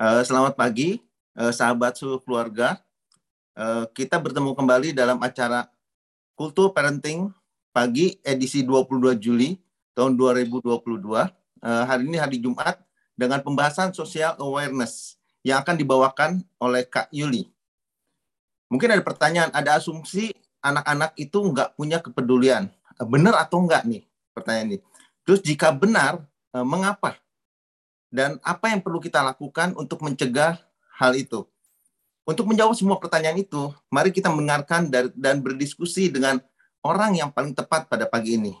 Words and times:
Uh, 0.00 0.24
selamat 0.24 0.56
pagi, 0.56 0.96
uh, 1.36 1.52
sahabat 1.52 1.92
seluruh 1.92 2.24
keluarga. 2.24 2.80
Uh, 3.52 3.84
kita 3.92 4.16
bertemu 4.16 4.56
kembali 4.56 4.96
dalam 4.96 5.20
acara 5.20 5.68
Kultur 6.32 6.72
Parenting 6.72 7.28
pagi 7.68 8.16
edisi 8.24 8.64
22 8.64 9.20
Juli 9.20 9.60
tahun 9.92 10.16
2022. 10.16 11.04
Uh, 11.04 11.28
hari 11.84 12.08
ini 12.08 12.16
hari 12.16 12.40
Jumat 12.40 12.80
dengan 13.12 13.44
pembahasan 13.44 13.92
social 13.92 14.40
awareness 14.40 15.20
yang 15.44 15.60
akan 15.60 15.76
dibawakan 15.76 16.40
oleh 16.56 16.88
Kak 16.88 17.12
Yuli. 17.12 17.52
Mungkin 18.72 18.96
ada 18.96 19.04
pertanyaan, 19.04 19.52
ada 19.52 19.76
asumsi 19.76 20.32
anak-anak 20.64 21.12
itu 21.20 21.44
nggak 21.44 21.76
punya 21.76 22.00
kepedulian. 22.00 22.72
Benar 23.04 23.36
atau 23.36 23.60
enggak 23.60 23.84
nih 23.84 24.08
pertanyaan 24.32 24.66
ini? 24.72 24.78
Terus 25.28 25.44
jika 25.44 25.76
benar, 25.76 26.24
mengapa? 26.56 27.20
Dan 28.10 28.42
apa 28.42 28.74
yang 28.74 28.82
perlu 28.82 28.98
kita 28.98 29.22
lakukan 29.22 29.72
untuk 29.78 30.02
mencegah 30.02 30.58
hal 30.98 31.14
itu. 31.14 31.46
Untuk 32.26 32.46
menjawab 32.46 32.76
semua 32.76 33.00
pertanyaan 33.00 33.40
itu, 33.40 33.72
mari 33.88 34.12
kita 34.12 34.28
mendengarkan 34.28 34.90
dan 34.92 35.40
berdiskusi 35.40 36.12
dengan 36.12 36.38
orang 36.84 37.16
yang 37.16 37.30
paling 37.32 37.56
tepat 37.56 37.88
pada 37.88 38.04
pagi 38.04 38.36
ini. 38.36 38.54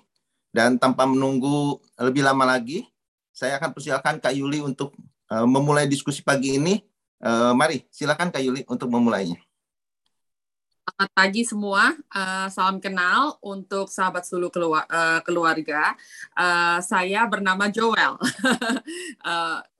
Dan 0.50 0.80
tanpa 0.80 1.06
menunggu 1.06 1.78
lebih 1.94 2.26
lama 2.26 2.42
lagi, 2.42 2.82
saya 3.30 3.60
akan 3.62 3.70
persilakan 3.70 4.18
Kak 4.18 4.34
Yuli 4.34 4.58
untuk 4.58 4.96
uh, 5.30 5.46
memulai 5.46 5.86
diskusi 5.86 6.24
pagi 6.24 6.58
ini. 6.58 6.82
Uh, 7.20 7.52
mari, 7.54 7.86
silakan 7.92 8.32
Kak 8.34 8.42
Yuli 8.42 8.66
untuk 8.66 8.90
memulainya. 8.90 9.38
Selamat 10.80 11.10
pagi 11.12 11.42
semua, 11.44 11.92
uh, 11.92 12.48
salam 12.48 12.80
kenal 12.80 13.36
untuk 13.44 13.92
sahabat 13.92 14.24
seluruh 14.24 14.48
uh, 14.80 15.20
keluarga. 15.20 15.92
Uh, 16.32 16.80
saya 16.80 17.28
bernama 17.28 17.68
Joel. 17.68 18.16
uh, 19.20 19.60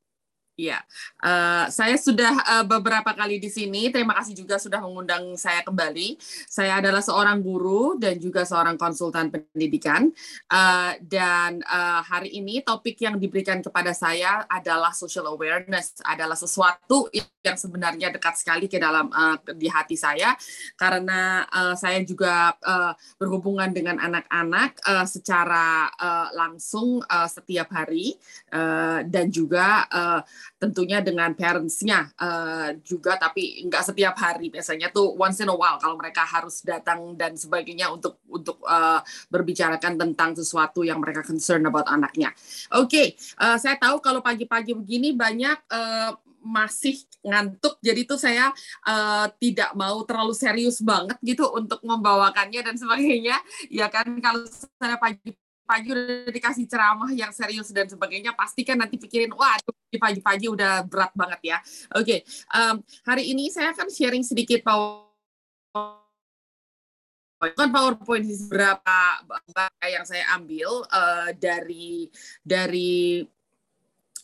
Iya, 0.61 0.85
uh, 1.25 1.73
saya 1.73 1.97
sudah 1.97 2.37
uh, 2.45 2.65
beberapa 2.69 3.17
kali 3.17 3.41
di 3.41 3.49
sini. 3.49 3.89
Terima 3.89 4.13
kasih 4.21 4.37
juga 4.37 4.61
sudah 4.61 4.77
mengundang 4.85 5.33
saya 5.41 5.65
kembali. 5.65 6.21
Saya 6.45 6.85
adalah 6.85 7.01
seorang 7.01 7.41
guru 7.41 7.97
dan 7.97 8.21
juga 8.21 8.45
seorang 8.45 8.77
konsultan 8.77 9.33
pendidikan. 9.33 10.13
Uh, 10.53 11.01
dan 11.01 11.65
uh, 11.65 12.05
hari 12.05 12.37
ini 12.37 12.61
topik 12.61 13.01
yang 13.01 13.17
diberikan 13.17 13.65
kepada 13.65 13.97
saya 13.97 14.45
adalah 14.53 14.93
social 14.93 15.33
awareness, 15.33 15.97
adalah 16.05 16.37
sesuatu 16.37 17.09
yang 17.41 17.57
sebenarnya 17.57 18.13
dekat 18.13 18.37
sekali 18.37 18.69
ke 18.69 18.77
dalam 18.77 19.09
uh, 19.09 19.41
di 19.57 19.65
hati 19.65 19.97
saya 19.97 20.37
karena 20.77 21.49
uh, 21.49 21.73
saya 21.73 22.05
juga 22.05 22.53
uh, 22.61 22.93
berhubungan 23.17 23.73
dengan 23.73 23.97
anak-anak 23.97 24.77
uh, 24.85 25.07
secara 25.09 25.89
uh, 25.97 26.29
langsung 26.37 27.01
uh, 27.09 27.29
setiap 27.29 27.73
hari 27.73 28.13
uh, 28.53 29.01
dan 29.09 29.33
juga 29.33 29.89
uh, 29.89 30.21
tentunya 30.57 30.99
dengan 31.05 31.33
parentsnya 31.37 32.11
uh, 32.17 32.75
juga 32.83 33.21
tapi 33.21 33.65
nggak 33.69 33.93
setiap 33.93 34.15
hari. 34.19 34.51
Biasanya 34.51 34.91
tuh 34.91 35.15
once 35.15 35.41
in 35.45 35.53
a 35.53 35.57
while 35.57 35.79
kalau 35.79 35.97
mereka 36.01 36.25
harus 36.25 36.65
datang 36.65 37.15
dan 37.15 37.37
sebagainya 37.37 37.93
untuk 37.93 38.19
untuk 38.27 38.61
uh, 38.67 39.05
berbicarakan 39.31 39.97
tentang 40.01 40.35
sesuatu 40.35 40.83
yang 40.83 40.99
mereka 40.99 41.23
concern 41.23 41.65
about 41.69 41.87
anaknya. 41.87 42.33
Oke, 42.75 42.89
okay, 42.89 43.07
uh, 43.39 43.57
saya 43.61 43.77
tahu 43.77 44.03
kalau 44.03 44.25
pagi-pagi 44.25 44.75
begini 44.75 45.13
banyak 45.15 45.59
uh, 45.71 46.17
masih 46.41 46.97
ngantuk. 47.21 47.77
Jadi 47.85 48.09
tuh 48.09 48.17
saya 48.17 48.49
uh, 48.89 49.27
tidak 49.37 49.77
mau 49.77 50.01
terlalu 50.09 50.33
serius 50.33 50.81
banget 50.81 51.17
gitu 51.21 51.47
untuk 51.53 51.81
membawakannya 51.85 52.61
dan 52.65 52.77
sebagainya. 52.77 53.37
Ya 53.69 53.93
kan 53.93 54.09
kalau 54.19 54.45
saya 54.49 54.97
pagi 54.97 55.37
pagi 55.71 55.95
udah 55.95 56.27
dikasih 56.35 56.67
ceramah 56.67 57.15
yang 57.15 57.31
serius 57.31 57.71
dan 57.71 57.87
sebagainya, 57.87 58.35
pasti 58.35 58.67
kan 58.67 58.75
nanti 58.75 58.99
pikirin, 58.99 59.31
wah 59.39 59.55
pagi-pagi 59.95 60.51
udah 60.51 60.83
berat 60.83 61.15
banget 61.15 61.55
ya. 61.55 61.59
Oke, 61.95 62.03
okay. 62.03 62.19
um, 62.51 62.83
hari 63.07 63.31
ini 63.31 63.47
saya 63.55 63.71
akan 63.71 63.87
sharing 63.87 64.27
sedikit 64.27 64.67
power 64.67 65.07
kan 67.41 67.73
PowerPoint 67.73 68.27
beberapa 68.53 69.17
yang 69.89 70.05
saya 70.05 70.29
ambil 70.37 70.85
uh, 70.93 71.33
dari 71.33 72.05
dari 72.45 73.25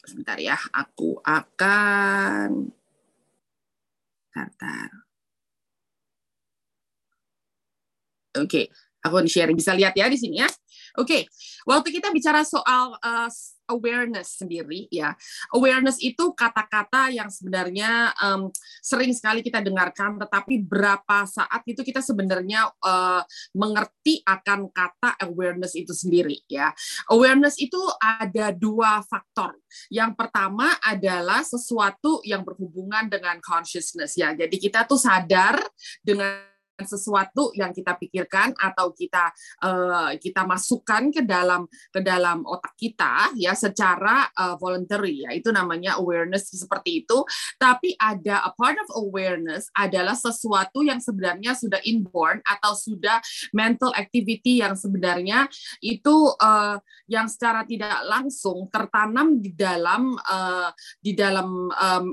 sebentar 0.05 0.37
ya, 0.37 0.59
aku 0.75 1.17
akan 1.25 2.77
Bentar. 4.37 4.93
Oke, 8.37 8.45
okay. 8.45 8.65
aku 9.01 9.25
sharing 9.25 9.57
bisa 9.57 9.73
lihat 9.73 9.97
ya 9.97 10.13
di 10.13 10.21
sini 10.21 10.45
ya. 10.45 10.49
Oke, 10.97 11.05
okay. 11.05 11.23
waktu 11.69 11.89
kita 11.93 12.09
bicara 12.09 12.41
soal 12.41 12.97
uh, 12.97 13.31
awareness 13.69 14.39
sendiri, 14.39 14.87
ya, 14.89 15.13
awareness 15.53 15.99
itu 15.99 16.33
kata-kata 16.33 17.11
yang 17.13 17.27
sebenarnya 17.29 18.15
um, 18.23 18.49
sering 18.81 19.11
sekali 19.13 19.43
kita 19.43 19.59
dengarkan, 19.61 20.17
tetapi 20.17 20.63
berapa 20.63 21.27
saat 21.27 21.63
itu 21.67 21.83
kita 21.83 22.01
sebenarnya 22.01 22.71
uh, 22.81 23.23
mengerti 23.53 24.23
akan 24.23 24.71
kata 24.71 25.19
awareness 25.27 25.75
itu 25.75 25.93
sendiri, 25.93 26.41
ya. 26.47 26.71
Awareness 27.11 27.59
itu 27.59 27.79
ada 28.01 28.55
dua 28.55 29.03
faktor. 29.05 29.59
Yang 29.91 30.15
pertama 30.17 30.73
adalah 30.81 31.43
sesuatu 31.43 32.23
yang 32.23 32.47
berhubungan 32.47 33.11
dengan 33.11 33.43
consciousness, 33.43 34.15
ya. 34.17 34.33
Jadi 34.33 34.57
kita 34.57 34.87
tuh 34.87 34.99
sadar 34.99 35.59
dengan 36.01 36.56
sesuatu 36.85 37.57
yang 37.57 37.73
kita 37.73 37.97
pikirkan 37.97 38.53
atau 38.59 38.93
kita 38.93 39.33
uh, 39.65 40.13
kita 40.21 40.45
masukkan 40.45 41.09
ke 41.09 41.25
dalam 41.25 41.65
ke 41.89 42.01
dalam 42.05 42.45
otak 42.45 42.77
kita 42.77 43.33
ya 43.39 43.57
secara 43.57 44.29
uh, 44.37 44.61
voluntary 44.61 45.25
ya. 45.25 45.33
Itu 45.33 45.55
namanya 45.55 45.97
awareness 45.97 46.53
seperti 46.53 47.07
itu. 47.07 47.25
Tapi 47.57 47.97
ada 47.97 48.45
a 48.45 48.53
part 48.53 48.77
of 48.77 48.89
awareness 48.99 49.73
adalah 49.73 50.13
sesuatu 50.13 50.85
yang 50.85 51.01
sebenarnya 51.01 51.57
sudah 51.57 51.81
inborn 51.87 52.45
atau 52.45 52.77
sudah 52.77 53.23
mental 53.57 53.95
activity 53.97 54.61
yang 54.61 54.77
sebenarnya 54.77 55.49
itu 55.81 56.33
uh, 56.43 56.77
yang 57.09 57.31
secara 57.31 57.65
tidak 57.65 58.03
langsung 58.05 58.69
tertanam 58.69 59.39
di 59.39 59.55
dalam 59.55 60.19
uh, 60.19 60.71
di 61.01 61.13
dalam 61.17 61.71
um, 61.71 62.07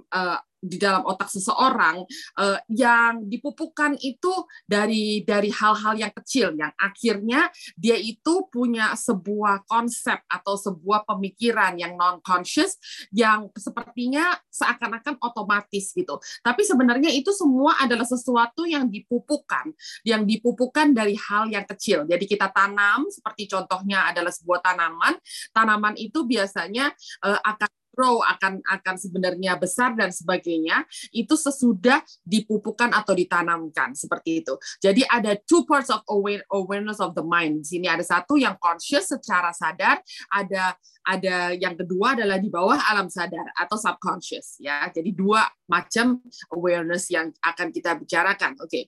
di 0.63 0.79
dalam 0.79 1.03
otak 1.03 1.27
seseorang 1.27 2.07
uh, 2.39 2.59
yang 2.71 3.27
dipupukkan 3.27 3.99
itu 3.99 4.31
dari 4.63 5.27
dari 5.27 5.51
hal-hal 5.51 5.99
yang 5.99 6.13
kecil 6.15 6.55
yang 6.55 6.71
akhirnya 6.79 7.51
dia 7.75 7.99
itu 7.99 8.47
punya 8.47 8.95
sebuah 8.95 9.67
konsep 9.67 10.23
atau 10.31 10.55
sebuah 10.55 11.03
pemikiran 11.03 11.75
yang 11.75 11.99
non 11.99 12.23
conscious 12.23 12.79
yang 13.11 13.51
sepertinya 13.59 14.39
seakan-akan 14.47 15.19
otomatis 15.19 15.91
gitu. 15.91 16.15
Tapi 16.39 16.63
sebenarnya 16.63 17.11
itu 17.11 17.35
semua 17.35 17.75
adalah 17.83 18.07
sesuatu 18.07 18.63
yang 18.63 18.87
dipupukkan, 18.87 19.73
yang 20.07 20.23
dipupukkan 20.23 20.95
dari 20.95 21.19
hal 21.19 21.51
yang 21.51 21.67
kecil. 21.67 22.07
Jadi 22.07 22.23
kita 22.23 22.47
tanam 22.53 23.11
seperti 23.11 23.51
contohnya 23.51 24.07
adalah 24.07 24.31
sebuah 24.31 24.63
tanaman, 24.63 25.19
tanaman 25.51 25.95
itu 25.99 26.23
biasanya 26.23 26.93
uh, 27.25 27.39
akan 27.43 27.69
grow 27.93 28.19
akan 28.25 28.59
akan 28.65 28.95
sebenarnya 28.97 29.55
besar 29.55 29.93
dan 29.93 30.09
sebagainya 30.09 30.83
itu 31.13 31.37
sesudah 31.37 32.01
dipupukkan 32.25 32.89
atau 32.91 33.13
ditanamkan 33.13 33.93
seperti 33.93 34.41
itu. 34.41 34.57
Jadi 34.81 35.05
ada 35.05 35.37
two 35.45 35.63
parts 35.69 35.93
of 35.93 36.01
awareness 36.49 36.97
of 36.97 37.13
the 37.13 37.23
mind. 37.23 37.61
Di 37.63 37.77
sini 37.77 37.87
ada 37.87 38.03
satu 38.03 38.35
yang 38.35 38.57
conscious 38.57 39.13
secara 39.13 39.53
sadar, 39.53 40.01
ada 40.33 40.73
ada 41.03 41.51
yang 41.51 41.75
kedua 41.75 42.15
adalah 42.15 42.39
di 42.39 42.47
bawah 42.47 42.79
alam 42.79 43.11
sadar 43.11 43.51
atau 43.59 43.75
subconscious 43.75 44.57
ya. 44.63 44.87
Jadi 44.87 45.11
dua 45.11 45.43
macam 45.67 46.19
awareness 46.51 47.11
yang 47.11 47.31
akan 47.43 47.75
kita 47.75 47.99
bicarakan. 47.99 48.55
Oke. 48.63 48.67
Okay. 48.67 48.83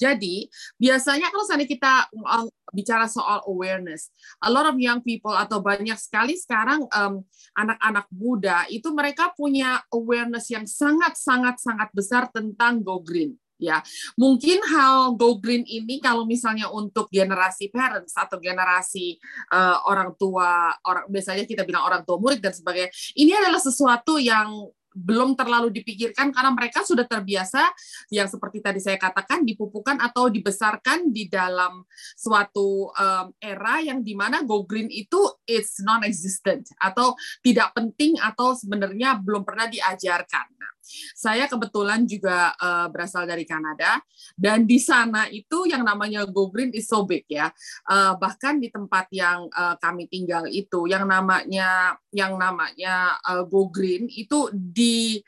Jadi 0.00 0.48
biasanya 0.80 1.28
kalau 1.28 1.44
misalnya 1.44 1.68
kita 1.68 1.92
um, 2.12 2.48
bicara 2.72 3.04
soal 3.08 3.44
awareness, 3.44 4.12
a 4.40 4.48
lot 4.48 4.64
of 4.64 4.80
young 4.80 5.04
people 5.04 5.32
atau 5.36 5.60
banyak 5.60 5.96
sekali 6.00 6.36
sekarang 6.40 6.88
um, 6.92 7.20
anak-anak 7.56 8.06
muda 8.12 8.64
itu 8.72 8.88
mereka 8.92 9.32
punya 9.36 9.84
awareness 9.92 10.48
yang 10.48 10.64
sangat 10.64 11.16
sangat 11.20 11.60
sangat 11.60 11.88
besar 11.92 12.32
tentang 12.32 12.80
go 12.80 13.00
green 13.00 13.36
ya 13.58 13.82
mungkin 14.14 14.62
hal 14.62 15.18
go 15.18 15.36
green 15.36 15.66
ini 15.66 15.98
kalau 15.98 16.22
misalnya 16.24 16.70
untuk 16.70 17.10
generasi 17.10 17.68
parents 17.74 18.14
atau 18.14 18.38
generasi 18.38 19.18
uh, 19.50 19.82
orang 19.90 20.14
tua 20.14 20.72
orang 20.86 21.10
biasanya 21.10 21.44
kita 21.44 21.66
bilang 21.66 21.82
orang 21.82 22.06
tua 22.06 22.16
murid 22.22 22.38
dan 22.38 22.54
sebagainya 22.54 22.90
ini 23.18 23.34
adalah 23.34 23.58
sesuatu 23.58 24.16
yang 24.22 24.70
belum 24.98 25.38
terlalu 25.38 25.70
dipikirkan 25.70 26.34
karena 26.34 26.50
mereka 26.50 26.82
sudah 26.82 27.06
terbiasa 27.06 27.62
yang 28.10 28.26
seperti 28.26 28.58
tadi 28.58 28.82
saya 28.82 28.98
katakan 28.98 29.46
dipupukkan 29.46 30.02
atau 30.02 30.26
dibesarkan 30.26 31.14
di 31.14 31.30
dalam 31.30 31.86
suatu 32.18 32.90
um, 32.90 33.26
era 33.38 33.78
yang 33.78 34.02
di 34.02 34.18
mana 34.18 34.42
go 34.42 34.66
green 34.66 34.90
itu 34.90 35.18
it's 35.46 35.78
non-existent 35.84 36.66
atau 36.82 37.14
tidak 37.46 37.70
penting 37.78 38.18
atau 38.18 38.58
sebenarnya 38.58 39.22
belum 39.22 39.46
pernah 39.46 39.70
diajarkan. 39.70 40.46
Nah, 40.58 40.72
saya 41.14 41.46
kebetulan 41.46 42.04
juga 42.08 42.52
uh, 42.58 42.86
berasal 42.88 43.28
dari 43.28 43.44
Kanada 43.44 44.00
dan 44.34 44.64
di 44.64 44.80
sana 44.80 45.28
itu 45.28 45.68
yang 45.68 45.82
namanya 45.84 46.24
go 46.28 46.48
green 46.48 46.72
is 46.74 46.88
so 46.88 47.04
big 47.04 47.24
ya. 47.28 47.52
Uh, 47.86 48.16
bahkan 48.16 48.58
di 48.58 48.72
tempat 48.72 49.08
yang 49.12 49.46
uh, 49.52 49.76
kami 49.78 50.08
tinggal 50.08 50.44
itu 50.48 50.88
yang 50.88 51.04
namanya 51.04 51.96
yang 52.12 52.36
namanya 52.36 53.16
uh, 53.24 53.44
go 53.44 53.68
green 53.68 54.08
itu 54.08 54.48
di 54.52 55.20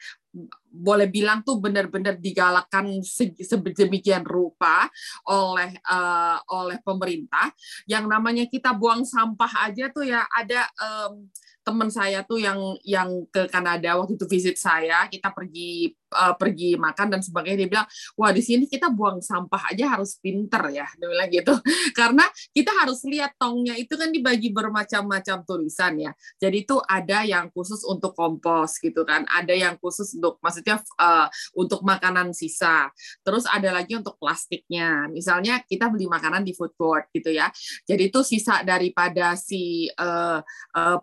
boleh 0.70 1.10
bilang 1.10 1.42
tuh 1.42 1.58
benar-benar 1.58 2.14
digalakkan 2.14 3.02
sedemikian 3.02 4.22
rupa 4.22 4.86
oleh 5.26 5.74
uh, 5.90 6.38
oleh 6.54 6.78
pemerintah 6.86 7.50
yang 7.90 8.06
namanya 8.06 8.46
kita 8.46 8.70
buang 8.70 9.02
sampah 9.02 9.66
aja 9.66 9.90
tuh 9.90 10.06
ya 10.06 10.22
ada 10.30 10.70
um, 10.78 11.26
teman 11.60 11.92
saya 11.92 12.24
tuh 12.24 12.40
yang 12.40 12.58
yang 12.82 13.24
ke 13.28 13.46
Kanada 13.52 14.00
waktu 14.00 14.16
itu 14.16 14.26
visit 14.26 14.56
saya 14.56 15.06
kita 15.12 15.28
pergi 15.30 15.92
uh, 16.10 16.34
pergi 16.34 16.74
makan 16.74 17.16
dan 17.16 17.20
sebagainya 17.22 17.66
dia 17.66 17.70
bilang 17.70 17.88
wah 18.18 18.32
di 18.34 18.42
sini 18.42 18.66
kita 18.66 18.90
buang 18.90 19.22
sampah 19.22 19.70
aja 19.70 19.96
harus 19.96 20.18
pinter 20.18 20.60
ya 20.72 20.86
dia 20.98 21.06
bilang 21.06 21.30
gitu. 21.30 21.54
Karena 21.98 22.26
kita 22.50 22.72
harus 22.74 23.04
lihat 23.06 23.36
tongnya 23.38 23.78
itu 23.78 23.94
kan 23.94 24.10
dibagi 24.10 24.50
bermacam-macam 24.50 25.46
tulisan 25.46 26.00
ya. 26.00 26.12
Jadi 26.40 26.66
itu 26.66 26.76
ada 26.84 27.22
yang 27.22 27.48
khusus 27.52 27.84
untuk 27.86 28.16
kompos 28.16 28.80
gitu 28.82 29.06
kan 29.06 29.24
ada 29.30 29.54
yang 29.54 29.78
khusus 29.78 30.16
untuk 30.18 30.42
maksudnya 30.42 30.82
uh, 30.98 31.28
untuk 31.54 31.84
makanan 31.86 32.34
sisa. 32.34 32.90
Terus 33.22 33.46
ada 33.46 33.70
lagi 33.74 33.94
untuk 33.94 34.18
plastiknya. 34.18 35.06
Misalnya 35.12 35.62
kita 35.64 35.88
beli 35.92 36.10
makanan 36.10 36.42
di 36.42 36.52
food 36.56 36.74
court 36.74 37.08
gitu 37.14 37.30
ya. 37.30 37.52
Jadi 37.86 38.10
itu 38.10 38.20
sisa 38.26 38.62
daripada 38.66 39.38
si 39.38 39.86
uh, 39.94 40.42
uh, 40.74 40.98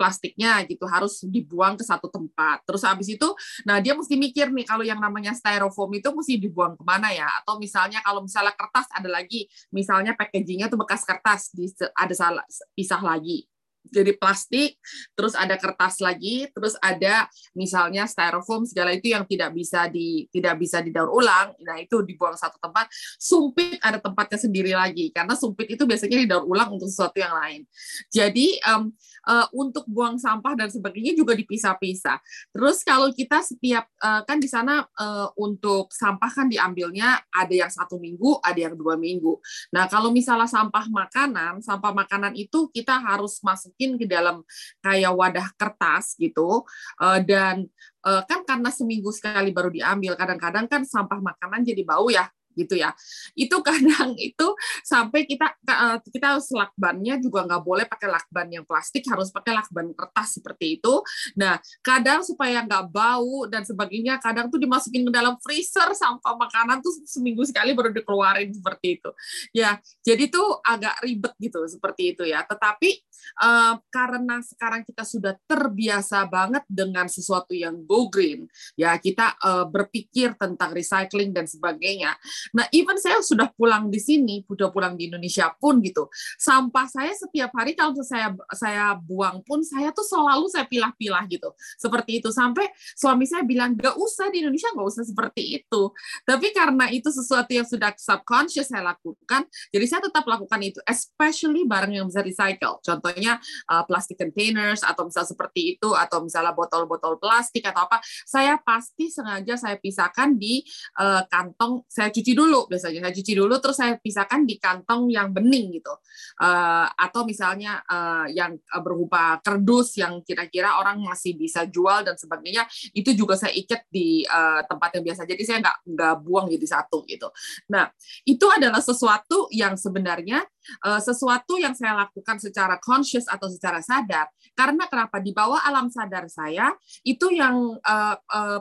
plastik-plastiknya 0.00 0.64
gitu 0.64 0.88
harus 0.88 1.20
dibuang 1.28 1.76
ke 1.76 1.84
satu 1.84 2.08
tempat. 2.08 2.64
Terus 2.64 2.82
habis 2.88 3.12
itu 3.12 3.28
nah 3.68 3.76
dia 3.84 3.92
mesti 3.92 4.16
mikir 4.16 4.48
nih 4.48 4.64
kalau 4.64 4.80
yang 4.80 4.96
namanya 4.96 5.36
styrofoam 5.36 5.92
itu 5.92 6.08
mesti 6.08 6.40
dibuang 6.40 6.80
ke 6.80 6.84
mana 6.88 7.12
ya? 7.12 7.28
Atau 7.44 7.60
misalnya 7.60 8.00
kalau 8.00 8.24
misalnya 8.24 8.56
kertas 8.56 8.88
ada 8.96 9.12
lagi. 9.12 9.44
Misalnya 9.68 10.16
packagingnya 10.16 10.72
tuh 10.72 10.80
bekas 10.80 11.04
kertas 11.04 11.52
ada 11.92 12.14
salah 12.16 12.44
pisah 12.72 13.02
lagi 13.04 13.44
jadi 13.90 14.14
plastik, 14.16 14.78
terus 15.18 15.34
ada 15.34 15.58
kertas 15.58 16.00
lagi, 16.00 16.48
terus 16.54 16.78
ada 16.80 17.26
misalnya 17.52 18.06
styrofoam 18.06 18.64
segala 18.64 18.94
itu 18.94 19.12
yang 19.12 19.26
tidak 19.26 19.50
bisa 19.52 19.90
di 19.90 20.30
tidak 20.30 20.56
bisa 20.56 20.80
didaur 20.80 21.10
ulang, 21.10 21.52
nah 21.60 21.76
itu 21.76 22.00
dibuang 22.06 22.38
satu 22.38 22.56
tempat. 22.62 22.88
Sumpit 23.18 23.82
ada 23.82 23.98
tempatnya 23.98 24.38
sendiri 24.38 24.72
lagi 24.72 25.10
karena 25.10 25.34
sumpit 25.34 25.68
itu 25.68 25.84
biasanya 25.84 26.22
didaur 26.24 26.46
ulang 26.46 26.74
untuk 26.78 26.88
sesuatu 26.88 27.18
yang 27.18 27.34
lain. 27.34 27.66
Jadi 28.08 28.56
um, 28.70 28.94
uh, 29.26 29.46
untuk 29.52 29.84
buang 29.90 30.16
sampah 30.16 30.56
dan 30.56 30.68
sebagainya 30.70 31.12
juga 31.16 31.36
dipisah-pisah. 31.36 32.18
Terus 32.54 32.80
kalau 32.86 33.10
kita 33.12 33.42
setiap 33.44 33.84
uh, 34.00 34.22
kan 34.24 34.38
di 34.40 34.48
sana 34.48 34.84
uh, 34.84 35.28
untuk 35.36 35.92
sampah 35.92 36.30
kan 36.30 36.46
diambilnya 36.48 37.20
ada 37.32 37.52
yang 37.52 37.72
satu 37.72 38.00
minggu, 38.00 38.40
ada 38.40 38.70
yang 38.70 38.74
dua 38.76 38.96
minggu. 38.96 39.36
Nah 39.74 39.90
kalau 39.90 40.14
misalnya 40.14 40.48
sampah 40.48 40.86
makanan, 40.88 41.60
sampah 41.60 41.92
makanan 41.92 42.32
itu 42.36 42.68
kita 42.72 42.96
harus 42.96 43.40
masuk 43.44 43.72
masukin 43.80 43.96
ke 43.96 44.04
dalam 44.04 44.44
kayak 44.84 45.12
wadah 45.16 45.48
kertas 45.56 46.12
gitu 46.20 46.68
uh, 47.00 47.20
dan 47.24 47.64
uh, 48.04 48.20
kan 48.28 48.44
karena 48.44 48.68
seminggu 48.68 49.08
sekali 49.08 49.56
baru 49.56 49.72
diambil 49.72 50.12
kadang-kadang 50.20 50.68
kan 50.68 50.84
sampah 50.84 51.16
makanan 51.24 51.64
jadi 51.64 51.82
bau 51.88 52.12
ya 52.12 52.28
gitu 52.60 52.74
ya. 52.78 52.92
Itu 53.38 53.62
kadang 53.66 54.14
itu 54.18 54.46
sampai 54.82 55.24
kita 55.26 55.56
eh, 55.64 55.98
kita 56.10 56.38
lakbannya 56.52 57.22
juga 57.22 57.46
nggak 57.46 57.62
boleh 57.62 57.84
pakai 57.86 58.08
lakban 58.10 58.48
yang 58.50 58.64
plastik 58.66 59.06
harus 59.06 59.30
pakai 59.30 59.54
lakban 59.54 59.94
kertas 59.94 60.40
seperti 60.40 60.80
itu. 60.80 60.94
Nah 61.38 61.58
kadang 61.80 62.26
supaya 62.26 62.62
nggak 62.66 62.90
bau 62.90 63.46
dan 63.46 63.62
sebagainya 63.62 64.18
kadang 64.18 64.50
tuh 64.50 64.58
dimasukin 64.58 65.06
ke 65.08 65.12
dalam 65.12 65.38
freezer 65.40 65.94
sampah 65.94 66.34
makanan 66.36 66.82
tuh 66.82 66.92
seminggu 67.06 67.42
sekali 67.46 67.72
baru 67.72 67.94
dikeluarin 67.94 68.50
seperti 68.50 69.00
itu. 69.00 69.10
Ya 69.54 69.78
jadi 70.02 70.28
tuh 70.28 70.58
agak 70.64 71.00
ribet 71.04 71.34
gitu 71.38 71.64
seperti 71.70 72.16
itu 72.16 72.22
ya. 72.26 72.42
Tetapi 72.44 73.09
uh, 73.40 73.78
karena 73.92 74.40
sekarang 74.44 74.82
kita 74.86 75.04
sudah 75.04 75.34
terbiasa 75.46 76.24
banget 76.28 76.64
dengan 76.68 77.06
sesuatu 77.06 77.52
yang 77.52 77.82
go 77.84 78.08
green 78.10 78.46
ya 78.76 78.96
kita 78.96 79.36
uh, 79.40 79.66
berpikir 79.68 80.34
tentang 80.36 80.72
recycling 80.72 81.34
dan 81.34 81.46
sebagainya 81.46 82.16
Nah, 82.54 82.66
even 82.74 82.96
saya 82.98 83.20
sudah 83.22 83.50
pulang 83.54 83.88
di 83.92 84.00
sini, 84.00 84.42
sudah 84.46 84.72
pulang 84.72 84.96
di 84.98 85.10
Indonesia 85.10 85.50
pun 85.58 85.78
gitu. 85.84 86.08
Sampah 86.40 86.86
saya 86.88 87.12
setiap 87.14 87.52
hari 87.54 87.76
kalau 87.76 87.94
saya 88.02 88.32
saya 88.54 88.96
buang 88.96 89.42
pun 89.44 89.62
saya 89.62 89.92
tuh 89.94 90.04
selalu 90.06 90.50
saya 90.50 90.66
pilah-pilah 90.66 91.24
gitu. 91.30 91.50
Seperti 91.78 92.22
itu 92.22 92.30
sampai 92.32 92.68
suami 92.96 93.24
saya 93.28 93.44
bilang 93.46 93.76
gak 93.76 93.96
usah 93.96 94.28
di 94.32 94.42
Indonesia 94.42 94.72
gak 94.72 94.88
usah 94.88 95.04
seperti 95.06 95.62
itu. 95.62 95.82
Tapi 96.26 96.46
karena 96.54 96.90
itu 96.90 97.08
sesuatu 97.10 97.50
yang 97.50 97.66
sudah 97.66 97.92
subconscious 97.96 98.70
saya 98.70 98.94
lakukan, 98.94 99.46
jadi 99.70 99.86
saya 99.86 100.00
tetap 100.06 100.24
lakukan 100.26 100.60
itu, 100.62 100.78
especially 100.86 101.66
barang 101.66 101.92
yang 101.92 102.06
bisa 102.08 102.22
recycle. 102.22 102.78
Contohnya 103.12 103.36
uh, 103.68 103.84
plastic 103.84 104.16
containers 104.16 104.80
atau 104.86 105.04
misal 105.04 105.28
seperti 105.28 105.76
itu 105.76 105.92
atau 105.92 106.24
misalnya 106.24 106.56
botol-botol 106.56 107.18
plastik 107.18 107.66
atau 107.68 107.84
apa, 107.84 107.98
saya 108.24 108.56
pasti 108.62 109.12
sengaja 109.12 109.58
saya 109.58 109.76
pisahkan 109.76 110.32
di 110.38 110.62
uh, 110.96 111.26
kantong 111.26 111.84
saya 111.90 112.08
cuci 112.08 112.30
cuci 112.30 112.38
dulu 112.38 112.60
biasanya. 112.70 113.00
Saya 113.10 113.14
cuci 113.18 113.32
dulu 113.34 113.54
terus 113.58 113.76
saya 113.80 113.92
pisahkan 113.98 114.46
di 114.46 114.54
kantong 114.62 115.10
yang 115.10 115.34
bening 115.34 115.74
gitu. 115.74 115.90
Uh, 116.38 116.86
atau 116.94 117.26
misalnya 117.26 117.82
uh, 117.90 118.30
yang 118.30 118.54
berupa 118.84 119.42
kerdus 119.42 119.98
yang 119.98 120.22
kira-kira 120.22 120.78
orang 120.78 121.02
masih 121.02 121.34
bisa 121.34 121.66
jual 121.66 122.06
dan 122.06 122.14
sebagainya 122.14 122.68
itu 122.94 123.10
juga 123.18 123.34
saya 123.34 123.50
ikat 123.56 123.90
di 123.90 124.22
uh, 124.30 124.62
tempat 124.70 125.00
yang 125.00 125.04
biasa. 125.10 125.26
Jadi 125.26 125.42
saya 125.42 125.58
nggak 125.58 125.76
nggak 125.90 126.14
buang 126.22 126.46
jadi 126.54 126.66
satu 126.78 127.02
gitu. 127.10 127.26
Nah 127.74 127.90
itu 128.22 128.46
adalah 128.46 128.78
sesuatu 128.78 129.50
yang 129.50 129.74
sebenarnya 129.74 130.46
uh, 130.86 131.02
sesuatu 131.02 131.58
yang 131.58 131.74
saya 131.74 131.98
lakukan 132.06 132.38
secara 132.38 132.78
conscious 133.00 133.24
atau 133.24 133.48
secara 133.48 133.80
sadar. 133.80 134.28
Karena 134.52 134.84
kenapa? 134.84 135.16
Di 135.24 135.32
bawah 135.32 135.64
alam 135.64 135.88
sadar 135.88 136.28
saya 136.28 136.68
itu 137.00 137.32
yang 137.32 137.80
uh, 137.80 138.16
uh, 138.20 138.60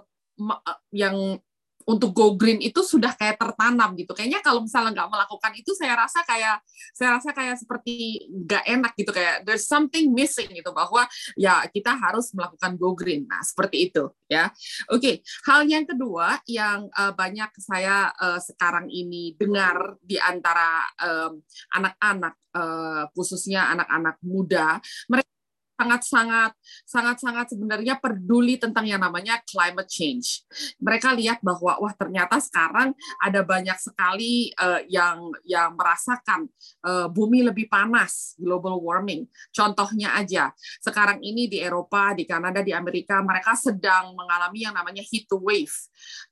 yang 0.96 1.36
untuk 1.90 2.14
go 2.14 2.38
green 2.38 2.62
itu 2.62 2.86
sudah 2.86 3.18
kayak 3.18 3.42
tertanam 3.42 3.98
gitu. 3.98 4.14
Kayaknya 4.14 4.46
kalau 4.46 4.62
misalnya 4.62 4.94
nggak 4.94 5.10
melakukan 5.10 5.52
itu, 5.58 5.74
saya 5.74 5.98
rasa 5.98 6.22
kayak 6.22 6.62
saya 6.94 7.10
rasa 7.18 7.30
kayak 7.34 7.58
seperti 7.58 8.30
nggak 8.30 8.64
enak 8.70 8.94
gitu 8.94 9.10
kayak 9.10 9.42
there's 9.42 9.66
something 9.66 10.14
missing 10.14 10.54
gitu 10.54 10.70
bahwa 10.70 11.10
ya 11.34 11.66
kita 11.74 11.98
harus 11.98 12.30
melakukan 12.38 12.78
go 12.78 12.94
green. 12.94 13.26
Nah 13.26 13.42
seperti 13.42 13.90
itu 13.90 14.14
ya. 14.30 14.54
Oke, 14.94 15.02
okay. 15.02 15.16
hal 15.50 15.66
yang 15.66 15.90
kedua 15.90 16.38
yang 16.46 16.86
uh, 16.94 17.14
banyak 17.18 17.50
saya 17.58 18.14
uh, 18.14 18.38
sekarang 18.38 18.86
ini 18.94 19.34
dengar 19.34 19.98
di 20.06 20.22
antara 20.22 20.86
anak-anak 21.74 22.36
uh, 22.54 23.04
khususnya 23.16 23.72
anak-anak 23.74 24.22
muda, 24.22 24.78
mereka 25.10 25.39
sangat-sangat 25.80 26.52
sangat-sangat 26.84 27.56
sebenarnya 27.56 27.96
peduli 28.04 28.60
tentang 28.60 28.84
yang 28.84 29.00
namanya 29.00 29.40
climate 29.48 29.88
change. 29.88 30.44
Mereka 30.84 31.16
lihat 31.16 31.40
bahwa 31.40 31.80
wah 31.80 31.96
ternyata 31.96 32.44
sekarang 32.44 32.92
ada 33.24 33.40
banyak 33.48 33.80
sekali 33.80 34.52
uh, 34.60 34.84
yang 34.92 35.32
yang 35.48 35.80
merasakan 35.80 36.52
uh, 36.84 37.08
bumi 37.08 37.48
lebih 37.48 37.72
panas, 37.72 38.36
global 38.36 38.84
warming. 38.84 39.24
Contohnya 39.56 40.20
aja, 40.20 40.52
sekarang 40.84 41.24
ini 41.24 41.48
di 41.48 41.64
Eropa, 41.64 42.12
di 42.12 42.28
Kanada, 42.28 42.60
di 42.60 42.76
Amerika 42.76 43.24
mereka 43.24 43.56
sedang 43.56 44.12
mengalami 44.20 44.68
yang 44.68 44.76
namanya 44.76 45.06
heat 45.06 45.32
wave. 45.40 45.72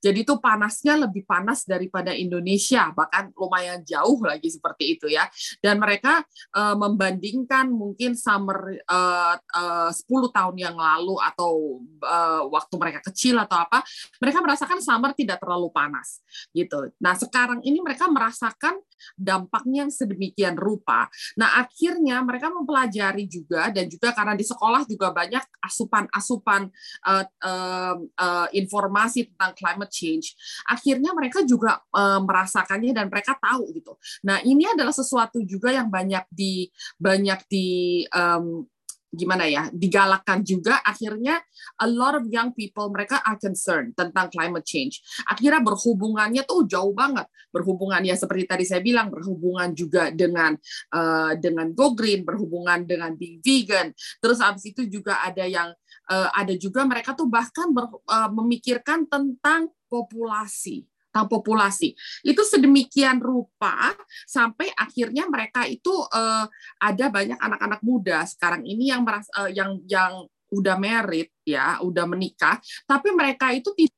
Jadi 0.04 0.26
itu 0.26 0.34
panasnya 0.42 0.98
lebih 1.08 1.24
panas 1.24 1.64
daripada 1.64 2.12
Indonesia, 2.12 2.90
bahkan 2.92 3.30
lumayan 3.32 3.80
jauh 3.86 4.18
lagi 4.20 4.50
seperti 4.50 4.98
itu 4.98 5.06
ya. 5.08 5.24
Dan 5.62 5.78
mereka 5.80 6.20
uh, 6.52 6.74
membandingkan 6.74 7.70
mungkin 7.70 8.18
summer 8.18 8.76
uh, 8.90 9.37
uh, 9.54 9.90
10 9.90 10.04
tahun 10.34 10.56
yang 10.56 10.76
lalu 10.76 11.16
atau 11.22 11.82
uh, 12.02 12.42
waktu 12.50 12.74
mereka 12.76 13.00
kecil 13.10 13.38
atau 13.38 13.58
apa, 13.58 13.82
mereka 14.18 14.38
merasakan 14.44 14.78
summer 14.82 15.12
tidak 15.14 15.40
terlalu 15.40 15.70
panas 15.72 16.22
gitu. 16.52 16.90
Nah, 16.98 17.14
sekarang 17.16 17.62
ini 17.62 17.80
mereka 17.80 18.06
merasakan 18.10 18.78
dampaknya 19.14 19.86
yang 19.86 19.92
sedemikian 19.92 20.54
rupa. 20.58 21.06
Nah, 21.38 21.62
akhirnya 21.62 22.20
mereka 22.22 22.50
mempelajari 22.50 23.30
juga 23.30 23.70
dan 23.70 23.86
juga 23.86 24.10
karena 24.12 24.34
di 24.34 24.44
sekolah 24.44 24.82
juga 24.86 25.14
banyak 25.14 25.44
asupan-asupan 25.62 26.70
uh, 27.06 27.24
uh, 27.44 27.96
uh, 27.98 28.48
informasi 28.50 29.30
tentang 29.34 29.52
climate 29.54 29.92
change. 29.92 30.34
Akhirnya 30.66 31.14
mereka 31.14 31.42
juga 31.46 31.78
uh, 31.94 32.20
merasakannya 32.22 32.92
dan 32.94 33.06
mereka 33.06 33.38
tahu 33.38 33.70
gitu. 33.74 33.94
Nah, 34.26 34.42
ini 34.42 34.66
adalah 34.66 34.94
sesuatu 34.94 35.42
juga 35.46 35.70
yang 35.70 35.88
banyak 35.88 36.24
di 36.30 36.68
banyak 36.98 37.40
di 37.46 37.68
um, 38.12 38.66
gimana 39.08 39.48
ya 39.48 39.72
digalakkan 39.72 40.44
juga. 40.44 40.80
Akhirnya 40.84 41.40
a 41.80 41.88
lot 41.88 42.16
of 42.20 42.28
young 42.28 42.52
people 42.52 42.92
mereka 42.92 43.20
are 43.24 43.40
concerned 43.40 43.96
tentang 43.96 44.28
climate 44.28 44.64
change. 44.64 45.00
Akhirnya 45.24 45.64
berhubungannya 45.64 46.44
tuh 46.44 46.68
jauh 46.68 46.92
banget. 46.92 47.24
Berhubungan 47.48 48.04
ya 48.04 48.14
seperti 48.14 48.44
tadi 48.44 48.64
saya 48.68 48.84
bilang 48.84 49.08
berhubungan 49.08 49.72
juga 49.72 50.12
dengan 50.12 50.54
uh, 50.92 51.32
dengan 51.40 51.72
go 51.72 51.96
green 51.96 52.22
berhubungan 52.22 52.84
dengan 52.84 53.16
being 53.16 53.40
vegan. 53.40 53.96
Terus 54.20 54.38
habis 54.44 54.68
itu 54.68 54.84
juga 54.84 55.24
ada 55.24 55.48
yang 55.48 55.72
uh, 56.12 56.28
ada 56.36 56.52
juga 56.56 56.84
mereka 56.84 57.16
tuh 57.16 57.28
bahkan 57.28 57.72
ber, 57.72 57.88
uh, 57.88 58.30
memikirkan 58.32 59.08
tentang 59.08 59.72
populasi 59.88 60.84
populasi. 61.26 61.96
Itu 62.22 62.46
sedemikian 62.46 63.18
rupa 63.18 63.96
sampai 64.28 64.70
akhirnya 64.76 65.26
mereka 65.26 65.66
itu 65.66 65.90
uh, 65.90 66.46
ada 66.78 67.06
banyak 67.10 67.40
anak-anak 67.40 67.80
muda 67.82 68.22
sekarang 68.28 68.62
ini 68.62 68.94
yang 68.94 69.02
merasa 69.02 69.30
uh, 69.34 69.50
yang 69.50 69.82
yang 69.90 70.28
udah 70.48 70.76
merit 70.80 71.32
ya, 71.44 71.80
udah 71.84 72.04
menikah, 72.08 72.56
tapi 72.88 73.12
mereka 73.12 73.52
itu 73.52 73.72
tidak 73.76 73.96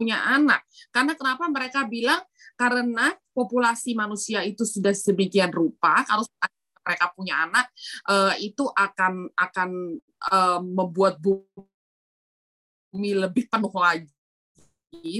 punya 0.00 0.16
anak. 0.24 0.64
Karena 0.88 1.12
kenapa 1.12 1.44
mereka 1.52 1.84
bilang 1.84 2.24
karena 2.56 3.12
populasi 3.36 3.92
manusia 3.92 4.40
itu 4.44 4.64
sudah 4.64 4.96
sedemikian 4.96 5.52
rupa, 5.52 6.04
kalau 6.08 6.24
mereka 6.80 7.12
punya 7.12 7.44
anak 7.44 7.68
uh, 8.08 8.32
itu 8.40 8.64
akan 8.72 9.28
akan 9.36 10.00
uh, 10.32 10.60
membuat 10.64 11.20
bumi 11.20 11.60
lebih 13.12 13.44
penuh 13.52 13.72
lagi 13.76 14.08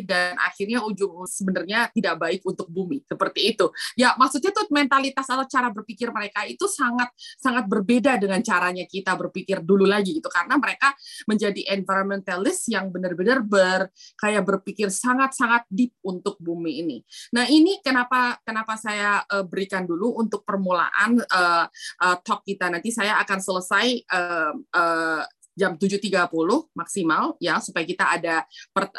dan 0.02 0.34
akhirnya 0.42 0.82
ujung 0.82 1.22
sebenarnya 1.30 1.94
tidak 1.94 2.18
baik 2.18 2.42
untuk 2.42 2.66
bumi 2.66 3.06
seperti 3.06 3.54
itu. 3.54 3.70
Ya 3.94 4.18
maksudnya 4.18 4.50
tuh 4.50 4.66
mentalitas 4.74 5.30
atau 5.30 5.46
cara 5.46 5.70
berpikir 5.70 6.10
mereka 6.10 6.42
itu 6.44 6.66
sangat 6.66 7.14
sangat 7.38 7.70
berbeda 7.70 8.18
dengan 8.18 8.42
caranya 8.42 8.82
kita 8.84 9.14
berpikir 9.14 9.62
dulu 9.62 9.86
lagi 9.86 10.18
gitu 10.18 10.26
karena 10.26 10.58
mereka 10.58 10.90
menjadi 11.30 11.70
environmentalist 11.78 12.66
yang 12.66 12.90
benar-benar 12.90 13.46
ber 13.46 13.94
kayak 14.18 14.42
berpikir 14.42 14.90
sangat-sangat 14.90 15.64
deep 15.70 15.94
untuk 16.02 16.34
bumi 16.42 16.82
ini. 16.82 16.98
Nah 17.30 17.46
ini 17.46 17.78
kenapa 17.78 18.42
kenapa 18.42 18.74
saya 18.74 19.22
uh, 19.30 19.46
berikan 19.46 19.86
dulu 19.86 20.18
untuk 20.18 20.42
permulaan 20.42 21.22
uh, 21.22 21.64
uh, 22.02 22.16
talk 22.26 22.42
kita 22.42 22.66
nanti 22.66 22.90
saya 22.90 23.22
akan 23.22 23.38
selesai 23.38 23.86
uh, 24.10 24.52
uh, 24.74 25.22
jam 25.60 25.76
7.30 25.76 26.32
maksimal 26.72 27.36
ya 27.36 27.60
supaya 27.60 27.84
kita 27.84 28.04
ada 28.16 28.48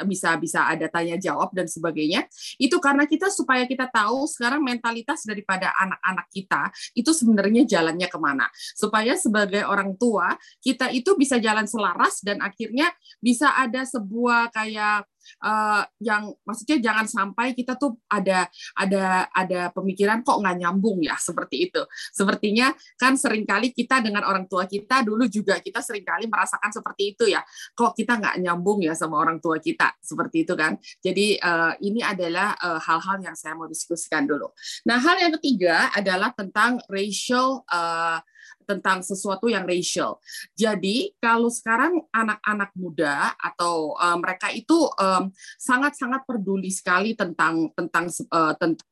bisa 0.06 0.38
bisa 0.38 0.70
ada 0.70 0.86
tanya 0.86 1.18
jawab 1.18 1.50
dan 1.58 1.66
sebagainya. 1.66 2.30
Itu 2.62 2.78
karena 2.78 3.10
kita 3.10 3.34
supaya 3.34 3.66
kita 3.66 3.90
tahu 3.90 4.30
sekarang 4.30 4.62
mentalitas 4.62 5.26
daripada 5.26 5.74
anak-anak 5.82 6.28
kita 6.30 6.70
itu 6.94 7.10
sebenarnya 7.10 7.66
jalannya 7.66 8.06
ke 8.06 8.20
mana. 8.22 8.46
Supaya 8.78 9.18
sebagai 9.18 9.66
orang 9.66 9.98
tua 9.98 10.38
kita 10.62 10.94
itu 10.94 11.18
bisa 11.18 11.42
jalan 11.42 11.66
selaras 11.66 12.22
dan 12.22 12.38
akhirnya 12.46 12.94
bisa 13.18 13.58
ada 13.58 13.82
sebuah 13.82 14.54
kayak 14.54 15.10
uh, 15.44 15.84
yang 16.02 16.32
maksudnya 16.46 16.78
jangan 16.82 17.06
sampai 17.08 17.54
kita 17.58 17.76
tuh 17.76 17.98
ada 18.08 18.48
ada 18.78 19.28
ada 19.32 19.62
pemikiran 19.72 20.22
kok 20.22 20.40
nggak 20.42 20.58
nyambung 20.62 21.02
ya 21.04 21.16
seperti 21.18 21.72
itu. 21.72 21.82
Sepertinya 22.12 22.74
kan 22.98 23.16
sering 23.16 23.46
kali 23.46 23.74
kita 23.74 24.04
dengan 24.04 24.26
orang 24.28 24.46
tua 24.46 24.66
kita 24.66 25.06
dulu 25.06 25.26
juga 25.28 25.58
kita 25.60 25.80
sering 25.80 26.06
kali 26.06 26.28
merasakan 26.28 26.72
seperti 26.72 27.16
itu 27.16 27.26
ya. 27.30 27.42
Kok 27.74 27.94
kita 27.98 28.18
nggak 28.18 28.36
nyambung 28.42 28.84
ya 28.84 28.94
sama 28.98 29.22
orang 29.22 29.38
tua 29.40 29.58
kita 29.62 29.94
seperti 30.02 30.44
itu 30.48 30.54
kan. 30.58 30.78
Jadi 31.02 31.38
uh, 31.42 31.74
ini 31.82 32.02
adalah 32.02 32.54
eh, 32.58 32.80
hal-hal 32.82 33.18
yang 33.24 33.36
saya 33.38 33.54
mau 33.56 33.70
diskusikan 33.70 34.26
dulu. 34.26 34.50
Nah 34.88 34.98
hal 35.00 35.18
yang 35.22 35.34
ketiga 35.40 35.90
adalah 35.94 36.34
tentang 36.36 36.82
racial 36.90 37.64
uh, 37.70 38.20
tentang 38.66 39.02
sesuatu 39.06 39.48
yang 39.52 39.66
racial. 39.68 40.18
Jadi 40.56 41.14
kalau 41.18 41.50
sekarang 41.52 42.02
anak-anak 42.14 42.72
muda 42.78 43.36
atau 43.38 43.98
uh, 43.98 44.18
mereka 44.18 44.50
itu 44.54 44.88
sangat-sangat 45.60 46.22
um, 46.24 46.28
peduli 46.28 46.72
sekali 46.72 47.14
tentang 47.14 47.70
tentang 47.74 48.08
uh, 48.32 48.54
tentang 48.58 48.88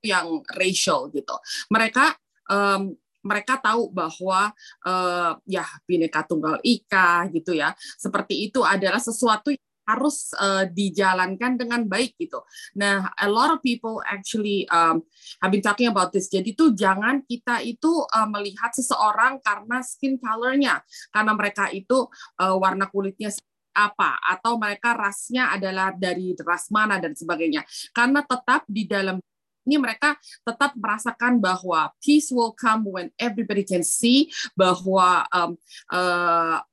yang 0.00 0.40
racial 0.56 1.12
gitu. 1.12 1.36
Mereka 1.68 2.16
um, 2.48 2.96
mereka 3.20 3.60
tahu 3.60 3.92
bahwa 3.92 4.48
uh, 4.84 5.32
ya 5.44 5.64
bineka 5.84 6.24
tunggal 6.24 6.56
ika 6.64 7.28
gitu 7.28 7.52
ya 7.52 7.76
seperti 8.00 8.48
itu 8.48 8.64
adalah 8.64 8.96
sesuatu 8.96 9.52
yang 9.52 9.69
harus 9.88 10.30
uh, 10.38 10.64
dijalankan 10.68 11.58
dengan 11.58 11.84
baik 11.84 12.14
gitu. 12.16 12.42
Nah, 12.78 13.10
a 13.18 13.28
lot 13.28 13.50
of 13.50 13.58
people 13.60 13.98
actually 14.06 14.64
um, 14.70 15.02
have 15.42 15.50
been 15.50 15.64
talking 15.64 15.90
about 15.90 16.14
this. 16.14 16.30
Jadi 16.30 16.54
tuh 16.54 16.72
jangan 16.72 17.22
kita 17.26 17.60
itu 17.64 18.06
uh, 18.06 18.28
melihat 18.28 18.70
seseorang 18.72 19.42
karena 19.42 19.82
skin 19.82 20.16
colornya, 20.20 20.80
karena 21.10 21.32
mereka 21.34 21.68
itu 21.74 22.06
uh, 22.38 22.56
warna 22.56 22.86
kulitnya 22.86 23.32
apa 23.70 24.18
atau 24.26 24.58
mereka 24.58 24.98
rasnya 24.98 25.54
adalah 25.54 25.94
dari 25.94 26.34
ras 26.42 26.74
mana 26.74 26.98
dan 26.98 27.14
sebagainya 27.14 27.62
karena 27.94 28.18
tetap 28.26 28.66
di 28.66 28.82
dalam 28.82 29.22
ini 29.62 29.76
mereka 29.78 30.16
tetap 30.42 30.74
merasakan 30.74 31.38
bahwa 31.38 31.92
peace 32.02 32.32
will 32.32 32.50
come 32.56 32.88
when 32.90 33.08
everybody 33.20 33.62
can 33.62 33.84
see 33.84 34.26
bahwa 34.58 35.22
um, 35.30 35.54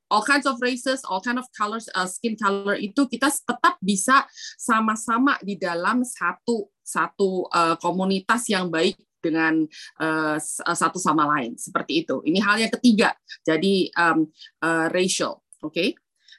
all 0.10 0.24
kinds 0.24 0.48
of 0.48 0.60
races, 0.64 1.04
all 1.08 1.22
kind 1.22 1.40
of 1.40 1.46
colors, 1.56 1.88
uh, 1.96 2.08
skin 2.08 2.36
color 2.40 2.76
itu 2.80 3.08
kita 3.08 3.28
tetap 3.32 3.76
bisa 3.84 4.24
sama-sama 4.56 5.36
di 5.44 5.60
dalam 5.60 6.04
satu 6.04 6.72
satu 6.82 7.48
uh, 7.52 7.76
komunitas 7.80 8.48
yang 8.48 8.72
baik 8.72 8.96
dengan 9.20 9.68
uh, 10.00 10.40
satu 10.72 10.96
sama 11.02 11.28
lain 11.38 11.60
seperti 11.60 12.08
itu. 12.08 12.24
Ini 12.24 12.40
hal 12.40 12.64
yang 12.64 12.72
ketiga. 12.72 13.12
Jadi 13.44 13.92
um, 14.00 14.32
uh, 14.64 14.88
racial, 14.88 15.44
oke? 15.60 15.76
Okay? 15.76 15.90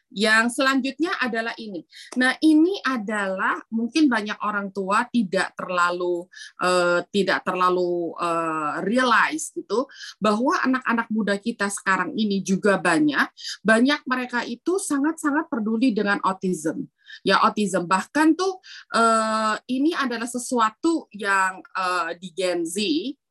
Yang 0.09 0.61
selanjutnya 0.61 1.13
adalah 1.21 1.53
ini. 1.61 1.85
Nah, 2.17 2.33
ini 2.41 2.81
adalah 2.81 3.61
mungkin 3.69 4.09
banyak 4.09 4.41
orang 4.41 4.73
tua 4.73 5.05
tidak 5.09 5.53
terlalu 5.53 6.25
uh, 6.65 7.05
tidak 7.13 7.45
terlalu 7.45 8.17
uh, 8.17 8.81
realize 8.85 9.53
gitu 9.53 9.85
bahwa 10.17 10.57
anak-anak 10.65 11.09
muda 11.13 11.37
kita 11.37 11.69
sekarang 11.69 12.17
ini 12.17 12.41
juga 12.41 12.81
banyak 12.81 13.29
banyak 13.61 14.01
mereka 14.09 14.43
itu 14.49 14.81
sangat-sangat 14.81 15.47
peduli 15.53 15.93
dengan 15.93 16.19
autism 16.25 16.89
ya 17.27 17.41
autism. 17.43 17.87
Bahkan 17.87 18.35
tuh 18.39 18.61
uh, 18.95 19.57
ini 19.71 19.95
adalah 19.95 20.27
sesuatu 20.27 21.07
yang 21.15 21.61
uh, 21.75 22.13
di 22.17 22.33
Gen 22.35 22.65
Z 22.65 22.79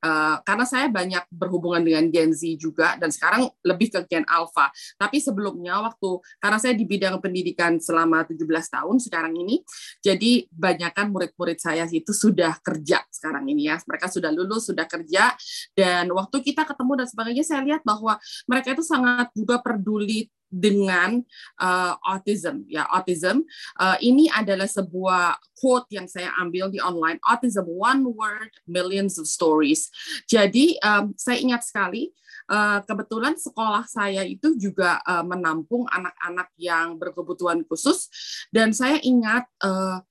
uh, 0.03 0.37
karena 0.45 0.65
saya 0.67 0.87
banyak 0.91 1.23
berhubungan 1.31 1.81
dengan 1.81 2.05
Gen 2.09 2.31
Z 2.33 2.43
juga 2.57 2.95
dan 2.99 3.09
sekarang 3.09 3.49
lebih 3.65 3.93
ke 3.93 3.99
Gen 4.09 4.25
Alpha. 4.27 4.69
Tapi 4.97 5.17
sebelumnya 5.21 5.81
waktu 5.81 6.21
karena 6.41 6.57
saya 6.61 6.73
di 6.77 6.85
bidang 6.85 7.17
pendidikan 7.21 7.77
selama 7.81 8.25
17 8.27 8.43
tahun 8.47 8.95
sekarang 9.01 9.33
ini 9.37 9.61
jadi 10.01 10.45
banyakkan 10.51 11.09
murid-murid 11.09 11.57
saya 11.57 11.85
itu 11.89 12.11
sudah 12.13 12.57
kerja 12.61 13.01
sekarang 13.09 13.47
ini 13.49 13.69
ya. 13.71 13.79
Mereka 13.83 14.07
sudah 14.11 14.29
lulus 14.33 14.69
sudah 14.69 14.85
kerja 14.85 15.33
dan 15.73 16.09
waktu 16.11 16.43
kita 16.43 16.67
ketemu 16.67 17.03
dan 17.03 17.07
sebagainya 17.07 17.45
saya 17.45 17.61
lihat 17.63 17.81
bahwa 17.81 18.19
mereka 18.45 18.75
itu 18.75 18.83
sangat 18.83 19.31
juga 19.33 19.59
peduli 19.61 20.29
dengan 20.47 21.21
uh, 21.59 21.93
autism. 22.07 22.63
Ya 22.71 22.87
autism 22.87 23.43
uh, 23.77 23.97
ini 23.99 24.31
adalah 24.31 24.67
sebuah 24.67 25.37
quote 25.59 25.89
yang 25.91 26.07
saya 26.07 26.31
ambil 26.39 26.71
di 26.71 26.79
online. 26.79 27.19
Autism 27.27 27.67
one 27.67 28.07
word 28.15 28.51
millions 28.65 29.19
of 29.19 29.27
stories. 29.27 29.91
Jadi 30.25 30.79
um, 30.81 31.11
saya 31.19 31.37
ingat 31.39 31.67
sekali 31.67 32.11
uh, 32.51 32.79
kebetulan 32.87 33.35
sekolah 33.35 33.85
saya 33.85 34.23
itu 34.23 34.55
juga 34.55 34.99
uh, 35.03 35.23
menampung 35.23 35.85
anak-anak 35.91 36.49
yang 36.57 36.95
berkebutuhan 36.95 37.63
khusus. 37.67 38.07
Dan 38.49 38.71
saya 38.71 38.99
ingat 39.03 39.45
uh, 39.61 40.01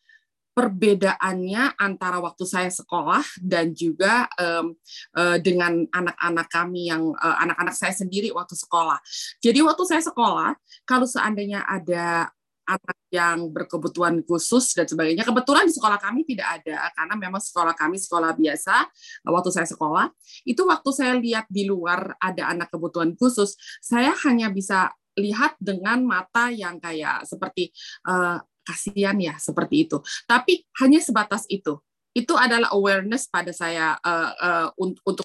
perbedaannya 0.56 1.76
antara 1.76 2.16
waktu 2.16 2.48
saya 2.48 2.72
sekolah 2.72 3.20
dan 3.44 3.76
juga 3.76 4.24
um, 4.40 4.72
uh, 5.12 5.36
dengan 5.36 5.84
anak-anak 5.92 6.48
kami 6.48 6.88
yang 6.88 7.12
uh, 7.12 7.36
anak-anak 7.44 7.76
saya 7.76 7.92
sendiri 7.92 8.32
waktu 8.32 8.56
sekolah. 8.56 8.96
Jadi 9.44 9.60
waktu 9.60 9.84
saya 9.84 10.00
sekolah, 10.00 10.56
kalau 10.88 11.04
seandainya 11.04 11.60
ada 11.68 12.32
anak 12.66 12.98
yang 13.14 13.54
berkebutuhan 13.54 14.26
khusus 14.26 14.74
dan 14.74 14.90
sebagainya. 14.90 15.22
Kebetulan 15.22 15.70
di 15.70 15.74
sekolah 15.76 16.02
kami 16.02 16.26
tidak 16.26 16.60
ada 16.60 16.90
karena 16.98 17.14
memang 17.14 17.38
sekolah 17.38 17.74
kami 17.78 17.96
sekolah 17.96 18.34
biasa. 18.34 18.90
Waktu 19.22 19.50
saya 19.54 19.68
sekolah, 19.70 20.10
itu 20.42 20.66
waktu 20.66 20.90
saya 20.90 21.14
lihat 21.14 21.46
di 21.46 21.70
luar 21.70 22.18
ada 22.18 22.50
anak 22.50 22.74
kebutuhan 22.74 23.14
khusus, 23.14 23.54
saya 23.78 24.10
hanya 24.26 24.50
bisa 24.50 24.90
lihat 25.16 25.56
dengan 25.62 26.04
mata 26.04 26.52
yang 26.52 26.76
kayak 26.76 27.24
seperti 27.24 27.72
uh, 28.04 28.42
kasihan 28.66 29.14
ya 29.16 29.38
seperti 29.38 29.86
itu. 29.86 30.02
Tapi 30.26 30.66
hanya 30.82 30.98
sebatas 30.98 31.46
itu. 31.46 31.78
Itu 32.10 32.34
adalah 32.34 32.74
awareness 32.74 33.30
pada 33.30 33.54
saya 33.54 33.94
uh, 34.02 34.32
uh, 34.34 34.68
untuk 34.74 35.22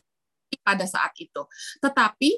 pada 0.61 0.85
saat 0.85 1.15
itu. 1.17 1.41
Tetapi 1.81 2.37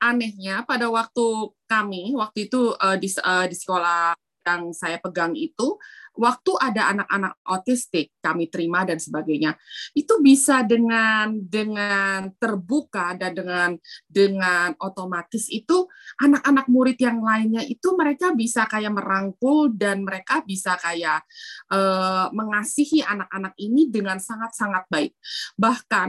anehnya 0.00 0.64
pada 0.64 0.88
waktu 0.88 1.52
kami 1.68 2.16
waktu 2.16 2.48
itu 2.48 2.72
uh, 2.80 2.96
di 2.96 3.08
uh, 3.20 3.44
di 3.44 3.52
sekolah 3.52 4.16
yang 4.48 4.72
saya 4.72 4.96
pegang 4.96 5.36
itu 5.36 5.76
waktu 6.20 6.52
ada 6.60 6.92
anak-anak 6.92 7.32
otistik 7.48 8.12
kami 8.20 8.52
terima 8.52 8.84
dan 8.84 9.00
sebagainya 9.00 9.56
itu 9.96 10.20
bisa 10.20 10.60
dengan 10.60 11.32
dengan 11.40 12.28
terbuka 12.36 13.16
dan 13.16 13.32
dengan 13.32 13.70
dengan 14.04 14.76
otomatis 14.84 15.48
itu 15.48 15.88
anak-anak 16.20 16.68
murid 16.68 17.00
yang 17.00 17.24
lainnya 17.24 17.64
itu 17.64 17.96
mereka 17.96 18.36
bisa 18.36 18.68
kayak 18.68 18.92
merangkul 18.92 19.72
dan 19.72 20.04
mereka 20.04 20.44
bisa 20.44 20.76
kayak 20.76 21.24
uh, 21.72 22.28
mengasihi 22.36 23.00
anak-anak 23.00 23.56
ini 23.56 23.88
dengan 23.88 24.20
sangat-sangat 24.20 24.84
baik. 24.92 25.16
Bahkan 25.56 26.08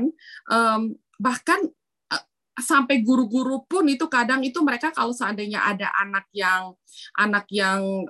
um, 0.52 0.82
bahkan 1.22 1.62
eh, 2.12 2.26
sampai 2.58 3.06
guru-guru 3.06 3.64
pun 3.70 3.86
itu 3.88 4.10
kadang 4.10 4.42
itu 4.42 4.60
mereka 4.66 4.90
kalau 4.92 5.14
seandainya 5.14 5.62
ada 5.62 5.94
anak 6.02 6.26
yang 6.34 6.74
anak 7.16 7.46
yang 7.54 8.10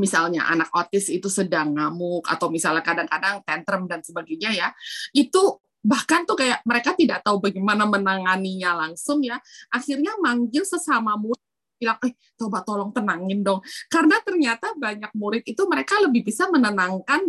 misalnya 0.00 0.48
anak 0.48 0.72
otis 0.72 1.12
itu 1.12 1.28
sedang 1.28 1.76
ngamuk 1.76 2.24
atau 2.28 2.48
misalnya 2.48 2.80
kadang-kadang 2.80 3.44
tantrum 3.44 3.84
dan 3.90 4.00
sebagainya 4.00 4.50
ya 4.52 4.68
itu 5.12 5.60
bahkan 5.82 6.22
tuh 6.22 6.38
kayak 6.38 6.62
mereka 6.62 6.94
tidak 6.94 7.26
tahu 7.26 7.42
bagaimana 7.42 7.84
menanganinya 7.84 8.86
langsung 8.86 9.20
ya 9.20 9.36
akhirnya 9.68 10.14
manggil 10.22 10.62
sesama 10.62 11.18
murid 11.18 11.42
bilang, 11.82 11.98
eh 12.06 12.14
coba 12.38 12.62
tolong 12.62 12.94
tenangin 12.94 13.42
dong. 13.42 13.58
Karena 13.90 14.22
ternyata 14.22 14.70
banyak 14.78 15.10
murid 15.18 15.42
itu 15.42 15.66
mereka 15.66 15.98
lebih 15.98 16.22
bisa 16.22 16.46
menenangkan 16.46 17.26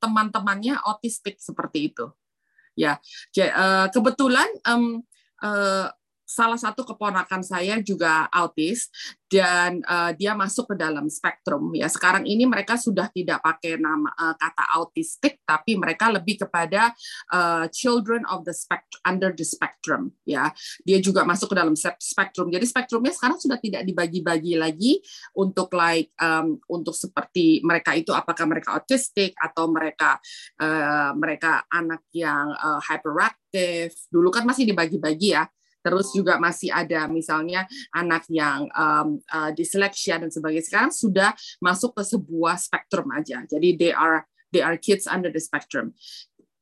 teman-temannya 0.00 0.80
autistik 0.80 1.36
seperti 1.36 1.92
itu. 1.92 2.08
Ya, 2.74 2.98
eh, 3.36 3.86
kebetulan 3.92 4.48
uh, 4.64 5.86
salah 6.24 6.56
satu 6.56 6.88
keponakan 6.88 7.44
saya 7.44 7.78
juga 7.84 8.26
autis 8.32 8.88
dan 9.28 9.82
uh, 9.84 10.14
dia 10.14 10.32
masuk 10.32 10.72
ke 10.72 10.74
dalam 10.78 11.10
spektrum 11.10 11.74
ya. 11.76 11.90
Sekarang 11.90 12.24
ini 12.24 12.48
mereka 12.48 12.78
sudah 12.80 13.10
tidak 13.10 13.44
pakai 13.44 13.76
nama 13.76 14.08
uh, 14.14 14.34
kata 14.38 14.64
autistik 14.78 15.42
tapi 15.44 15.76
mereka 15.76 16.08
lebih 16.08 16.46
kepada 16.46 16.94
uh, 17.34 17.66
children 17.74 18.24
of 18.30 18.46
the 18.46 18.54
spectrum 18.54 19.00
under 19.04 19.30
the 19.34 19.42
spectrum 19.42 20.14
ya. 20.24 20.48
Dia 20.86 21.02
juga 21.02 21.26
masuk 21.26 21.52
ke 21.52 21.56
dalam 21.58 21.74
spektrum. 21.76 22.48
Jadi 22.48 22.64
spektrumnya 22.64 23.12
sekarang 23.12 23.38
sudah 23.42 23.58
tidak 23.58 23.82
dibagi-bagi 23.84 24.54
lagi 24.54 25.02
untuk 25.34 25.74
like 25.76 26.14
um, 26.22 26.56
untuk 26.70 26.94
seperti 26.94 27.60
mereka 27.66 27.92
itu 27.98 28.14
apakah 28.14 28.46
mereka 28.48 28.78
autistik 28.78 29.34
atau 29.36 29.66
mereka 29.66 30.22
uh, 30.62 31.10
mereka 31.18 31.66
anak 31.68 32.06
yang 32.14 32.54
uh, 32.54 32.80
hyperactive. 32.80 33.92
Dulu 34.08 34.30
kan 34.30 34.46
masih 34.46 34.62
dibagi-bagi 34.64 35.34
ya 35.34 35.44
terus 35.84 36.08
juga 36.16 36.40
masih 36.40 36.72
ada 36.72 37.04
misalnya 37.12 37.68
anak 37.92 38.24
yang 38.32 38.64
um, 38.72 39.20
uh, 39.28 39.52
disleksia 39.52 40.16
dan 40.16 40.32
sebagainya. 40.32 40.64
Sekarang 40.64 40.92
sudah 40.96 41.36
masuk 41.60 41.92
ke 41.92 42.02
sebuah 42.02 42.56
spektrum 42.56 43.12
aja. 43.12 43.44
Jadi 43.44 43.76
they 43.76 43.92
are 43.92 44.24
they 44.48 44.64
are 44.64 44.80
kids 44.80 45.04
under 45.04 45.28
the 45.28 45.42
spectrum. 45.42 45.92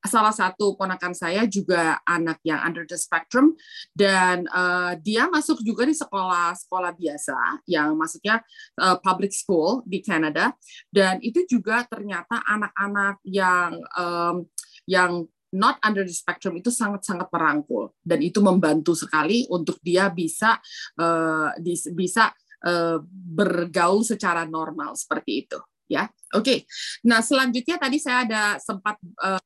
Salah 0.02 0.34
satu 0.34 0.74
ponakan 0.74 1.14
saya 1.14 1.46
juga 1.46 2.02
anak 2.02 2.42
yang 2.42 2.58
under 2.58 2.82
the 2.82 2.98
spectrum 2.98 3.54
dan 3.94 4.50
uh, 4.50 4.98
dia 4.98 5.30
masuk 5.30 5.62
juga 5.62 5.86
di 5.86 5.94
sekolah 5.94 6.58
sekolah 6.58 6.90
biasa 6.90 7.62
yang 7.70 7.94
maksudnya 7.94 8.42
uh, 8.82 8.98
public 8.98 9.30
school 9.30 9.86
di 9.86 10.02
Canada. 10.02 10.58
Dan 10.90 11.22
itu 11.22 11.46
juga 11.46 11.86
ternyata 11.86 12.42
anak-anak 12.42 13.22
yang 13.22 13.78
um, 13.94 14.42
yang 14.90 15.30
not 15.52 15.76
under 15.84 16.02
the 16.02 16.14
spectrum 16.14 16.56
itu 16.58 16.72
sangat-sangat 16.72 17.28
merangkul 17.28 17.92
dan 18.00 18.18
itu 18.24 18.40
membantu 18.40 18.96
sekali 18.96 19.44
untuk 19.52 19.76
dia 19.84 20.08
bisa 20.08 20.56
uh, 20.98 21.52
bisa 21.92 22.32
uh, 22.64 22.98
bergaul 23.08 24.02
secara 24.02 24.48
normal 24.48 24.96
seperti 24.96 25.46
itu 25.46 25.58
ya 25.86 26.08
oke 26.32 26.44
okay. 26.44 26.58
nah 27.04 27.20
selanjutnya 27.20 27.76
tadi 27.76 28.00
saya 28.00 28.24
ada 28.24 28.42
sempat 28.58 28.96
uh, 29.20 29.40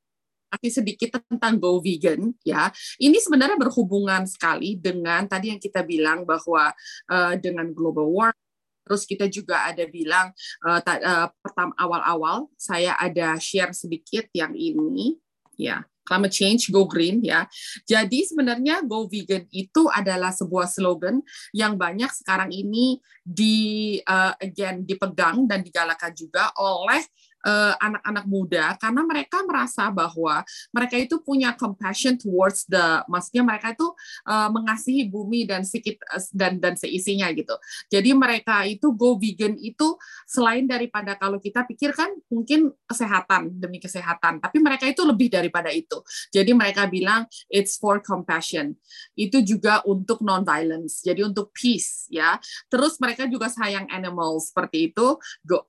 sedikit 0.65 1.21
tentang 1.21 1.61
go 1.61 1.85
vegan 1.85 2.33
ya. 2.41 2.73
Ini 2.97 3.21
sebenarnya 3.21 3.61
berhubungan 3.61 4.25
sekali 4.25 4.81
dengan 4.81 5.29
tadi 5.29 5.53
yang 5.53 5.61
kita 5.61 5.85
bilang 5.85 6.25
bahwa 6.25 6.73
uh, 7.13 7.35
dengan 7.37 7.77
global 7.77 8.09
warming 8.09 8.47
Terus 8.87 9.03
kita 9.03 9.27
juga 9.27 9.67
ada 9.67 9.83
bilang 9.91 10.31
uh, 10.63 10.79
uh, 10.79 11.27
pertama 11.43 11.75
awal-awal 11.75 12.47
saya 12.55 12.95
ada 12.95 13.35
share 13.43 13.75
sedikit 13.75 14.31
yang 14.31 14.55
ini 14.55 15.19
ya 15.59 15.83
climate 16.07 16.31
change 16.33 16.71
go 16.71 16.87
green 16.87 17.21
ya. 17.21 17.45
Jadi 17.83 18.23
sebenarnya 18.25 18.87
go 18.87 19.11
vegan 19.11 19.45
itu 19.51 19.91
adalah 19.91 20.31
sebuah 20.31 20.71
slogan 20.71 21.19
yang 21.51 21.75
banyak 21.75 22.09
sekarang 22.15 22.55
ini 22.55 23.03
di 23.27 23.99
uh, 24.07 24.39
again 24.39 24.87
dipegang 24.87 25.51
dan 25.51 25.67
digalakan 25.67 26.15
juga 26.15 26.55
oleh 26.57 27.03
Eh, 27.36 27.36
anak-anak 27.79 28.25
uh, 28.27 28.31
muda 28.31 28.65
karena 28.77 29.03
mereka 29.07 29.39
merasa 29.47 29.87
bahwa 29.95 30.43
mereka 30.75 30.97
itu 30.99 31.23
punya 31.23 31.55
compassion 31.55 32.19
towards 32.19 32.67
the 32.67 33.03
maksudnya 33.07 33.47
mereka 33.47 33.73
itu 33.73 33.87
uh, 34.27 34.51
mengasihi 34.51 35.07
bumi 35.07 35.47
dan 35.47 35.63
sedikit 35.63 36.03
dan 36.35 36.59
dan 36.59 36.75
seisinya 36.75 37.31
gitu. 37.31 37.55
Jadi 37.87 38.11
mereka 38.13 38.67
itu 38.67 38.91
go 38.93 39.15
vegan 39.15 39.55
itu 39.59 39.95
selain 40.27 40.67
daripada 40.67 41.15
kalau 41.15 41.39
kita 41.39 41.63
pikirkan 41.65 42.11
mungkin 42.27 42.75
kesehatan 42.87 43.55
demi 43.57 43.79
kesehatan, 43.79 44.43
tapi 44.43 44.59
mereka 44.59 44.91
itu 44.91 45.07
lebih 45.07 45.31
daripada 45.31 45.71
itu. 45.71 46.03
Jadi 46.35 46.51
mereka 46.53 46.91
bilang 46.91 47.25
it's 47.47 47.79
for 47.79 48.03
compassion. 48.03 48.75
Itu 49.15 49.41
juga 49.43 49.81
untuk 49.87 50.21
non 50.21 50.43
violence. 50.43 51.01
Jadi 51.05 51.23
untuk 51.23 51.55
peace 51.55 52.11
ya. 52.11 52.39
Terus 52.67 52.99
mereka 52.99 53.29
juga 53.31 53.47
sayang 53.53 53.87
animals 53.93 54.51
seperti 54.51 54.93
itu 54.93 55.17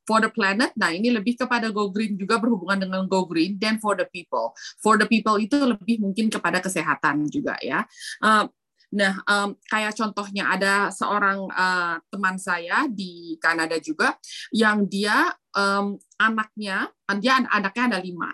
for 0.04 0.20
the 0.24 0.32
planet. 0.32 0.74
Nah, 0.80 0.94
ini 0.94 1.12
lebih 1.14 1.38
kepada 1.38 1.67
kepada 1.68 1.76
Go 1.76 1.92
Green 1.92 2.16
juga 2.16 2.40
berhubungan 2.40 2.80
dengan 2.80 3.04
Go 3.12 3.28
Green 3.28 3.60
dan 3.60 3.80
for 3.84 4.00
the 4.00 4.08
people. 4.08 4.56
For 4.80 4.96
the 4.96 5.08
people 5.08 5.36
itu 5.36 5.60
lebih 5.60 6.00
mungkin 6.00 6.32
kepada 6.32 6.64
kesehatan 6.64 7.28
juga 7.28 7.60
ya. 7.60 7.84
Uh, 8.24 8.48
Nah, 8.88 9.20
um, 9.28 9.52
kayak 9.68 10.00
contohnya 10.00 10.48
ada 10.48 10.88
seorang 10.96 11.44
uh, 11.52 12.00
teman 12.08 12.40
saya 12.40 12.88
di 12.88 13.36
Kanada 13.36 13.76
juga 13.84 14.16
yang 14.56 14.88
dia 14.88 15.28
um, 15.52 16.00
anaknya, 16.16 16.88
dia 17.20 17.44
anaknya 17.52 17.84
ada 17.92 18.00
lima, 18.00 18.32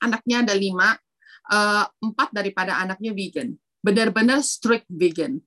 anaknya 0.00 0.48
ada 0.48 0.56
lima, 0.56 0.96
uh, 1.52 1.84
empat 2.00 2.32
daripada 2.32 2.80
anaknya 2.80 3.12
vegan, 3.12 3.52
benar-benar 3.84 4.40
strict 4.40 4.88
vegan, 4.88 5.44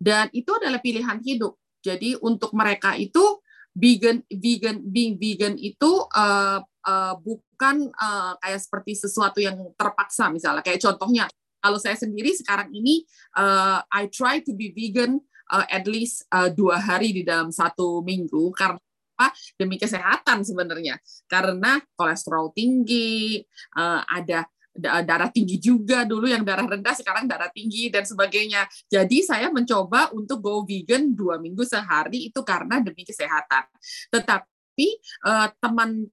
dan 0.00 0.32
itu 0.32 0.48
adalah 0.56 0.80
pilihan 0.80 1.20
hidup. 1.20 1.60
Jadi 1.84 2.16
untuk 2.24 2.56
mereka 2.56 2.96
itu 2.96 3.41
vegan 3.72 4.20
vegan 4.28 4.84
being 4.84 5.16
vegan 5.16 5.56
itu 5.56 6.04
uh, 6.12 6.60
uh, 6.62 7.14
bukan 7.20 7.88
uh, 7.96 8.36
kayak 8.40 8.60
seperti 8.60 8.92
sesuatu 8.96 9.40
yang 9.40 9.56
terpaksa 9.74 10.28
misalnya. 10.28 10.60
Kayak 10.60 10.84
contohnya 10.84 11.24
kalau 11.62 11.78
saya 11.78 11.96
sendiri 11.96 12.34
sekarang 12.36 12.68
ini 12.74 13.06
uh, 13.38 13.80
I 13.88 14.10
try 14.12 14.44
to 14.44 14.52
be 14.52 14.74
vegan 14.74 15.22
uh, 15.52 15.66
at 15.68 15.88
least 15.88 16.26
uh, 16.34 16.52
dua 16.52 16.80
hari 16.82 17.14
di 17.14 17.22
dalam 17.22 17.54
satu 17.54 18.02
minggu 18.04 18.52
karena 18.52 18.80
apa? 19.12 19.28
Demi 19.54 19.76
kesehatan 19.78 20.42
sebenarnya. 20.42 20.98
Karena 21.28 21.78
kolesterol 21.94 22.50
tinggi 22.56 23.38
uh, 23.76 24.02
ada 24.08 24.48
darah 24.72 25.28
tinggi 25.28 25.60
juga 25.60 26.08
dulu 26.08 26.24
yang 26.24 26.42
darah 26.42 26.64
rendah 26.64 26.96
sekarang 26.96 27.28
darah 27.28 27.52
tinggi 27.52 27.92
dan 27.92 28.08
sebagainya. 28.08 28.64
Jadi 28.88 29.20
saya 29.20 29.52
mencoba 29.52 30.08
untuk 30.16 30.40
go 30.40 30.64
vegan 30.64 31.12
dua 31.12 31.36
minggu 31.36 31.62
sehari 31.62 32.32
itu 32.32 32.40
karena 32.40 32.80
demi 32.80 33.04
kesehatan. 33.04 33.68
Tetapi 34.08 34.88
uh, 35.28 35.48
teman 35.60 36.08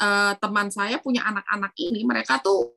uh, 0.00 0.32
teman 0.36 0.68
saya 0.68 1.00
punya 1.00 1.24
anak-anak 1.24 1.72
ini 1.80 2.04
mereka 2.04 2.38
tuh 2.44 2.76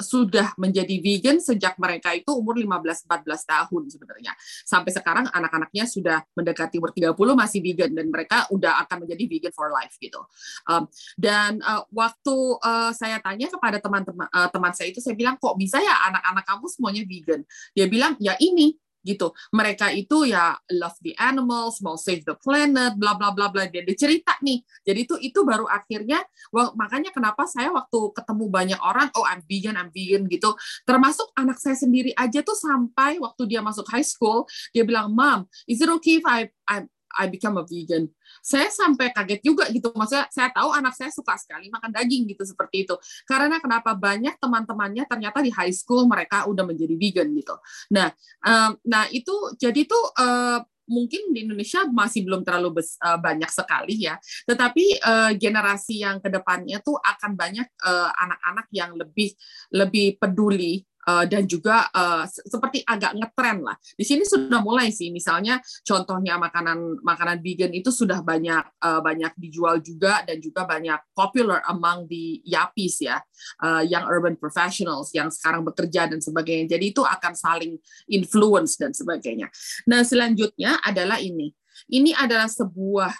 sudah 0.00 0.52
menjadi 0.60 0.96
vegan 1.00 1.40
sejak 1.40 1.76
mereka 1.80 2.12
itu 2.12 2.28
umur 2.32 2.56
15-14 2.58 3.06
tahun 3.26 3.82
sebenarnya. 3.88 4.32
Sampai 4.64 4.92
sekarang 4.92 5.28
anak-anaknya 5.32 5.84
sudah 5.88 6.22
mendekati 6.36 6.76
umur 6.80 6.92
30 6.92 7.12
masih 7.36 7.60
vegan 7.64 7.90
dan 7.92 8.06
mereka 8.12 8.48
udah 8.52 8.80
akan 8.86 9.06
menjadi 9.06 9.24
vegan 9.28 9.52
for 9.52 9.72
life 9.72 9.94
gitu. 10.00 10.20
Um, 10.68 10.88
dan 11.16 11.60
uh, 11.64 11.84
waktu 11.92 12.36
uh, 12.60 12.92
saya 12.92 13.20
tanya 13.20 13.48
kepada 13.48 13.80
teman-teman 13.80 14.28
uh, 14.30 14.48
teman 14.52 14.72
saya 14.72 14.92
itu 14.92 15.00
saya 15.00 15.16
bilang 15.16 15.40
kok 15.40 15.56
bisa 15.56 15.80
ya 15.80 15.94
anak-anak 16.12 16.44
kamu 16.44 16.66
semuanya 16.68 17.02
vegan? 17.04 17.40
Dia 17.72 17.86
bilang 17.88 18.12
ya 18.20 18.36
ini 18.40 18.76
gitu. 19.06 19.30
Mereka 19.54 19.94
itu 19.94 20.26
ya 20.26 20.58
love 20.74 20.98
the 21.06 21.14
animals, 21.22 21.78
mau 21.78 21.94
save 21.94 22.26
the 22.26 22.34
planet, 22.34 22.98
bla 22.98 23.14
bla 23.14 23.30
bla 23.30 23.46
bla. 23.46 23.70
Dia, 23.70 23.86
cerita 23.94 24.34
nih. 24.42 24.66
Jadi 24.82 24.98
itu 25.06 25.14
itu 25.22 25.40
baru 25.46 25.70
akhirnya 25.70 26.26
well, 26.50 26.74
makanya 26.74 27.14
kenapa 27.14 27.46
saya 27.46 27.70
waktu 27.70 28.10
ketemu 28.10 28.44
banyak 28.50 28.80
orang, 28.82 29.08
oh 29.14 29.22
I'm 29.22 29.46
vegan, 29.46 29.78
I'm 29.78 29.94
vegan 29.94 30.26
gitu. 30.26 30.58
Termasuk 30.82 31.30
anak 31.38 31.62
saya 31.62 31.78
sendiri 31.78 32.10
aja 32.18 32.42
tuh 32.42 32.58
sampai 32.58 33.22
waktu 33.22 33.46
dia 33.46 33.62
masuk 33.62 33.86
high 33.94 34.04
school, 34.04 34.50
dia 34.74 34.82
bilang, 34.82 35.14
"Mom, 35.14 35.46
is 35.70 35.78
it 35.78 35.88
okay 35.88 36.18
if 36.18 36.26
I 36.26 36.50
I 36.66 36.82
I 37.18 37.26
become 37.32 37.56
a 37.58 37.64
vegan?" 37.64 38.08
saya 38.42 38.68
sampai 38.70 39.10
kaget 39.10 39.40
juga 39.42 39.66
gitu. 39.74 39.90
Maksudnya 39.94 40.30
saya 40.30 40.48
tahu 40.54 40.70
anak 40.70 40.94
saya 40.94 41.10
suka 41.10 41.34
sekali 41.38 41.66
makan 41.66 41.90
daging 41.90 42.30
gitu 42.30 42.46
seperti 42.46 42.86
itu. 42.86 42.94
Karena 43.26 43.58
kenapa 43.58 43.94
banyak 43.94 44.38
teman-temannya 44.38 45.04
ternyata 45.10 45.42
di 45.42 45.50
high 45.50 45.74
school 45.74 46.06
mereka 46.06 46.46
udah 46.46 46.62
menjadi 46.62 46.94
vegan 46.94 47.28
gitu. 47.34 47.56
Nah, 47.90 48.14
um, 48.46 48.78
nah 48.86 49.10
itu 49.10 49.34
jadi 49.58 49.86
tuh 49.86 50.04
uh, 50.18 50.60
mungkin 50.86 51.34
di 51.34 51.42
Indonesia 51.42 51.82
masih 51.90 52.22
belum 52.22 52.46
terlalu 52.46 52.78
bes, 52.80 52.94
uh, 53.02 53.18
banyak 53.18 53.50
sekali 53.50 54.06
ya. 54.06 54.14
Tetapi 54.46 55.02
uh, 55.02 55.32
generasi 55.34 56.06
yang 56.06 56.22
ke 56.22 56.30
depannya 56.30 56.78
tuh 56.82 56.98
akan 57.02 57.34
banyak 57.34 57.66
anak-anak 58.14 58.66
uh, 58.70 58.74
yang 58.74 58.94
lebih 58.94 59.34
lebih 59.74 60.22
peduli 60.22 60.86
uh, 61.06 61.24
dan 61.24 61.46
juga 61.46 61.86
uh, 61.94 62.26
seperti 62.26 62.82
agak 62.82 63.14
ngetren 63.16 63.62
lah. 63.62 63.78
Di 63.94 64.04
sini 64.04 64.26
sudah 64.26 64.60
mulai 64.60 64.90
sih, 64.90 65.14
misalnya 65.14 65.62
contohnya 65.86 66.36
makanan 66.36 67.00
makanan 67.00 67.38
vegan 67.40 67.72
itu 67.72 67.94
sudah 67.94 68.20
banyak 68.20 68.62
uh, 68.82 69.00
banyak 69.00 69.32
dijual 69.38 69.78
juga 69.80 70.26
dan 70.26 70.42
juga 70.42 70.66
banyak 70.66 70.98
popular 71.14 71.62
among 71.70 72.10
the 72.10 72.42
yapis 72.42 73.00
ya, 73.00 73.22
uh, 73.62 73.82
yang 73.86 74.04
urban 74.10 74.34
professionals 74.36 75.14
yang 75.14 75.30
sekarang 75.30 75.62
bekerja 75.62 76.10
dan 76.10 76.18
sebagainya. 76.18 76.76
Jadi 76.76 76.92
itu 76.92 77.02
akan 77.06 77.32
saling 77.32 77.78
influence 78.10 78.76
dan 78.76 78.90
sebagainya. 78.90 79.48
Nah 79.86 80.02
selanjutnya 80.02 80.82
adalah 80.82 81.22
ini. 81.22 81.54
Ini 81.86 82.16
adalah 82.16 82.48
sebuah 82.48 83.12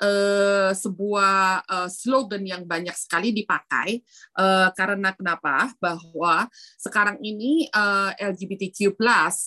uh, 0.00 0.70
sebuah 0.74 1.62
uh, 1.66 1.90
slogan 1.90 2.42
yang 2.42 2.66
banyak 2.66 2.94
sekali 2.96 3.30
dipakai 3.30 4.02
uh, 4.38 4.72
karena 4.74 5.14
kenapa? 5.14 5.70
Bahwa 5.78 6.48
sekarang 6.80 7.20
ini 7.22 7.68
uh, 7.70 8.14
LGBTQ+ 8.18 8.98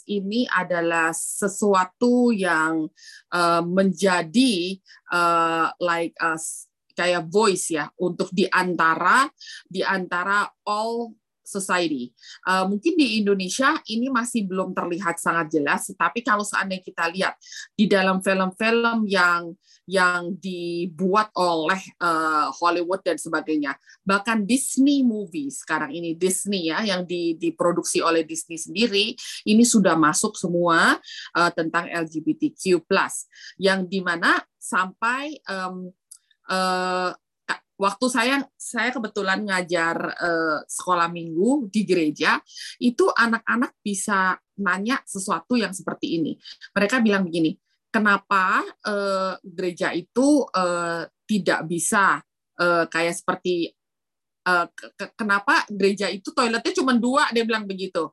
ini 0.08 0.48
adalah 0.48 1.12
sesuatu 1.12 2.32
yang 2.32 2.88
uh, 3.34 3.64
menjadi 3.66 4.80
uh, 5.12 5.72
like 5.82 6.16
us 6.22 6.68
kayak 6.98 7.30
voice 7.30 7.78
ya 7.78 7.86
untuk 8.02 8.34
di 8.34 8.50
antara 8.50 9.30
di 9.70 9.86
antara 9.86 10.50
all 10.66 11.14
society. 11.48 12.12
Uh, 12.44 12.68
mungkin 12.68 13.00
di 13.00 13.24
Indonesia 13.24 13.80
ini 13.88 14.12
masih 14.12 14.44
belum 14.44 14.76
terlihat 14.76 15.16
sangat 15.16 15.56
jelas, 15.56 15.88
tapi 15.96 16.20
kalau 16.20 16.44
seandainya 16.44 16.84
kita 16.84 17.08
lihat 17.08 17.40
di 17.72 17.88
dalam 17.88 18.20
film-film 18.20 19.08
yang 19.08 19.56
yang 19.88 20.36
dibuat 20.36 21.32
oleh 21.40 21.80
uh, 22.04 22.52
Hollywood 22.52 23.00
dan 23.08 23.16
sebagainya, 23.16 23.80
bahkan 24.04 24.44
Disney 24.44 25.00
movie 25.00 25.48
sekarang 25.48 25.96
ini 25.96 26.12
Disney 26.12 26.68
ya 26.68 26.84
yang 26.84 27.08
di, 27.08 27.40
diproduksi 27.40 28.04
oleh 28.04 28.28
Disney 28.28 28.60
sendiri 28.60 29.16
ini 29.48 29.64
sudah 29.64 29.96
masuk 29.96 30.36
semua 30.36 31.00
uh, 31.40 31.52
tentang 31.56 31.88
LGBTQ+, 31.88 32.84
yang 33.64 33.88
di 33.88 34.04
mana 34.04 34.44
sampai 34.60 35.40
um, 35.48 35.88
uh, 36.52 37.16
waktu 37.78 38.06
saya 38.10 38.36
saya 38.58 38.90
kebetulan 38.90 39.46
ngajar 39.46 39.96
uh, 40.18 40.60
sekolah 40.66 41.08
minggu 41.14 41.70
di 41.70 41.86
gereja 41.86 42.42
itu 42.82 43.08
anak-anak 43.14 43.78
bisa 43.86 44.36
nanya 44.58 45.00
sesuatu 45.06 45.54
yang 45.54 45.72
seperti 45.72 46.18
ini. 46.18 46.34
Mereka 46.74 47.00
bilang 47.06 47.24
begini 47.30 47.54
kenapa 47.94 48.66
uh, 48.66 49.38
gereja 49.46 49.94
itu 49.94 50.44
uh, 50.50 51.06
tidak 51.30 51.70
bisa 51.70 52.20
uh, 52.60 52.86
kayak 52.90 53.16
seperti 53.16 53.72
ke 54.48 55.12
kenapa 55.20 55.68
gereja 55.68 56.08
itu 56.08 56.32
toiletnya 56.32 56.72
cuma 56.72 56.96
dua? 56.96 57.28
Dia 57.36 57.44
bilang 57.44 57.68
begitu 57.68 58.08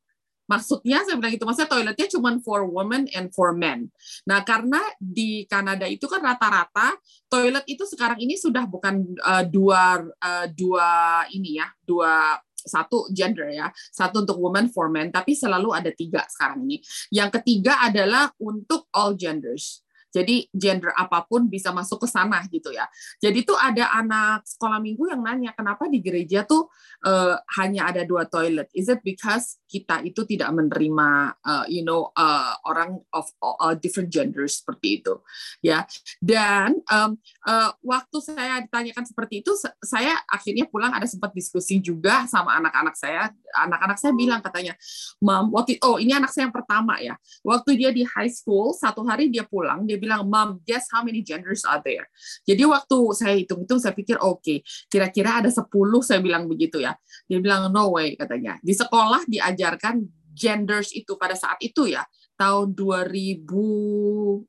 Maksudnya 0.44 1.04
saya 1.04 1.16
bilang 1.16 1.35
itu 1.35 1.44
maksudnya 1.44 1.70
toiletnya 1.70 2.09
cuma 2.12 2.37
for 2.44 2.68
women 2.68 3.09
and 3.16 3.33
for 3.33 3.57
men. 3.57 3.88
Nah 4.28 4.44
karena 4.44 4.80
di 5.00 5.48
Kanada 5.48 5.88
itu 5.88 6.04
kan 6.04 6.20
rata-rata 6.20 6.96
toilet 7.28 7.64
itu 7.68 7.85
sekarang 7.88 8.20
ini 8.20 8.37
sudah 8.37 8.64
bukan 8.68 9.04
uh, 9.24 9.44
dua 9.44 10.04
uh, 10.04 10.46
dua 10.52 11.24
ini 11.33 11.61
ya 11.61 11.68
dua 11.85 12.40
satu 12.64 13.12
gender 13.12 13.52
ya 13.52 13.68
satu 13.92 14.24
untuk 14.24 14.40
women 14.40 14.72
for 14.72 14.88
men 14.88 15.12
tapi 15.12 15.37
selalu 15.37 15.76
ada 15.76 15.92
tiga 15.92 16.24
sekarang 16.28 16.64
ini. 16.64 16.80
Yang 17.12 17.40
ketiga 17.40 17.85
adalah 17.85 18.33
untuk 18.40 18.88
all 18.96 19.12
genders. 19.16 19.84
Jadi 20.14 20.46
gender 20.55 20.94
apa 20.94 21.27
pun 21.27 21.50
bisa 21.50 21.74
masuk 21.74 22.07
ke 22.07 22.09
sana 22.09 22.46
gitu 22.46 22.70
ya. 22.70 22.87
Jadi 23.18 23.42
tuh 23.42 23.59
ada 23.59 23.90
anak 23.98 24.46
sekolah 24.46 24.79
minggu 24.79 25.11
yang 25.11 25.27
nanya 25.27 25.50
kenapa 25.59 25.90
di 25.90 25.98
gereja 25.98 26.46
tuh 26.46 26.70
uh, 27.03 27.35
hanya 27.59 27.90
ada 27.90 28.07
dua 28.07 28.31
toilet. 28.31 28.70
Is 28.70 28.87
it 28.87 29.03
because 29.03 29.59
kita 29.66 30.07
itu 30.07 30.22
tidak 30.22 30.55
menerima 30.55 31.35
uh, 31.42 31.66
you 31.66 31.83
know 31.83 32.14
uh, 32.14 32.55
orang 32.62 33.03
of 33.11 33.27
uh, 33.42 33.74
different 33.74 34.14
gender 34.14 34.46
seperti 34.46 35.03
itu 35.03 35.18
ya. 35.59 35.83
Dan 36.22 36.79
um, 36.87 37.18
uh, 37.50 37.74
waktu 37.83 38.18
saya 38.22 38.62
ditanyakan 38.62 39.03
seperti 39.11 39.42
itu 39.42 39.50
saya 39.83 40.14
akhirnya 40.31 40.70
pulang 40.70 40.94
ada 40.94 41.11
sempat 41.11 41.35
diskusi 41.35 41.83
juga 41.83 42.31
sama 42.31 42.55
anak-anak 42.62 42.94
saya. 42.94 43.35
Anak-anak 43.55 43.98
saya 43.98 44.14
bilang 44.14 44.38
katanya, 44.38 44.79
"Mom, 45.18 45.50
waktu 45.50 45.83
oh 45.83 45.98
ini 45.98 46.14
anak 46.14 46.31
saya 46.31 46.46
yang 46.46 46.55
pertama 46.55 47.03
ya. 47.03 47.18
Waktu 47.42 47.70
dia 47.74 47.90
di 47.90 48.07
high 48.07 48.31
school 48.31 48.70
satu 48.77 49.03
hari 49.03 49.27
dia 49.33 49.42
pulang 49.42 49.83
dia 49.83 49.98
bilang, 50.05 50.29
"Mom, 50.29 50.61
guess 50.69 50.87
how 50.93 51.01
many 51.01 51.25
genders 51.25 51.64
are 51.64 51.81
there?" 51.81 52.07
Jadi 52.45 52.62
waktu 52.69 52.99
saya 53.17 53.35
hitung-hitung 53.40 53.81
saya 53.81 53.97
pikir 53.97 54.21
oke, 54.21 54.45
okay, 54.45 54.61
kira-kira 54.93 55.40
ada 55.40 55.49
10 55.49 56.05
saya 56.05 56.21
bilang 56.21 56.45
begitu 56.45 56.79
ya. 56.85 56.93
Dia 57.25 57.40
bilang 57.40 57.73
no 57.73 57.97
way 57.97 58.14
katanya. 58.14 58.61
Di 58.61 58.77
sekolah 58.77 59.25
diajarkan 59.25 60.05
genders 60.37 60.93
itu 60.93 61.17
pada 61.17 61.33
saat 61.33 61.57
itu 61.64 61.88
ya, 61.88 62.05
tahun 62.35 62.75
2015 62.75 64.45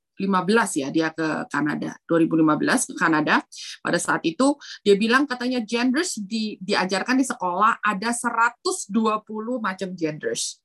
ya 0.81 0.87
dia 0.89 1.13
ke 1.13 1.45
Kanada 1.49 1.93
2015 2.09 2.89
ke 2.91 2.93
Kanada 2.97 3.45
pada 3.85 3.99
saat 4.01 4.25
itu 4.25 4.57
dia 4.81 4.97
bilang 4.97 5.29
katanya 5.29 5.61
genders 5.61 6.17
di, 6.17 6.57
diajarkan 6.61 7.21
di 7.21 7.25
sekolah 7.25 7.77
ada 7.85 8.09
120 8.09 8.89
macam 9.61 9.89
genders 9.93 10.57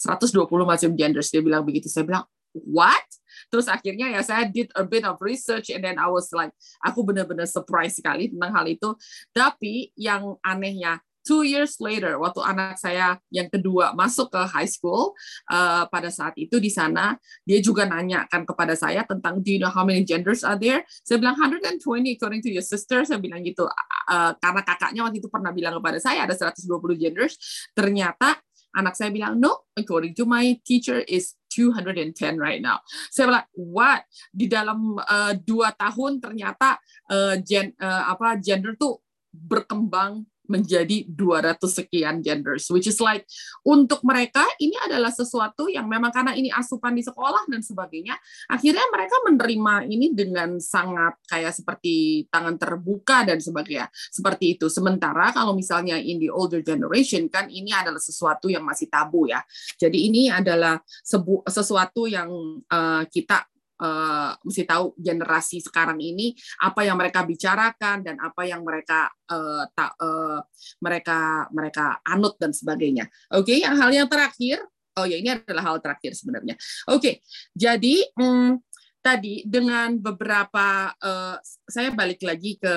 120 0.00 0.48
macam 0.64 0.90
genders 0.96 1.28
dia 1.28 1.44
bilang 1.44 1.62
begitu 1.62 1.92
saya 1.92 2.08
bilang 2.08 2.24
what? 2.54 3.04
Terus 3.48 3.68
akhirnya 3.68 4.12
ya 4.12 4.20
saya 4.24 4.48
did 4.48 4.68
a 4.76 4.84
bit 4.84 5.04
of 5.04 5.20
research 5.20 5.72
and 5.72 5.82
then 5.84 5.96
I 5.96 6.08
was 6.08 6.30
like, 6.32 6.52
aku 6.84 7.04
benar-benar 7.04 7.48
surprise 7.48 7.96
sekali 7.96 8.32
tentang 8.32 8.52
hal 8.52 8.66
itu. 8.68 8.96
Tapi 9.32 9.92
yang 9.96 10.36
anehnya, 10.44 11.00
two 11.22 11.46
years 11.46 11.78
later, 11.78 12.18
waktu 12.18 12.42
anak 12.42 12.76
saya 12.76 13.16
yang 13.30 13.46
kedua 13.46 13.94
masuk 13.94 14.34
ke 14.34 14.42
high 14.50 14.68
school, 14.68 15.14
uh, 15.48 15.86
pada 15.86 16.10
saat 16.10 16.34
itu 16.34 16.58
di 16.58 16.68
sana, 16.68 17.16
dia 17.46 17.62
juga 17.62 17.86
nanyakan 17.86 18.42
kepada 18.42 18.74
saya 18.74 19.06
tentang, 19.06 19.38
do 19.38 19.54
you 19.54 19.62
know 19.62 19.70
how 19.70 19.86
many 19.86 20.02
genders 20.02 20.42
are 20.42 20.58
there? 20.58 20.82
Saya 21.06 21.22
bilang 21.22 21.38
120 21.38 21.78
according 22.18 22.42
to 22.42 22.50
your 22.50 22.66
sister, 22.66 23.06
saya 23.06 23.22
bilang 23.22 23.46
gitu. 23.46 23.70
Uh, 24.10 24.34
karena 24.42 24.62
kakaknya 24.66 25.00
waktu 25.06 25.22
itu 25.22 25.30
pernah 25.30 25.54
bilang 25.54 25.78
kepada 25.78 25.98
saya 26.02 26.26
ada 26.26 26.34
120 26.34 26.66
genders, 26.98 27.38
ternyata 27.72 28.42
anak 28.74 28.98
saya 28.98 29.12
bilang, 29.14 29.38
no, 29.38 29.68
according 29.78 30.16
to 30.16 30.26
my 30.26 30.58
teacher 30.66 31.04
is 31.06 31.38
210 31.52 32.40
right 32.40 32.64
now. 32.64 32.80
Saya 33.12 33.28
bilang, 33.28 33.46
what? 33.52 34.02
Di 34.32 34.46
dalam 34.48 34.96
uh, 34.96 35.32
dua 35.36 35.76
tahun 35.76 36.18
ternyata 36.18 36.80
uh, 37.12 37.36
gen, 37.44 37.76
uh, 37.76 38.12
apa 38.12 38.40
gender 38.40 38.72
tuh 38.80 39.00
berkembang 39.32 40.24
menjadi 40.50 41.06
200 41.06 41.58
sekian 41.62 42.18
genders 42.24 42.66
which 42.72 42.90
is 42.90 42.98
like 42.98 43.26
untuk 43.62 44.02
mereka 44.02 44.42
ini 44.58 44.74
adalah 44.82 45.10
sesuatu 45.14 45.70
yang 45.70 45.86
memang 45.86 46.10
karena 46.10 46.34
ini 46.34 46.50
asupan 46.50 46.94
di 46.94 47.02
sekolah 47.04 47.46
dan 47.46 47.62
sebagainya 47.62 48.14
akhirnya 48.50 48.86
mereka 48.90 49.16
menerima 49.26 49.74
ini 49.86 50.06
dengan 50.12 50.58
sangat 50.58 51.18
kayak 51.28 51.52
seperti 51.54 52.26
tangan 52.28 52.56
terbuka 52.56 53.26
dan 53.26 53.38
sebagainya 53.38 53.88
seperti 54.10 54.58
itu. 54.58 54.66
Sementara 54.72 55.30
kalau 55.30 55.52
misalnya 55.52 56.00
in 56.00 56.18
the 56.18 56.32
older 56.32 56.64
generation 56.64 57.28
kan 57.28 57.48
ini 57.52 57.70
adalah 57.70 58.00
sesuatu 58.00 58.48
yang 58.48 58.64
masih 58.64 58.88
tabu 58.88 59.28
ya. 59.28 59.42
Jadi 59.76 60.08
ini 60.08 60.32
adalah 60.32 60.80
sebu 60.84 61.44
sesuatu 61.46 62.08
yang 62.08 62.30
uh, 62.68 63.04
kita 63.08 63.51
uh, 63.82 64.30
mesti 64.46 64.62
tahu 64.62 64.94
generasi 64.94 65.58
sekarang 65.58 65.98
ini 65.98 66.32
apa 66.62 66.86
yang 66.86 66.94
mereka 66.94 67.26
bicarakan 67.26 68.06
dan 68.06 68.16
apa 68.22 68.46
yang 68.46 68.62
mereka 68.62 69.10
uh, 69.28 69.66
ta, 69.74 69.90
uh, 69.98 70.38
mereka 70.78 71.50
mereka 71.50 71.98
anut 72.06 72.38
dan 72.38 72.54
sebagainya. 72.54 73.10
Oke, 73.34 73.52
okay? 73.52 73.56
yang 73.66 73.74
hal 73.74 73.90
yang 73.90 74.06
terakhir, 74.06 74.62
oh 74.96 75.04
ya 75.04 75.18
ini 75.18 75.34
adalah 75.34 75.74
hal 75.74 75.76
terakhir 75.82 76.14
sebenarnya. 76.14 76.54
Oke, 76.86 76.96
okay, 76.96 77.14
jadi 77.58 78.06
um, 78.16 78.62
tadi 79.02 79.42
dengan 79.42 79.98
beberapa 79.98 80.94
uh, 80.94 81.36
saya 81.66 81.90
balik 81.90 82.22
lagi 82.22 82.56
ke 82.56 82.74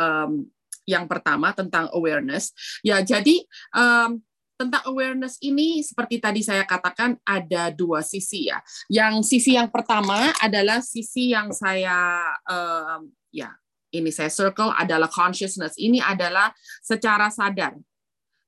um, 0.00 0.48
yang 0.86 1.04
pertama 1.10 1.50
tentang 1.52 1.90
awareness. 1.92 2.54
Ya, 2.80 3.02
jadi 3.02 3.42
um, 3.74 4.22
tentang 4.56 4.82
awareness 4.88 5.36
ini 5.44 5.84
seperti 5.84 6.16
tadi 6.18 6.40
saya 6.40 6.64
katakan 6.64 7.20
ada 7.22 7.68
dua 7.70 8.00
sisi 8.00 8.48
ya. 8.48 8.58
Yang 8.88 9.28
sisi 9.28 9.54
yang 9.54 9.68
pertama 9.68 10.32
adalah 10.40 10.80
sisi 10.80 11.36
yang 11.36 11.52
saya 11.52 12.24
um, 12.48 13.12
ya 13.30 13.52
ini 13.92 14.10
saya 14.10 14.32
circle 14.32 14.72
adalah 14.72 15.06
consciousness. 15.12 15.76
Ini 15.76 16.02
adalah 16.02 16.50
secara 16.80 17.28
sadar. 17.28 17.76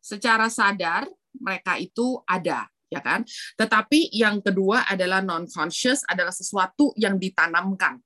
Secara 0.00 0.48
sadar 0.48 1.04
mereka 1.36 1.76
itu 1.76 2.18
ada 2.24 2.66
ya 2.88 3.00
kan. 3.04 3.22
Tetapi 3.54 4.12
yang 4.16 4.40
kedua 4.40 4.88
adalah 4.88 5.20
non 5.20 5.44
conscious 5.46 6.02
adalah 6.08 6.32
sesuatu 6.32 6.96
yang 6.96 7.20
ditanamkan. 7.20 8.00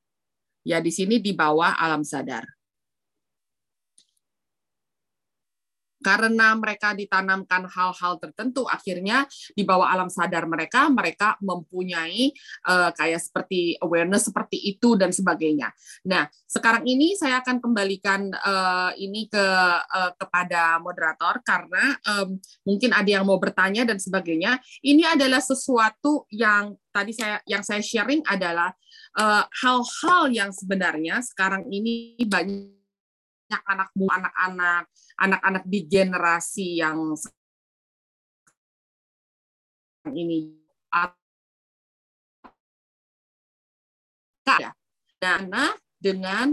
Ya 0.63 0.79
di 0.79 0.91
sini 0.95 1.19
di 1.19 1.35
bawah 1.35 1.75
alam 1.79 2.07
sadar. 2.07 2.47
Karena 6.03 6.53
mereka 6.59 6.93
ditanamkan 6.93 7.71
hal-hal 7.71 8.19
tertentu 8.19 8.67
akhirnya 8.67 9.25
di 9.55 9.63
bawah 9.63 9.89
alam 9.89 10.11
sadar 10.11 10.45
mereka 10.51 10.91
mereka 10.91 11.39
mempunyai 11.41 12.35
uh, 12.67 12.91
kayak 12.93 13.23
seperti 13.23 13.79
awareness 13.79 14.29
seperti 14.29 14.59
itu 14.75 14.99
dan 14.99 15.15
sebagainya. 15.15 15.71
Nah, 16.11 16.27
sekarang 16.51 16.85
ini 16.85 17.15
saya 17.15 17.41
akan 17.41 17.63
kembalikan 17.63 18.35
uh, 18.35 18.91
ini 18.99 19.31
ke 19.31 19.47
uh, 19.79 20.13
kepada 20.19 20.83
moderator 20.83 21.41
karena 21.47 21.97
um, 22.05 22.37
mungkin 22.67 22.91
ada 22.93 23.09
yang 23.09 23.25
mau 23.25 23.39
bertanya 23.39 23.87
dan 23.87 24.03
sebagainya. 24.03 24.59
Ini 24.83 25.15
adalah 25.15 25.39
sesuatu 25.39 26.27
yang 26.35 26.75
tadi 26.91 27.15
saya 27.15 27.41
yang 27.47 27.63
saya 27.65 27.81
sharing 27.81 28.21
adalah 28.27 28.75
hal-hal 29.63 30.23
uh, 30.29 30.33
yang 30.33 30.51
sebenarnya 30.53 31.21
sekarang 31.21 31.69
ini 31.69 32.17
banyak 32.25 32.82
anak 33.67 33.93
anak-anak 33.93 34.85
anak-anak 35.21 35.65
di 35.69 35.81
generasi 35.85 36.81
yang 36.81 37.13
ini 40.13 40.59
ya 44.43 44.73
dana 45.23 45.71
dengan 46.03 46.51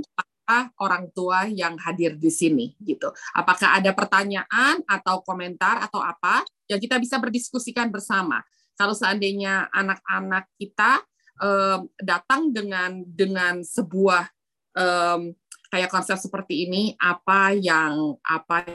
orang 0.81 1.13
tua 1.13 1.45
yang 1.45 1.77
hadir 1.77 2.17
di 2.17 2.33
sini 2.33 2.73
gitu. 2.81 3.13
Apakah 3.37 3.77
ada 3.77 3.93
pertanyaan 3.93 4.81
atau 4.89 5.21
komentar 5.21 5.85
atau 5.85 6.01
apa 6.01 6.41
yang 6.65 6.81
kita 6.81 6.97
bisa 6.97 7.21
berdiskusikan 7.21 7.93
bersama. 7.93 8.41
Kalau 8.73 8.97
seandainya 8.97 9.69
anak-anak 9.69 10.49
kita 10.57 11.05
um, 11.37 11.85
datang 12.01 12.49
dengan 12.49 13.05
dengan 13.05 13.61
sebuah 13.61 14.25
um, 14.73 15.33
kayak 15.69 15.93
konsep 15.93 16.17
seperti 16.17 16.65
ini, 16.65 16.97
apa 16.97 17.53
yang 17.53 18.17
apa 18.25 18.65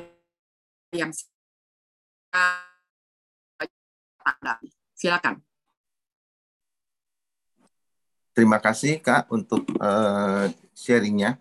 yang 0.95 1.11
silakan. 4.95 5.43
Terima 8.35 8.59
kasih 8.59 8.99
Kak 8.99 9.31
untuk 9.31 9.63
uh, 9.79 10.51
sharingnya. 10.75 11.39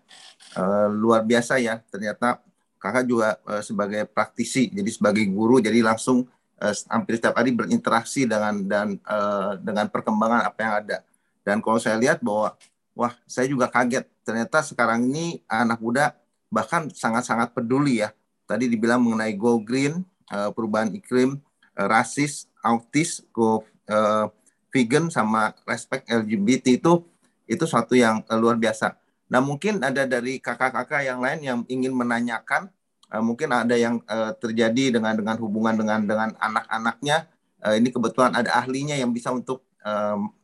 Uh, 0.54 0.86
luar 0.86 1.26
biasa 1.26 1.58
ya, 1.58 1.82
ternyata 1.90 2.38
Kakak 2.78 3.08
juga 3.08 3.40
uh, 3.48 3.58
sebagai 3.64 4.06
praktisi, 4.06 4.70
jadi 4.70 4.86
sebagai 4.92 5.26
guru, 5.26 5.58
jadi 5.58 5.82
langsung 5.82 6.30
uh, 6.62 6.74
hampir 6.92 7.18
setiap 7.18 7.34
hari 7.34 7.50
berinteraksi 7.50 8.30
dengan 8.30 8.62
dan 8.62 8.94
uh, 9.08 9.58
dengan 9.58 9.90
perkembangan 9.90 10.46
apa 10.46 10.58
yang 10.62 10.74
ada. 10.84 10.96
Dan 11.42 11.58
kalau 11.58 11.82
saya 11.82 11.98
lihat 11.98 12.22
bahwa, 12.22 12.54
wah 12.94 13.12
saya 13.26 13.50
juga 13.50 13.66
kaget, 13.68 14.06
ternyata 14.22 14.62
sekarang 14.62 15.10
ini 15.10 15.42
anak 15.50 15.82
muda 15.82 16.14
bahkan 16.48 16.86
sangat-sangat 16.88 17.50
peduli 17.50 18.00
ya. 18.00 18.14
Tadi 18.46 18.70
dibilang 18.70 19.02
mengenai 19.02 19.34
go 19.34 19.58
green, 19.58 20.06
uh, 20.30 20.54
perubahan 20.54 20.94
iklim, 20.94 21.42
uh, 21.74 21.86
rasis, 21.90 22.46
autis, 22.62 23.26
go 23.34 23.66
uh, 23.90 24.30
vegan 24.70 25.10
sama 25.10 25.52
respect 25.66 26.06
LGBT 26.06 26.78
itu 26.78 27.02
itu 27.44 27.64
suatu 27.66 27.98
yang 27.98 28.24
luar 28.40 28.56
biasa. 28.56 28.96
Nah 29.28 29.42
mungkin 29.42 29.82
ada 29.82 30.06
dari 30.06 30.40
kakak-kakak 30.40 31.04
yang 31.04 31.20
lain 31.20 31.40
yang 31.44 31.58
ingin 31.68 31.92
menanyakan, 31.92 32.72
mungkin 33.20 33.52
ada 33.52 33.76
yang 33.76 34.00
terjadi 34.40 34.96
dengan 34.98 35.14
dengan 35.14 35.36
hubungan 35.38 35.76
dengan 35.76 36.02
dengan 36.02 36.32
anak-anaknya. 36.40 37.28
Ini 37.62 37.88
kebetulan 37.92 38.32
ada 38.32 38.56
ahlinya 38.56 38.96
yang 38.96 39.12
bisa 39.12 39.28
untuk 39.30 39.62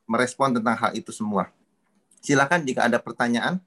merespon 0.04 0.54
tentang 0.54 0.76
hal 0.76 0.92
itu 0.92 1.08
semua. 1.08 1.48
Silakan 2.20 2.68
jika 2.68 2.86
ada 2.86 3.00
pertanyaan 3.00 3.60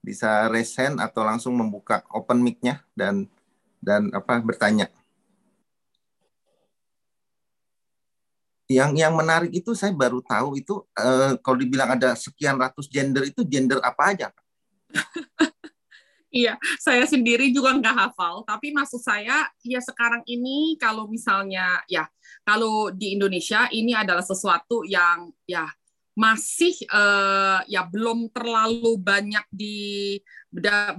bisa 0.00 0.48
hand 0.48 0.98
atau 0.98 1.22
langsung 1.22 1.52
membuka 1.52 2.00
open 2.10 2.40
mic-nya 2.40 2.80
dan 2.96 3.28
dan 3.78 4.08
apa 4.16 4.40
bertanya. 4.40 4.88
yang 8.68 8.92
yang 8.92 9.16
menarik 9.16 9.48
itu 9.48 9.72
saya 9.72 9.96
baru 9.96 10.20
tahu 10.20 10.60
itu 10.60 10.84
uh, 10.92 11.40
kalau 11.40 11.56
dibilang 11.56 11.96
ada 11.96 12.12
sekian 12.12 12.60
ratus 12.60 12.84
gender 12.84 13.24
itu 13.24 13.40
gender 13.48 13.80
apa 13.80 14.12
aja? 14.12 14.28
Iya, 16.28 16.60
saya 16.76 17.08
sendiri 17.08 17.48
juga 17.56 17.72
nggak 17.72 17.96
hafal. 17.96 18.44
Tapi 18.44 18.68
maksud 18.68 19.00
saya, 19.00 19.48
ya 19.64 19.80
sekarang 19.80 20.20
ini 20.28 20.76
kalau 20.76 21.08
misalnya, 21.08 21.80
ya 21.88 22.04
kalau 22.44 22.92
di 22.92 23.16
Indonesia 23.16 23.64
ini 23.72 23.96
adalah 23.96 24.20
sesuatu 24.20 24.84
yang 24.84 25.32
ya 25.48 25.64
masih 26.18 26.74
uh, 26.90 27.62
ya 27.70 27.86
belum 27.86 28.34
terlalu 28.34 28.98
banyak 28.98 29.46
di 29.54 30.18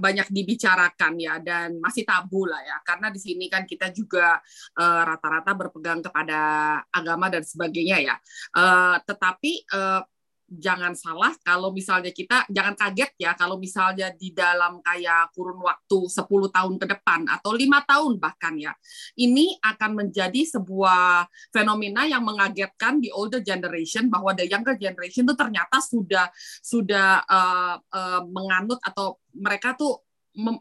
banyak 0.00 0.32
dibicarakan 0.32 1.18
ya 1.20 1.36
dan 1.44 1.76
masih 1.76 2.08
tabu 2.08 2.48
lah 2.48 2.62
ya. 2.64 2.80
Karena 2.80 3.12
di 3.12 3.20
sini 3.20 3.50
kan 3.50 3.66
kita 3.66 3.90
juga 3.90 4.38
eh, 4.78 5.02
rata-rata 5.04 5.52
uh, 5.52 5.58
berpegang 5.58 6.00
kepada 6.00 6.40
agama 6.88 7.26
dan 7.28 7.42
sebagainya 7.42 7.98
ya. 7.98 8.16
Uh, 8.54 8.96
tetapi 9.02 9.66
uh, 9.74 10.06
jangan 10.50 10.98
salah 10.98 11.30
kalau 11.46 11.70
misalnya 11.70 12.10
kita 12.10 12.42
jangan 12.50 12.74
kaget 12.74 13.14
ya 13.22 13.38
kalau 13.38 13.54
misalnya 13.54 14.10
di 14.10 14.34
dalam 14.34 14.82
kayak 14.82 15.30
kurun 15.30 15.62
waktu 15.62 16.10
10 16.10 16.26
tahun 16.26 16.74
ke 16.74 16.86
depan 16.90 17.20
atau 17.30 17.54
lima 17.54 17.86
tahun 17.86 18.18
bahkan 18.18 18.58
ya 18.58 18.74
ini 19.14 19.54
akan 19.62 20.02
menjadi 20.02 20.42
sebuah 20.42 21.30
fenomena 21.54 22.02
yang 22.10 22.26
mengagetkan 22.26 22.98
di 22.98 23.14
older 23.14 23.38
generation 23.46 24.10
bahwa 24.10 24.34
the 24.34 24.50
younger 24.50 24.74
generation 24.74 25.22
itu 25.22 25.38
ternyata 25.38 25.78
sudah 25.78 26.26
sudah 26.60 27.22
uh, 27.30 27.78
uh, 27.78 28.22
menganut 28.26 28.82
atau 28.82 29.22
mereka 29.30 29.78
tuh 29.78 30.02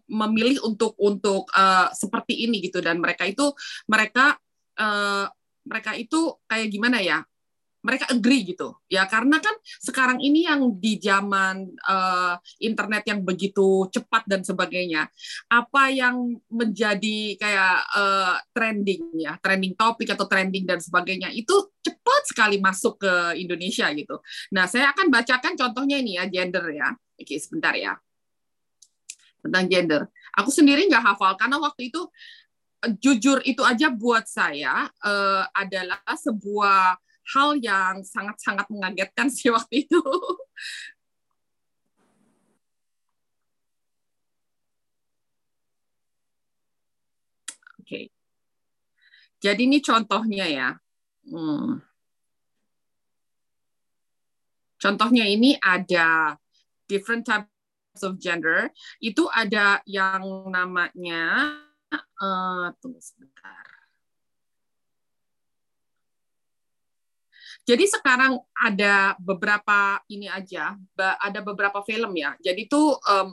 memilih 0.09 0.65
untuk 0.65 0.97
untuk 0.97 1.45
uh, 1.53 1.89
seperti 1.93 2.45
ini 2.45 2.61
gitu. 2.61 2.81
Dan 2.81 2.97
mereka 2.97 3.25
itu 3.29 3.53
mereka 3.85 4.37
uh, 4.81 5.29
mereka 5.65 5.93
itu 5.93 6.33
kayak 6.49 6.67
gimana 6.73 6.97
ya 7.05 7.21
mereka 7.79 8.11
agree 8.11 8.43
gitu. 8.43 8.75
Ya 8.91 9.07
karena 9.07 9.39
kan 9.39 9.55
sekarang 9.79 10.19
ini 10.19 10.43
yang 10.47 10.75
di 10.75 10.99
zaman 10.99 11.67
uh, 11.87 12.35
internet 12.59 13.07
yang 13.07 13.23
begitu 13.23 13.87
cepat 13.91 14.27
dan 14.27 14.43
sebagainya 14.43 15.07
apa 15.47 15.83
yang 15.91 16.39
menjadi 16.51 17.39
kayak 17.39 17.77
uh, 17.95 18.35
trending 18.51 19.15
ya 19.15 19.39
trending 19.39 19.73
topik 19.79 20.11
atau 20.11 20.27
trending 20.27 20.67
dan 20.67 20.83
sebagainya 20.83 21.31
itu 21.31 21.55
cepat 21.79 22.21
sekali 22.27 22.59
masuk 22.59 22.99
ke 22.99 23.13
Indonesia 23.39 23.87
gitu. 23.95 24.19
Nah 24.51 24.67
saya 24.67 24.91
akan 24.91 25.07
bacakan 25.07 25.55
contohnya 25.55 25.97
ini 26.03 26.19
ya 26.19 26.27
gender 26.27 26.65
ya. 26.75 26.91
Oke 27.15 27.35
sebentar 27.39 27.75
ya. 27.79 27.95
Tentang 29.39 29.65
gender. 29.71 30.01
Aku 30.35 30.51
sendiri 30.51 30.83
nggak 30.91 31.15
hafal 31.15 31.39
karena 31.39 31.55
waktu 31.63 31.87
itu 31.87 32.03
jujur 32.99 33.43
itu 33.43 33.59
aja 33.59 33.91
buat 33.91 34.23
saya 34.23 34.87
uh, 35.03 35.43
adalah 35.51 35.99
sebuah 36.15 36.95
hal 37.35 37.57
yang 37.61 38.01
sangat-sangat 38.01 38.65
mengagetkan 38.73 39.29
sih 39.29 39.49
waktu 39.55 39.85
itu. 39.85 40.01
Oke. 47.79 48.09
Jadi 49.39 49.61
ini 49.65 49.79
contohnya 49.79 50.45
ya. 50.49 50.69
Hmm. 51.29 51.81
Contohnya 54.79 55.27
ini 55.27 55.59
ada 55.59 56.39
different 56.87 57.27
types 57.27 58.01
of 58.01 58.17
gender. 58.17 58.71
Itu 59.03 59.27
ada 59.27 59.83
yang 59.83 60.49
namanya 60.49 61.55
uh, 62.17 62.71
tunggu 62.79 63.03
sebentar. 63.03 63.68
Jadi 67.69 67.85
sekarang 67.85 68.41
ada 68.57 69.13
beberapa 69.21 70.01
ini 70.09 70.25
aja, 70.25 70.73
ada 70.97 71.39
beberapa 71.45 71.85
film 71.85 72.17
ya. 72.17 72.33
Jadi 72.41 72.65
tuh 72.65 72.97
um, 72.97 73.29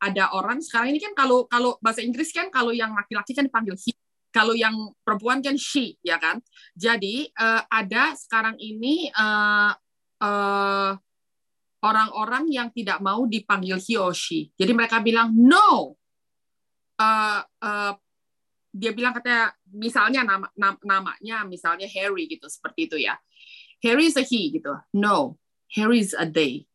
ada 0.00 0.32
orang 0.32 0.64
sekarang 0.64 0.96
ini 0.96 1.00
kan 1.04 1.12
kalau 1.12 1.44
kalau 1.44 1.76
bahasa 1.84 2.00
Inggris 2.00 2.32
kan 2.32 2.48
kalau 2.48 2.72
yang 2.72 2.96
laki-laki 2.96 3.36
kan 3.36 3.44
dipanggil 3.44 3.76
he, 3.76 3.92
kalau 4.32 4.56
yang 4.56 4.72
perempuan 5.04 5.44
kan 5.44 5.60
she, 5.60 6.00
ya 6.00 6.16
kan. 6.16 6.40
Jadi 6.72 7.28
uh, 7.36 7.60
ada 7.68 8.16
sekarang 8.16 8.56
ini 8.56 9.12
uh, 9.12 9.76
uh, 10.24 10.96
orang-orang 11.84 12.48
yang 12.48 12.72
tidak 12.72 12.96
mau 13.04 13.28
dipanggil 13.28 13.76
he 13.76 14.00
or 14.00 14.16
she. 14.16 14.48
Jadi 14.56 14.72
mereka 14.72 15.04
bilang 15.04 15.36
no. 15.36 16.00
Uh, 16.96 17.44
uh, 17.60 17.92
dia 18.70 18.94
bilang 18.94 19.10
katanya 19.10 19.50
misalnya 19.66 20.22
nama, 20.22 20.46
namanya 20.86 21.42
misalnya 21.42 21.90
Harry 21.90 22.30
gitu 22.30 22.46
seperti 22.46 22.86
itu 22.86 22.96
ya 23.02 23.18
Harry 23.80 24.12
is 24.12 24.16
a 24.16 24.24
he 24.24 24.52
gitu. 24.52 24.76
No, 24.92 25.40
Harry 25.72 26.04
is 26.04 26.12
a 26.12 26.28
they. 26.28 26.68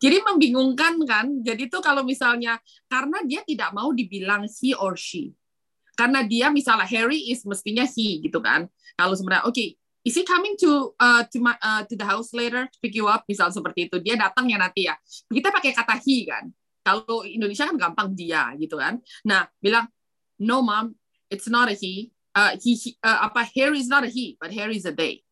Jadi 0.00 0.24
membingungkan 0.24 0.96
kan? 1.04 1.44
Jadi 1.44 1.68
itu 1.68 1.78
kalau 1.84 2.00
misalnya 2.00 2.56
karena 2.88 3.20
dia 3.28 3.44
tidak 3.44 3.76
mau 3.76 3.92
dibilang 3.92 4.48
he 4.48 4.72
or 4.72 4.96
she. 4.96 5.36
Karena 5.92 6.24
dia 6.24 6.48
misalnya 6.48 6.88
Harry 6.88 7.28
is 7.28 7.44
mestinya 7.44 7.84
he 7.84 8.24
gitu 8.24 8.40
kan. 8.40 8.64
Kalau 8.96 9.12
sebenarnya 9.12 9.44
oke, 9.44 9.52
okay, 9.52 9.76
is 10.08 10.16
he 10.16 10.24
coming 10.24 10.56
to 10.56 10.96
uh, 10.96 11.20
to 11.28 11.36
my, 11.44 11.52
uh, 11.60 11.84
to 11.84 11.92
the 11.92 12.06
house 12.08 12.32
later 12.32 12.64
to 12.64 12.76
pick 12.80 12.96
you 12.96 13.04
up 13.04 13.28
misal 13.28 13.52
seperti 13.52 13.92
itu. 13.92 14.00
Dia 14.00 14.16
datang 14.16 14.48
ya 14.48 14.56
nanti 14.56 14.88
ya. 14.88 14.96
Kita 15.28 15.52
pakai 15.52 15.76
kata 15.76 16.00
he 16.00 16.24
kan. 16.24 16.48
Kalau 16.80 17.28
Indonesia 17.28 17.68
kan 17.68 17.76
gampang 17.76 18.16
dia 18.16 18.56
gitu 18.56 18.80
kan. 18.80 18.96
Nah, 19.28 19.44
bilang 19.60 19.84
no 20.40 20.64
mom, 20.64 20.96
it's 21.28 21.46
not 21.46 21.68
a 21.68 21.76
he. 21.76 22.10
Uh, 22.32 22.56
he, 22.62 22.74
he 22.74 22.96
uh, 23.04 23.28
apa 23.28 23.44
Harry 23.54 23.78
is 23.78 23.90
not 23.90 24.02
a 24.02 24.10
he, 24.10 24.38
but 24.40 24.48
Harry 24.50 24.80
is 24.80 24.88
a 24.88 24.94
they. 24.94 25.22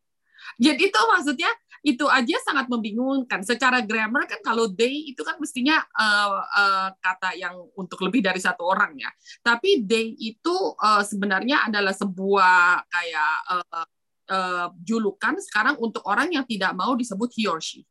Jadi 0.59 0.91
itu 0.91 1.01
maksudnya 1.11 1.51
itu 1.87 2.05
aja 2.11 2.37
sangat 2.43 2.67
membingungkan. 2.67 3.47
Secara 3.47 3.83
grammar 3.83 4.27
kan 4.27 4.43
kalau 4.43 4.67
they 4.67 5.15
itu 5.15 5.23
kan 5.23 5.39
mestinya 5.39 5.79
uh, 5.95 6.43
uh, 6.43 6.89
kata 6.99 7.39
yang 7.39 7.55
untuk 7.79 8.03
lebih 8.03 8.23
dari 8.23 8.43
satu 8.43 8.67
orang 8.67 8.99
ya. 8.99 9.11
Tapi 9.41 9.87
they 9.87 10.15
itu 10.19 10.57
uh, 10.79 11.03
sebenarnya 11.07 11.71
adalah 11.71 11.95
sebuah 11.95 12.83
kayak 12.91 13.35
uh, 13.55 13.87
uh, 14.29 14.67
julukan 14.83 15.39
sekarang 15.39 15.79
untuk 15.79 16.03
orang 16.07 16.35
yang 16.35 16.45
tidak 16.45 16.75
mau 16.75 16.99
disebut 16.99 17.31
he 17.35 17.47
or 17.47 17.63
she. 17.63 17.87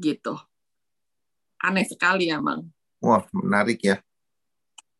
Gitu. 0.00 0.34
Aneh 1.62 1.86
sekali 1.86 2.32
ya, 2.32 2.42
Mang. 2.42 2.66
Wah, 2.98 3.22
menarik 3.30 3.78
ya. 3.82 4.02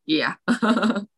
Iya. 0.06 0.38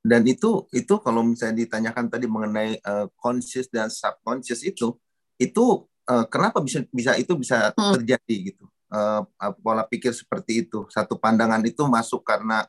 dan 0.00 0.24
itu 0.24 0.64
itu 0.72 0.94
kalau 1.04 1.20
misalnya 1.20 1.60
ditanyakan 1.62 2.08
tadi 2.08 2.24
mengenai 2.24 2.80
uh, 2.80 3.06
conscious 3.20 3.68
dan 3.68 3.92
subconscious 3.92 4.64
itu 4.64 4.96
itu 5.36 5.64
uh, 6.08 6.24
kenapa 6.26 6.64
bisa 6.64 6.82
bisa 6.88 7.14
itu 7.20 7.36
bisa 7.36 7.70
hmm. 7.76 8.00
terjadi 8.00 8.36
gitu 8.52 8.64
uh, 8.90 9.22
pola 9.60 9.84
pikir 9.84 10.16
seperti 10.16 10.66
itu 10.66 10.88
satu 10.88 11.20
pandangan 11.20 11.60
itu 11.68 11.84
masuk 11.84 12.24
karena 12.24 12.64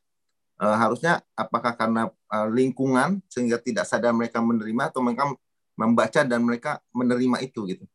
uh, 0.60 0.76
harusnya 0.76 1.24
apakah 1.32 1.72
karena 1.74 2.12
uh, 2.30 2.48
lingkungan 2.52 3.24
sehingga 3.32 3.58
tidak 3.64 3.88
sadar 3.88 4.12
mereka 4.12 4.44
menerima 4.44 4.92
atau 4.92 5.00
mereka 5.00 5.32
membaca 5.80 6.22
dan 6.28 6.44
mereka 6.44 6.84
menerima 6.92 7.48
itu 7.48 7.64
gitu 7.64 7.86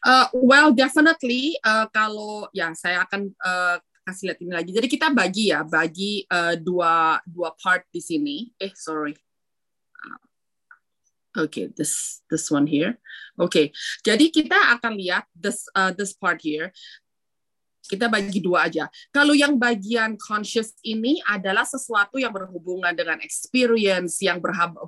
Uh, 0.00 0.26
well, 0.32 0.72
definitely 0.72 1.60
uh, 1.60 1.84
kalau 1.92 2.48
ya 2.56 2.72
saya 2.72 3.04
akan 3.04 3.32
uh, 3.36 3.76
kasih 4.08 4.32
lihat 4.32 4.38
ini 4.40 4.52
lagi. 4.52 4.70
Jadi 4.72 4.88
kita 4.88 5.12
bagi 5.12 5.52
ya, 5.52 5.60
bagi 5.62 6.24
uh, 6.26 6.56
dua 6.56 7.20
dua 7.28 7.52
part 7.56 7.84
di 7.92 8.00
sini. 8.00 8.48
Eh, 8.56 8.72
sorry. 8.72 9.14
Oke, 11.38 11.46
okay, 11.46 11.64
this 11.78 12.26
this 12.26 12.50
one 12.50 12.66
here. 12.66 12.98
Oke, 13.38 13.46
okay. 13.46 13.66
jadi 14.02 14.34
kita 14.34 14.58
akan 14.74 14.98
lihat 14.98 15.30
this 15.30 15.62
uh, 15.78 15.94
this 15.94 16.10
part 16.10 16.42
here 16.42 16.74
kita 17.86 18.06
bagi 18.12 18.40
dua 18.42 18.68
aja. 18.68 18.86
Kalau 19.08 19.32
yang 19.32 19.56
bagian 19.56 20.14
conscious 20.20 20.76
ini 20.84 21.18
adalah 21.24 21.64
sesuatu 21.64 22.20
yang 22.20 22.32
berhubungan 22.34 22.92
dengan 22.92 23.18
experience, 23.24 24.20
yang 24.20 24.38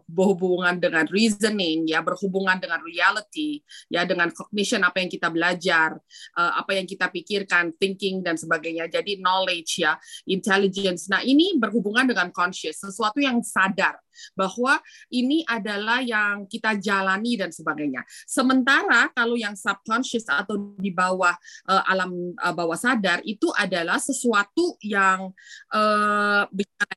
berhubungan 0.06 0.76
dengan 0.76 1.08
reasoning, 1.08 1.88
ya 1.88 2.04
berhubungan 2.04 2.60
dengan 2.60 2.80
reality, 2.84 3.62
ya 3.88 4.04
dengan 4.04 4.28
cognition 4.34 4.84
apa 4.84 5.00
yang 5.00 5.10
kita 5.10 5.28
belajar, 5.32 5.96
uh, 6.36 6.52
apa 6.60 6.76
yang 6.76 6.86
kita 6.86 7.08
pikirkan, 7.08 7.72
thinking 7.80 8.20
dan 8.20 8.36
sebagainya. 8.36 8.90
Jadi 8.90 9.20
knowledge 9.20 9.82
ya, 9.82 9.96
intelligence. 10.28 11.08
Nah 11.08 11.24
ini 11.24 11.56
berhubungan 11.56 12.04
dengan 12.04 12.28
conscious, 12.30 12.82
sesuatu 12.82 13.18
yang 13.22 13.40
sadar 13.40 13.96
bahwa 14.36 14.78
ini 15.08 15.44
adalah 15.48 16.04
yang 16.04 16.44
kita 16.46 16.76
jalani 16.78 17.40
dan 17.40 17.50
sebagainya. 17.50 18.04
Sementara 18.28 19.08
kalau 19.12 19.34
yang 19.36 19.56
subconscious 19.56 20.28
atau 20.28 20.76
di 20.76 20.92
bawah 20.92 21.34
uh, 21.68 21.82
alam 21.88 22.36
uh, 22.36 22.54
bawah 22.54 22.76
sadar 22.82 23.22
itu 23.22 23.46
adalah 23.54 24.02
sesuatu 24.02 24.74
yang 24.82 25.30
uh, 25.70 26.42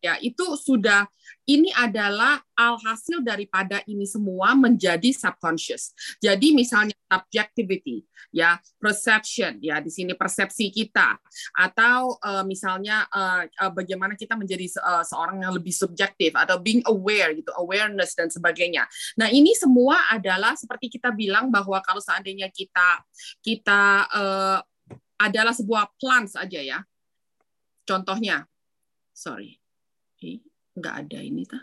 ya 0.02 0.18
itu 0.26 0.58
sudah 0.58 1.06
ini 1.46 1.70
adalah 1.78 2.42
alhasil 2.58 3.22
daripada 3.22 3.86
ini 3.86 4.10
semua 4.10 4.58
menjadi 4.58 5.14
subconscious. 5.14 5.94
Jadi 6.18 6.58
misalnya 6.58 6.98
subjectivity, 7.06 8.02
ya 8.34 8.58
perception, 8.82 9.62
ya 9.62 9.78
di 9.78 9.94
sini 9.94 10.18
persepsi 10.18 10.74
kita, 10.74 11.22
atau 11.54 12.18
uh, 12.18 12.42
misalnya 12.42 13.06
uh, 13.14 13.46
uh, 13.46 13.72
bagaimana 13.72 14.18
kita 14.18 14.34
menjadi 14.34 14.66
uh, 14.82 15.06
seorang 15.06 15.46
yang 15.46 15.54
lebih 15.54 15.70
subjektif 15.70 16.34
atau 16.34 16.58
being 16.58 16.82
aware 16.90 17.30
gitu, 17.38 17.54
awareness 17.62 18.18
dan 18.18 18.34
sebagainya. 18.34 18.90
Nah 19.22 19.30
ini 19.30 19.54
semua 19.54 20.02
adalah 20.10 20.58
seperti 20.58 20.98
kita 20.98 21.14
bilang 21.14 21.54
bahwa 21.54 21.78
kalau 21.86 22.02
seandainya 22.02 22.50
kita 22.50 23.06
kita 23.46 24.10
uh, 24.10 24.60
adalah 25.20 25.56
sebuah 25.56 25.96
plants 26.00 26.36
aja 26.36 26.60
ya, 26.60 26.80
contohnya, 27.88 28.44
sorry 29.16 29.60
nggak 30.76 30.96
ada 31.08 31.20
ini 31.24 31.44
ta 31.48 31.60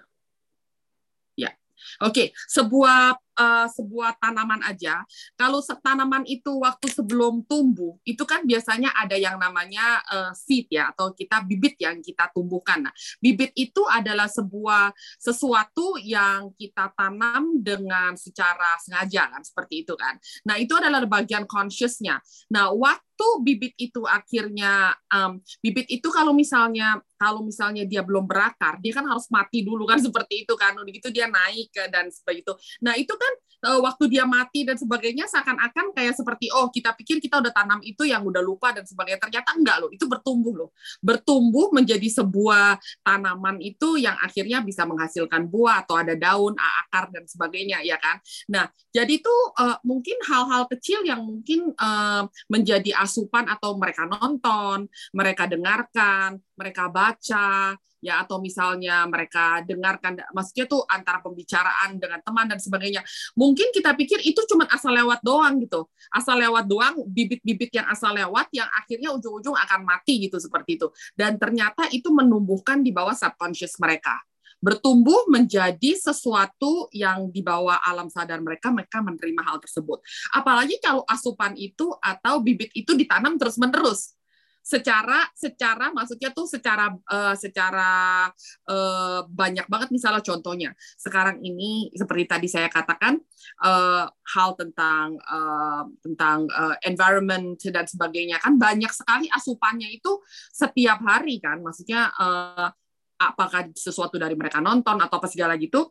ya 1.36 1.52
oke 2.00 2.32
sebuah 2.48 3.31
uh, 3.42 3.66
sebuah 3.66 4.22
tanaman 4.22 4.62
aja, 4.62 5.02
kalau 5.34 5.58
tanaman 5.82 6.22
itu 6.30 6.62
waktu 6.62 6.86
sebelum 6.94 7.42
tumbuh, 7.50 7.98
itu 8.06 8.22
kan 8.22 8.46
biasanya 8.46 8.94
ada 8.94 9.18
yang 9.18 9.36
namanya 9.42 9.98
uh, 10.06 10.30
seed 10.30 10.70
ya, 10.70 10.94
atau 10.94 11.10
kita 11.10 11.42
bibit 11.42 11.74
yang 11.82 11.98
kita 11.98 12.30
tumbuhkan. 12.30 12.86
Nah, 12.86 12.94
bibit 13.18 13.50
itu 13.58 13.82
adalah 13.90 14.30
sebuah 14.30 14.94
sesuatu 15.18 15.98
yang 15.98 16.54
kita 16.54 16.94
tanam 16.94 17.58
dengan 17.58 18.14
secara 18.14 18.78
sengaja 18.78 19.26
kan, 19.32 19.42
seperti 19.42 19.82
itu 19.82 19.94
kan. 19.98 20.14
Nah, 20.46 20.56
itu 20.62 20.78
adalah 20.78 21.02
bagian 21.04 21.44
consciousnya. 21.48 22.22
Nah, 22.54 22.70
waktu 22.70 23.26
bibit 23.42 23.74
itu 23.78 24.06
akhirnya 24.06 24.94
um, 25.10 25.42
bibit 25.58 25.88
itu 25.90 26.08
kalau 26.10 26.30
misalnya 26.34 27.02
kalau 27.22 27.46
misalnya 27.46 27.86
dia 27.86 28.02
belum 28.02 28.26
berakar, 28.26 28.82
dia 28.82 28.98
kan 28.98 29.06
harus 29.06 29.30
mati 29.30 29.62
dulu 29.62 29.86
kan 29.86 30.02
seperti 30.06 30.42
itu 30.42 30.54
kan. 30.58 30.74
Begitu 30.82 31.14
dia 31.14 31.30
naik 31.30 31.70
dan 31.94 32.10
seperti 32.10 32.42
itu. 32.42 32.54
Nah, 32.82 32.98
itu 32.98 33.14
kan 33.14 33.31
uh, 33.62 33.80
waktu 33.82 34.10
dia 34.10 34.26
mati 34.26 34.66
dan 34.66 34.76
sebagainya 34.76 35.30
seakan-akan 35.30 35.94
kayak 35.94 36.14
seperti 36.18 36.50
oh 36.52 36.68
kita 36.68 36.92
pikir 36.98 37.22
kita 37.22 37.38
udah 37.38 37.54
tanam 37.54 37.80
itu 37.86 38.02
yang 38.04 38.26
udah 38.26 38.42
lupa 38.42 38.74
dan 38.74 38.84
sebagainya. 38.84 39.22
Ternyata 39.22 39.50
enggak 39.54 39.76
loh 39.82 39.90
itu 39.94 40.04
bertumbuh 40.10 40.54
loh. 40.54 40.70
Bertumbuh 40.98 41.70
menjadi 41.70 42.08
sebuah 42.10 42.78
tanaman 43.06 43.62
itu 43.62 43.98
yang 44.02 44.18
akhirnya 44.18 44.60
bisa 44.60 44.82
menghasilkan 44.84 45.46
buah 45.46 45.86
atau 45.86 45.94
ada 45.98 46.14
daun 46.18 46.58
akar 46.58 47.08
dan 47.14 47.24
sebagainya 47.24 47.80
ya 47.86 47.96
kan? 47.98 48.18
Nah 48.50 48.66
jadi 48.90 49.22
itu 49.22 49.34
uh, 49.58 49.78
mungkin 49.86 50.18
hal-hal 50.26 50.66
kecil 50.68 51.06
yang 51.06 51.22
mungkin 51.22 51.72
uh, 51.78 52.26
menjadi 52.50 52.98
asupan 52.98 53.46
atau 53.46 53.78
mereka 53.78 54.04
nonton 54.08 54.90
mereka 55.14 55.46
dengarkan 55.46 56.40
mereka 56.58 56.90
baca 56.90 57.76
ya 58.02 58.26
atau 58.26 58.42
misalnya 58.42 59.06
mereka 59.06 59.62
dengarkan 59.62 60.18
maksudnya 60.34 60.66
tuh 60.66 60.82
antara 60.90 61.22
pembicaraan 61.22 61.96
dengan 62.02 62.18
teman 62.20 62.50
dan 62.50 62.58
sebagainya. 62.58 63.06
Mungkin 63.38 63.70
kita 63.70 63.94
pikir 63.94 64.18
itu 64.26 64.42
cuma 64.50 64.66
asal 64.68 64.90
lewat 64.90 65.22
doang 65.22 65.62
gitu. 65.62 65.86
Asal 66.10 66.42
lewat 66.42 66.66
doang 66.66 67.06
bibit-bibit 67.06 67.70
yang 67.70 67.86
asal 67.86 68.10
lewat 68.10 68.50
yang 68.50 68.66
akhirnya 68.74 69.14
ujung-ujung 69.14 69.54
akan 69.54 69.86
mati 69.86 70.26
gitu 70.26 70.42
seperti 70.42 70.82
itu. 70.82 70.90
Dan 71.14 71.38
ternyata 71.38 71.86
itu 71.94 72.10
menumbuhkan 72.10 72.82
di 72.82 72.90
bawah 72.90 73.14
subconscious 73.14 73.78
mereka. 73.78 74.18
Bertumbuh 74.62 75.26
menjadi 75.26 75.98
sesuatu 75.98 76.86
yang 76.94 77.34
di 77.34 77.42
bawah 77.42 77.82
alam 77.82 78.06
sadar 78.06 78.38
mereka 78.38 78.70
mereka 78.70 79.02
menerima 79.02 79.42
hal 79.42 79.58
tersebut. 79.58 79.98
Apalagi 80.30 80.78
kalau 80.78 81.02
asupan 81.06 81.58
itu 81.58 81.90
atau 81.98 82.38
bibit 82.38 82.70
itu 82.74 82.94
ditanam 82.94 83.34
terus-menerus 83.34 84.14
secara 84.62 85.26
secara 85.34 85.90
maksudnya 85.90 86.30
tuh 86.30 86.46
secara 86.46 86.94
uh, 87.10 87.34
secara 87.34 88.30
uh, 88.70 89.20
banyak 89.26 89.66
banget 89.66 89.90
misalnya 89.90 90.22
contohnya. 90.22 90.70
Sekarang 90.94 91.42
ini 91.42 91.90
seperti 91.92 92.24
tadi 92.30 92.46
saya 92.46 92.70
katakan 92.70 93.18
uh, 93.66 94.06
hal 94.06 94.50
tentang 94.54 95.18
uh, 95.26 95.84
tentang 96.00 96.46
uh, 96.54 96.78
environment 96.86 97.58
dan 97.58 97.84
sebagainya 97.90 98.38
kan 98.38 98.54
banyak 98.54 98.94
sekali 98.94 99.26
asupannya 99.34 99.90
itu 99.90 100.22
setiap 100.54 101.02
hari 101.02 101.42
kan. 101.42 101.58
Maksudnya 101.58 102.14
uh, 102.14 102.70
apakah 103.18 103.70
sesuatu 103.74 104.14
dari 104.18 104.38
mereka 104.38 104.62
nonton 104.62 104.98
atau 105.02 105.18
apa 105.18 105.26
segala 105.26 105.58
gitu 105.58 105.90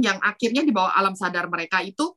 yang 0.00 0.16
akhirnya 0.24 0.64
di 0.64 0.72
bawah 0.72 0.96
alam 0.96 1.12
sadar 1.12 1.52
mereka 1.52 1.84
itu 1.84 2.08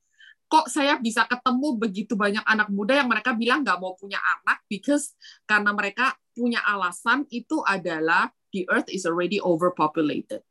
kok 0.45 0.69
saya 0.69 1.01
bisa 1.01 1.25
ketemu 1.25 1.77
begitu 1.77 2.13
banyak 2.13 2.45
anak 2.45 2.69
muda 2.69 3.01
yang 3.01 3.09
mereka 3.09 3.33
bilang 3.33 3.65
nggak 3.65 3.81
mau 3.81 3.97
punya 3.97 4.21
anak 4.21 4.61
because 4.69 5.17
karena 5.49 5.73
mereka 5.73 6.13
punya 6.35 6.61
alasan 6.61 7.25
itu 7.33 7.63
adalah 7.65 8.29
the 8.53 8.67
earth 8.71 8.87
is 8.91 9.03
already 9.03 9.41
overpopulated. 9.41 10.43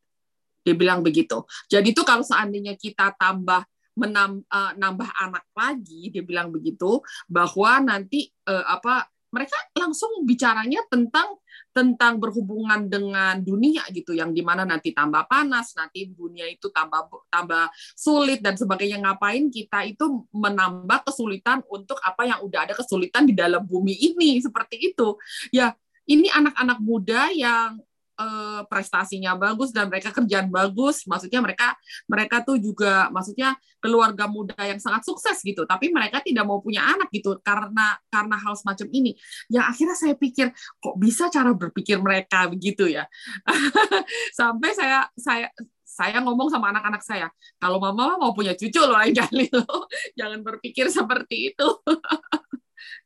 Dia 0.65 0.73
bilang 0.77 1.05
begitu. 1.05 1.45
Jadi 1.69 1.93
itu 1.93 2.03
kalau 2.03 2.25
seandainya 2.25 2.75
kita 2.77 3.13
tambah 3.21 3.65
menambah 3.95 5.11
uh, 5.11 5.23
anak 5.23 5.47
lagi, 5.55 6.11
dia 6.11 6.25
bilang 6.25 6.51
begitu 6.51 6.99
bahwa 7.31 7.79
nanti 7.85 8.27
uh, 8.49 8.67
apa 8.67 9.07
mereka 9.31 9.55
langsung 9.79 10.23
bicaranya 10.23 10.83
tentang 10.91 11.39
tentang 11.75 12.23
berhubungan 12.23 12.87
dengan 12.87 13.43
dunia 13.43 13.83
gitu 13.91 14.15
yang 14.15 14.31
di 14.31 14.47
mana 14.47 14.63
nanti 14.63 14.95
tambah 14.95 15.27
panas 15.27 15.75
nanti 15.75 16.07
dunia 16.07 16.47
itu 16.47 16.71
tambah 16.71 17.11
tambah 17.27 17.67
sulit 17.99 18.39
dan 18.39 18.55
sebagainya. 18.55 19.03
Ngapain 19.03 19.51
kita 19.51 19.83
itu 19.83 20.23
menambah 20.31 21.11
kesulitan 21.11 21.67
untuk 21.67 21.99
apa 22.07 22.31
yang 22.31 22.39
udah 22.47 22.71
ada 22.71 22.75
kesulitan 22.79 23.27
di 23.27 23.35
dalam 23.35 23.67
bumi 23.67 24.15
ini? 24.15 24.39
Seperti 24.39 24.95
itu. 24.95 25.19
Ya 25.51 25.75
ini 26.07 26.31
anak-anak 26.31 26.79
muda 26.79 27.35
yang 27.35 27.83
uh, 28.19 28.63
prestasinya 28.67 29.35
bagus 29.39 29.71
dan 29.71 29.91
mereka 29.91 30.11
kerjaan 30.11 30.49
bagus 30.49 31.05
maksudnya 31.07 31.41
mereka 31.43 31.75
mereka 32.09 32.43
tuh 32.43 32.57
juga 32.59 33.09
maksudnya 33.11 33.55
keluarga 33.79 34.25
muda 34.31 34.57
yang 34.65 34.81
sangat 34.81 35.05
sukses 35.05 35.39
gitu 35.45 35.67
tapi 35.69 35.93
mereka 35.93 36.25
tidak 36.25 36.45
mau 36.49 36.59
punya 36.59 36.83
anak 36.85 37.13
gitu 37.13 37.37
karena 37.45 37.99
karena 38.09 38.37
hal 38.41 38.55
semacam 38.57 38.87
ini 38.91 39.13
yang 39.53 39.69
akhirnya 39.69 39.97
saya 39.99 40.15
pikir 40.17 40.51
kok 40.81 40.97
bisa 40.97 41.29
cara 41.29 41.53
berpikir 41.53 42.01
mereka 42.01 42.49
begitu 42.49 42.89
ya 42.89 43.05
sampai 44.39 44.71
saya 44.73 45.07
saya 45.15 45.49
saya 45.95 46.19
ngomong 46.27 46.51
sama 46.51 46.75
anak-anak 46.75 47.03
saya, 47.07 47.31
kalau 47.63 47.79
mama 47.79 48.19
mau 48.19 48.35
punya 48.35 48.59
cucu 48.59 48.83
loh 48.83 48.99
lain 48.99 49.15
kali 49.15 49.47
loh, 49.55 49.87
jangan 50.19 50.43
berpikir 50.43 50.91
seperti 50.91 51.55
itu. 51.55 51.69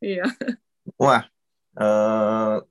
Iya. 0.03 0.27
Wah, 0.99 1.23
uh, 1.79 2.63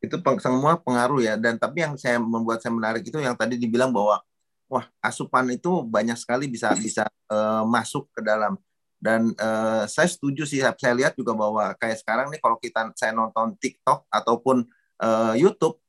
itu 0.00 0.16
peng, 0.24 0.40
semua 0.40 0.80
pengaruh 0.80 1.20
ya. 1.20 1.36
Dan 1.36 1.60
tapi 1.60 1.84
yang 1.84 1.94
saya 2.00 2.16
membuat 2.16 2.64
saya 2.64 2.72
menarik 2.72 3.04
itu 3.04 3.16
yang 3.20 3.36
tadi 3.36 3.60
dibilang 3.60 3.92
bahwa 3.92 4.20
wah 4.70 4.86
asupan 5.04 5.46
itu 5.52 5.84
banyak 5.84 6.16
sekali 6.16 6.48
bisa 6.48 6.72
bisa 6.74 7.04
uh, 7.28 7.62
masuk 7.68 8.08
ke 8.16 8.20
dalam. 8.24 8.56
Dan 9.00 9.32
uh, 9.40 9.88
saya 9.88 10.08
setuju 10.08 10.44
sih 10.44 10.60
saya 10.60 10.92
lihat 10.96 11.16
juga 11.16 11.32
bahwa 11.32 11.72
kayak 11.80 12.04
sekarang 12.04 12.28
nih 12.28 12.40
kalau 12.40 12.56
kita 12.60 12.92
saya 12.96 13.12
nonton 13.16 13.56
TikTok 13.56 14.08
ataupun 14.12 14.64
uh, 15.00 15.34
YouTube 15.36 15.80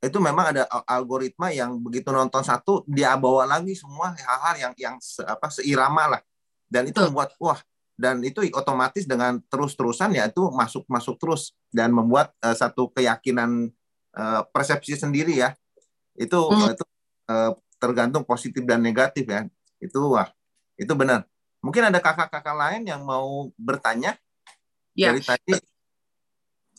itu 0.00 0.16
memang 0.16 0.56
ada 0.56 0.64
algoritma 0.88 1.52
yang 1.52 1.76
begitu 1.76 2.08
nonton 2.08 2.40
satu 2.40 2.80
dia 2.88 3.12
bawa 3.20 3.44
lagi 3.44 3.76
semua 3.76 4.16
hal-hal 4.16 4.54
yang 4.56 4.72
yang 4.80 4.96
se, 4.98 5.20
apa 5.20 5.52
seirama 5.52 6.16
lah. 6.16 6.22
Dan 6.70 6.88
itu 6.88 7.02
membuat 7.02 7.34
wah 7.36 7.60
dan 8.00 8.24
itu 8.24 8.40
otomatis 8.56 9.04
dengan 9.04 9.36
terus-terusan 9.52 10.16
ya 10.16 10.32
itu 10.32 10.48
masuk 10.48 10.88
masuk 10.88 11.20
terus 11.20 11.52
dan 11.68 11.92
membuat 11.92 12.32
uh, 12.40 12.56
satu 12.56 12.88
keyakinan 12.96 13.68
uh, 14.16 14.40
persepsi 14.48 14.96
sendiri 14.96 15.36
ya 15.36 15.52
itu 16.16 16.40
hmm. 16.40 16.72
itu 16.72 16.84
uh, 17.28 17.52
tergantung 17.76 18.24
positif 18.24 18.64
dan 18.64 18.80
negatif 18.80 19.28
ya 19.28 19.44
itu 19.84 20.00
wah 20.00 20.32
itu 20.80 20.92
benar 20.96 21.28
mungkin 21.60 21.92
ada 21.92 22.00
kakak-kakak 22.00 22.56
lain 22.56 22.88
yang 22.88 23.04
mau 23.04 23.52
bertanya 23.60 24.16
ya. 24.96 25.12
dari 25.12 25.20
tadi 25.20 25.52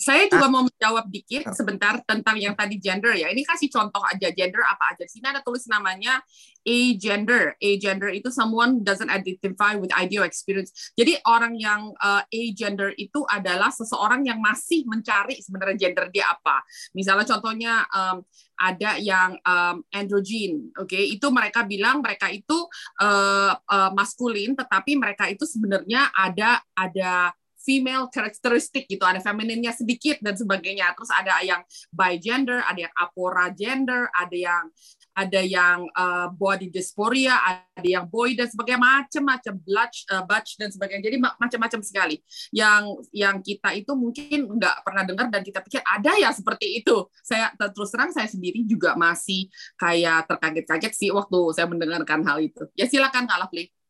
saya 0.02 0.26
juga 0.26 0.50
mau 0.50 0.66
menjawab 0.66 1.06
dikit 1.14 1.54
sebentar 1.54 2.02
tentang 2.10 2.42
yang 2.42 2.58
tadi 2.58 2.82
gender 2.82 3.14
ya. 3.14 3.30
Ini 3.30 3.46
kasih 3.46 3.70
contoh 3.70 4.02
aja 4.02 4.34
gender 4.34 4.66
apa 4.66 4.98
aja. 4.98 5.06
Di 5.06 5.14
sini 5.14 5.30
ada 5.30 5.46
tulis 5.46 5.70
namanya 5.70 6.18
a 6.66 6.80
gender. 6.98 7.54
A 7.62 7.70
gender 7.78 8.10
itu 8.10 8.34
someone 8.34 8.82
doesn't 8.82 9.14
identify 9.14 9.78
with 9.78 9.94
ideal 9.94 10.26
experience. 10.26 10.74
Jadi 10.98 11.22
orang 11.30 11.54
yang 11.62 11.94
uh, 12.02 12.26
a 12.26 12.42
gender 12.58 12.98
itu 12.98 13.22
adalah 13.30 13.70
seseorang 13.70 14.26
yang 14.26 14.42
masih 14.42 14.90
mencari 14.90 15.38
sebenarnya 15.38 15.78
gender 15.78 16.10
dia 16.10 16.34
apa. 16.34 16.66
Misalnya 16.98 17.30
contohnya 17.30 17.86
um, 17.94 18.26
ada 18.58 18.98
yang 18.98 19.38
um, 19.46 19.86
androgen, 19.94 20.74
oke? 20.82 20.90
Okay? 20.90 21.14
Itu 21.14 21.30
mereka 21.30 21.62
bilang 21.66 22.02
mereka 22.02 22.30
itu 22.34 22.66
uh, 23.02 23.54
uh, 23.54 23.90
maskulin, 23.94 24.58
tetapi 24.58 24.98
mereka 24.98 25.30
itu 25.30 25.46
sebenarnya 25.46 26.10
ada 26.14 26.62
ada 26.74 27.34
female 27.62 28.10
karakteristik 28.10 28.90
gitu, 28.90 29.06
ada 29.06 29.22
femininnya 29.22 29.72
sedikit 29.72 30.18
dan 30.20 30.34
sebagainya. 30.34 30.94
Terus 30.98 31.12
ada 31.14 31.40
yang 31.46 31.62
bi 31.94 32.18
gender, 32.18 32.66
ada 32.66 32.90
yang 32.90 32.94
apora 32.98 33.54
gender, 33.54 34.10
ada 34.12 34.36
yang 34.36 34.66
ada 35.12 35.42
yang 35.44 35.84
uh, 35.92 36.32
body 36.32 36.72
dysphoria, 36.72 37.36
ada 37.44 37.84
yang 37.84 38.08
boy 38.08 38.32
dan 38.32 38.48
sebagainya 38.48 38.80
macam-macam 38.80 39.54
blush, 39.60 40.08
uh, 40.08 40.24
butch 40.24 40.56
dan 40.56 40.72
sebagainya. 40.72 41.04
Jadi 41.12 41.18
macam-macam 41.20 41.82
sekali. 41.84 42.16
Yang 42.56 42.84
yang 43.12 43.36
kita 43.44 43.76
itu 43.76 43.92
mungkin 43.92 44.56
nggak 44.56 44.76
pernah 44.88 45.04
dengar 45.04 45.28
dan 45.28 45.44
kita 45.44 45.60
pikir 45.60 45.84
ada 45.84 46.16
ya 46.16 46.32
seperti 46.32 46.80
itu. 46.80 47.08
Saya 47.24 47.52
terus 47.56 47.92
terang 47.92 48.16
saya 48.16 48.28
sendiri 48.32 48.64
juga 48.64 48.96
masih 48.96 49.52
kayak 49.76 50.32
terkaget-kaget 50.32 50.94
sih 50.96 51.10
waktu 51.12 51.40
saya 51.56 51.68
mendengarkan 51.68 52.24
hal 52.24 52.40
itu. 52.40 52.64
Ya 52.80 52.88
silakan 52.88 53.28
Kak 53.28 53.40
Lovely. 53.48 53.81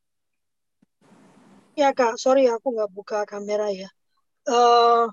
Ya 1.79 1.95
kak, 1.95 2.19
sorry 2.19 2.51
aku 2.51 2.75
nggak 2.75 2.91
buka 2.91 3.19
kamera 3.23 3.71
ya. 3.71 3.87
Uh, 4.43 5.07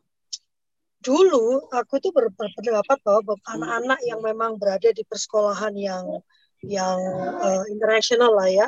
dulu 0.99 1.63
aku 1.71 2.03
itu 2.03 2.11
berpendapat 2.11 2.99
bahwa 3.07 3.39
anak-anak 3.47 4.01
yang 4.03 4.19
memang 4.19 4.59
berada 4.59 4.91
di 4.91 5.07
persekolahan 5.07 5.71
yang 5.79 6.05
yang 6.67 6.99
uh, 7.39 7.63
internasional 7.71 8.35
lah 8.35 8.51
ya, 8.51 8.67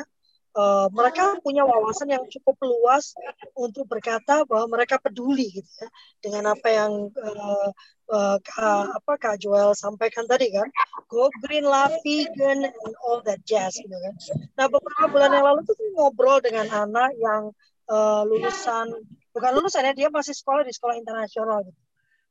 uh, 0.55 0.87
mereka 0.95 1.35
punya 1.43 1.67
wawasan 1.67 2.15
yang 2.15 2.23
cukup 2.31 2.55
luas 2.63 3.11
untuk 3.59 3.83
berkata 3.91 4.47
bahwa 4.47 4.79
mereka 4.79 4.95
peduli 4.95 5.51
gitu 5.59 5.71
ya 5.75 5.89
dengan 6.23 6.55
apa 6.55 6.67
yang 6.71 7.11
uh, 7.11 7.69
uh, 8.15 8.37
Kak, 8.39 9.03
apa 9.03 9.13
Kak 9.19 9.35
Joel 9.43 9.75
sampaikan 9.75 10.23
tadi 10.27 10.51
kan, 10.55 10.67
go 11.11 11.27
green 11.43 11.67
lah, 11.67 11.91
vegan 12.03 12.63
and 12.63 12.93
all 13.03 13.19
that 13.27 13.43
jazz 13.43 13.75
gitu 13.75 13.91
kan. 13.91 14.15
Nah 14.55 14.71
beberapa 14.71 15.11
bulan 15.11 15.31
yang 15.35 15.45
lalu 15.51 15.67
tuh 15.67 15.75
ngobrol 15.99 16.39
dengan 16.39 16.71
anak 16.71 17.11
yang 17.19 17.51
uh, 17.91 18.23
lulusan 18.23 18.87
bukan 19.35 19.51
lulusan 19.59 19.87
ya 19.87 19.93
dia 19.95 20.07
masih 20.07 20.31
sekolah 20.31 20.63
di 20.63 20.71
sekolah 20.71 20.95
internasional 20.95 21.63
gitu. 21.67 21.79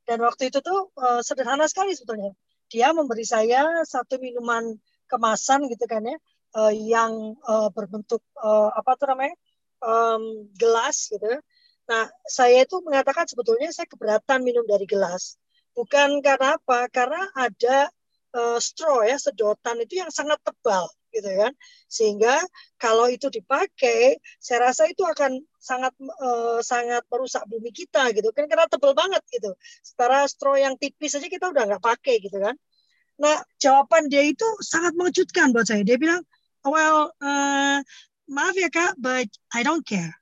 Dan 0.05 0.17
waktu 0.25 0.49
itu 0.49 0.59
tuh 0.65 0.89
uh, 0.97 1.21
sederhana 1.21 1.69
sekali 1.69 1.93
sebetulnya. 1.93 2.33
Dia 2.71 2.89
memberi 2.95 3.21
saya 3.27 3.85
satu 3.85 4.17
minuman 4.17 4.73
kemasan 5.05 5.67
gitu 5.69 5.85
kan 5.85 6.01
ya 6.07 6.17
uh, 6.57 6.73
yang 6.73 7.35
uh, 7.45 7.69
berbentuk 7.69 8.23
uh, 8.39 8.71
apa 8.73 8.95
tuh 8.97 9.11
namanya 9.11 9.35
um, 9.83 10.49
gelas 10.55 11.11
gitu. 11.11 11.27
Nah 11.89 12.03
saya 12.25 12.63
itu 12.63 12.79
mengatakan 12.81 13.27
sebetulnya 13.27 13.69
saya 13.75 13.85
keberatan 13.85 14.41
minum 14.41 14.63
dari 14.65 14.87
gelas. 14.87 15.37
Bukan 15.75 16.19
karena 16.23 16.59
apa? 16.59 16.87
Karena 16.91 17.21
ada 17.35 17.91
uh, 18.35 18.59
straw 18.59 19.03
ya 19.07 19.19
sedotan 19.19 19.79
itu 19.83 19.99
yang 19.99 20.11
sangat 20.11 20.39
tebal 20.43 20.87
gitu 21.11 21.27
kan 21.27 21.53
sehingga 21.91 22.39
kalau 22.79 23.11
itu 23.11 23.27
dipakai 23.27 24.17
saya 24.39 24.71
rasa 24.71 24.87
itu 24.87 25.03
akan 25.03 25.43
sangat 25.59 25.93
uh, 26.23 26.63
sangat 26.63 27.03
merusak 27.11 27.43
bumi 27.45 27.69
kita 27.69 28.09
gitu 28.15 28.31
kan 28.33 28.49
karena 28.49 28.65
tebel 28.65 28.97
banget 28.97 29.21
gitu. 29.29 29.53
Setara 29.85 30.25
straw 30.25 30.57
yang 30.57 30.79
tipis 30.79 31.13
saja 31.13 31.27
kita 31.27 31.51
udah 31.51 31.67
nggak 31.67 31.83
pakai 31.83 32.23
gitu 32.23 32.39
kan. 32.41 32.55
Nah 33.21 33.37
jawaban 33.61 34.09
dia 34.09 34.25
itu 34.25 34.47
sangat 34.63 34.97
mengejutkan 34.97 35.53
buat 35.53 35.67
saya. 35.69 35.85
Dia 35.85 35.99
bilang 36.01 36.25
well 36.65 37.13
uh, 37.21 37.79
maaf 38.31 38.55
ya 38.57 38.71
kak 38.71 38.97
but 38.97 39.29
I 39.53 39.61
don't 39.61 39.85
care. 39.85 40.15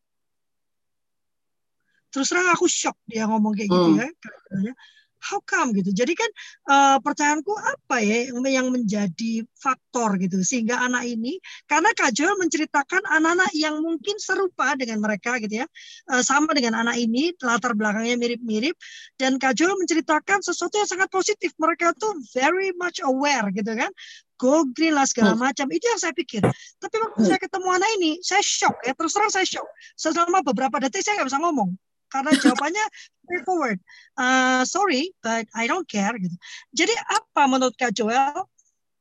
Terus 2.09 2.33
terang 2.33 2.49
aku 2.49 2.65
shock 2.65 2.97
dia 3.05 3.29
ngomong 3.29 3.53
kayak 3.53 3.69
gitu 3.69 3.89
hmm. 3.93 4.01
ya 4.01 4.73
how 5.19 5.39
come 5.43 5.75
gitu. 5.75 5.91
Jadi 5.91 6.13
kan 6.15 6.29
uh, 6.71 6.97
percayaanku 7.03 7.51
apa 7.55 7.99
ya 7.99 8.31
yang 8.31 8.71
menjadi 8.71 9.43
faktor 9.59 10.15
gitu? 10.17 10.39
Sehingga 10.41 10.79
anak 10.79 11.05
ini 11.05 11.37
karena 11.67 11.91
Kak 11.93 12.15
Joel 12.15 12.39
menceritakan 12.39 13.03
anak-anak 13.05 13.51
yang 13.55 13.79
mungkin 13.83 14.15
serupa 14.17 14.73
dengan 14.79 15.03
mereka 15.03 15.37
gitu 15.43 15.63
ya. 15.63 15.67
Uh, 16.07 16.23
sama 16.23 16.55
dengan 16.55 16.79
anak 16.79 16.97
ini 16.97 17.35
latar 17.43 17.75
belakangnya 17.75 18.15
mirip-mirip. 18.15 18.75
Dan 19.19 19.37
Kak 19.37 19.59
Joel 19.59 19.75
menceritakan 19.75 20.39
sesuatu 20.41 20.79
yang 20.79 20.89
sangat 20.89 21.11
positif. 21.11 21.51
Mereka 21.59 21.95
tuh 21.99 22.15
very 22.31 22.71
much 22.79 23.03
aware 23.03 23.51
gitu 23.51 23.75
kan. 23.75 23.91
Go 24.39 24.63
green 24.71 24.95
lah 24.95 25.03
segala 25.03 25.35
hmm. 25.35 25.51
macam. 25.51 25.67
Itu 25.67 25.83
yang 25.91 25.99
saya 25.99 26.15
pikir. 26.15 26.39
Tapi 26.79 26.95
waktu 26.95 27.27
saya 27.27 27.39
ketemu 27.43 27.67
anak 27.75 27.89
ini 27.99 28.11
saya 28.23 28.39
shock 28.39 28.79
ya. 28.87 28.95
Terus 28.95 29.11
terang 29.11 29.31
saya 29.31 29.43
shock. 29.43 29.67
Selama 29.99 30.39
beberapa 30.39 30.79
detik 30.79 31.03
saya 31.03 31.19
nggak 31.19 31.27
bisa 31.27 31.43
ngomong 31.43 31.75
karena 32.09 32.31
jawabannya 32.35 32.85
straightforward. 33.23 33.79
Uh, 34.17 34.65
sorry, 34.65 35.13
but 35.21 35.45
I 35.53 35.69
don't 35.69 35.85
care. 35.85 36.13
Gitu. 36.17 36.35
Jadi 36.73 36.93
apa 36.97 37.45
menurut 37.45 37.77
Kak 37.77 37.93
Joel 37.93 38.45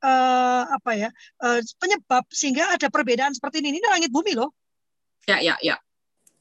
uh, 0.04 0.62
apa 0.68 0.90
ya 0.94 1.10
uh, 1.42 1.60
penyebab 1.80 2.24
sehingga 2.30 2.76
ada 2.76 2.92
perbedaan 2.92 3.32
seperti 3.32 3.64
ini? 3.64 3.80
Ini 3.80 3.88
langit 3.88 4.12
bumi 4.12 4.36
loh. 4.36 4.52
Ya, 5.28 5.40
ya, 5.40 5.56
ya. 5.60 5.76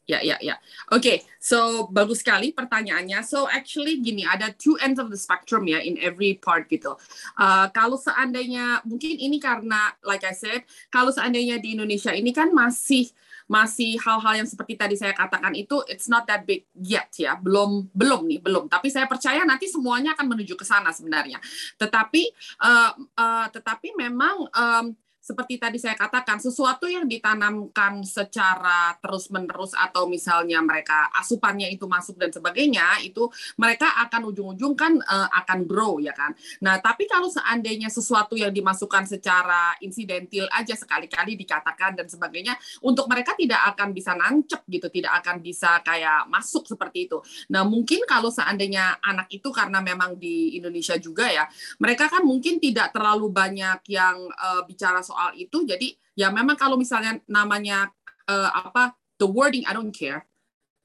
Ya, 0.07 0.23
ya, 0.23 0.39
ya. 0.39 0.55
Oke, 0.95 1.03
okay, 1.03 1.17
so 1.35 1.91
bagus 1.91 2.23
sekali 2.23 2.55
pertanyaannya. 2.55 3.19
So 3.27 3.43
actually 3.51 3.99
gini, 3.99 4.23
ada 4.23 4.55
two 4.55 4.79
ends 4.79 5.03
of 5.03 5.11
the 5.11 5.19
spectrum 5.19 5.67
ya 5.67 5.83
in 5.83 5.99
every 5.99 6.39
part 6.39 6.71
gitu. 6.71 6.95
Uh, 7.35 7.67
kalau 7.75 7.99
seandainya, 7.99 8.79
mungkin 8.87 9.19
ini 9.19 9.35
karena, 9.35 9.91
like 10.07 10.23
I 10.23 10.31
said, 10.31 10.63
kalau 10.87 11.11
seandainya 11.11 11.59
di 11.59 11.75
Indonesia 11.75 12.15
ini 12.15 12.31
kan 12.31 12.55
masih 12.55 13.11
masih 13.47 13.95
hal-hal 14.03 14.43
yang 14.43 14.47
seperti 14.47 14.75
tadi 14.75 14.95
saya 14.99 15.15
katakan 15.15 15.55
itu 15.55 15.79
it's 15.87 16.11
not 16.11 16.27
that 16.27 16.43
big 16.43 16.67
yet 16.75 17.07
ya. 17.15 17.39
Belum 17.39 17.87
belum 17.95 18.27
nih 18.27 18.39
belum. 18.43 18.67
Tapi 18.67 18.91
saya 18.91 19.07
percaya 19.07 19.47
nanti 19.47 19.71
semuanya 19.71 20.13
akan 20.13 20.27
menuju 20.35 20.53
ke 20.59 20.67
sana 20.67 20.91
sebenarnya. 20.91 21.39
Tetapi 21.79 22.23
uh, 22.61 22.91
uh, 23.15 23.47
tetapi 23.49 23.95
memang 23.95 24.51
um, 24.51 24.85
seperti 25.27 25.59
tadi 25.59 25.75
saya 25.75 25.99
katakan 25.99 26.39
sesuatu 26.39 26.87
yang 26.87 27.03
ditanamkan 27.03 27.99
secara 28.07 28.95
terus-menerus 29.03 29.75
atau 29.75 30.07
misalnya 30.07 30.63
mereka 30.63 31.11
asupannya 31.19 31.67
itu 31.67 31.83
masuk 31.83 32.15
dan 32.15 32.31
sebagainya 32.31 33.03
itu 33.03 33.27
mereka 33.59 33.91
akan 34.07 34.31
ujung-ujung 34.31 34.79
kan 34.79 34.95
uh, 34.95 35.27
akan 35.43 35.67
grow 35.67 35.99
ya 35.99 36.15
kan. 36.15 36.31
Nah, 36.63 36.79
tapi 36.79 37.11
kalau 37.11 37.27
seandainya 37.27 37.91
sesuatu 37.91 38.39
yang 38.39 38.55
dimasukkan 38.55 39.03
secara 39.03 39.75
insidentil 39.83 40.47
aja 40.47 40.79
sekali-kali 40.79 41.35
dikatakan 41.35 41.99
dan 41.99 42.07
sebagainya 42.07 42.55
untuk 42.79 43.11
mereka 43.11 43.35
tidak 43.35 43.75
akan 43.75 43.91
bisa 43.91 44.15
nancep 44.15 44.63
gitu, 44.71 44.87
tidak 44.87 45.19
akan 45.19 45.43
bisa 45.43 45.83
kayak 45.83 46.23
masuk 46.31 46.63
seperti 46.71 47.11
itu. 47.11 47.19
Nah, 47.51 47.67
mungkin 47.67 48.07
kalau 48.07 48.31
seandainya 48.31 49.03
anak 49.03 49.27
itu 49.35 49.51
karena 49.51 49.83
memang 49.83 50.15
di 50.15 50.55
Indonesia 50.55 50.95
juga 50.95 51.27
ya, 51.27 51.43
mereka 51.83 52.07
kan 52.07 52.23
mungkin 52.23 52.63
tidak 52.63 52.95
terlalu 52.95 53.27
banyak 53.27 53.83
yang 53.91 54.15
uh, 54.31 54.63
bicara 54.63 55.03
soal 55.03 55.16
soal 55.17 55.33
itu. 55.33 55.65
Jadi 55.65 55.97
ya 56.13 56.29
memang 56.29 56.53
kalau 56.53 56.77
misalnya 56.77 57.17
namanya 57.25 57.89
uh, 58.29 58.53
apa 58.53 58.93
the 59.17 59.25
wording 59.25 59.65
I 59.65 59.73
don't 59.73 59.89
care 59.89 60.29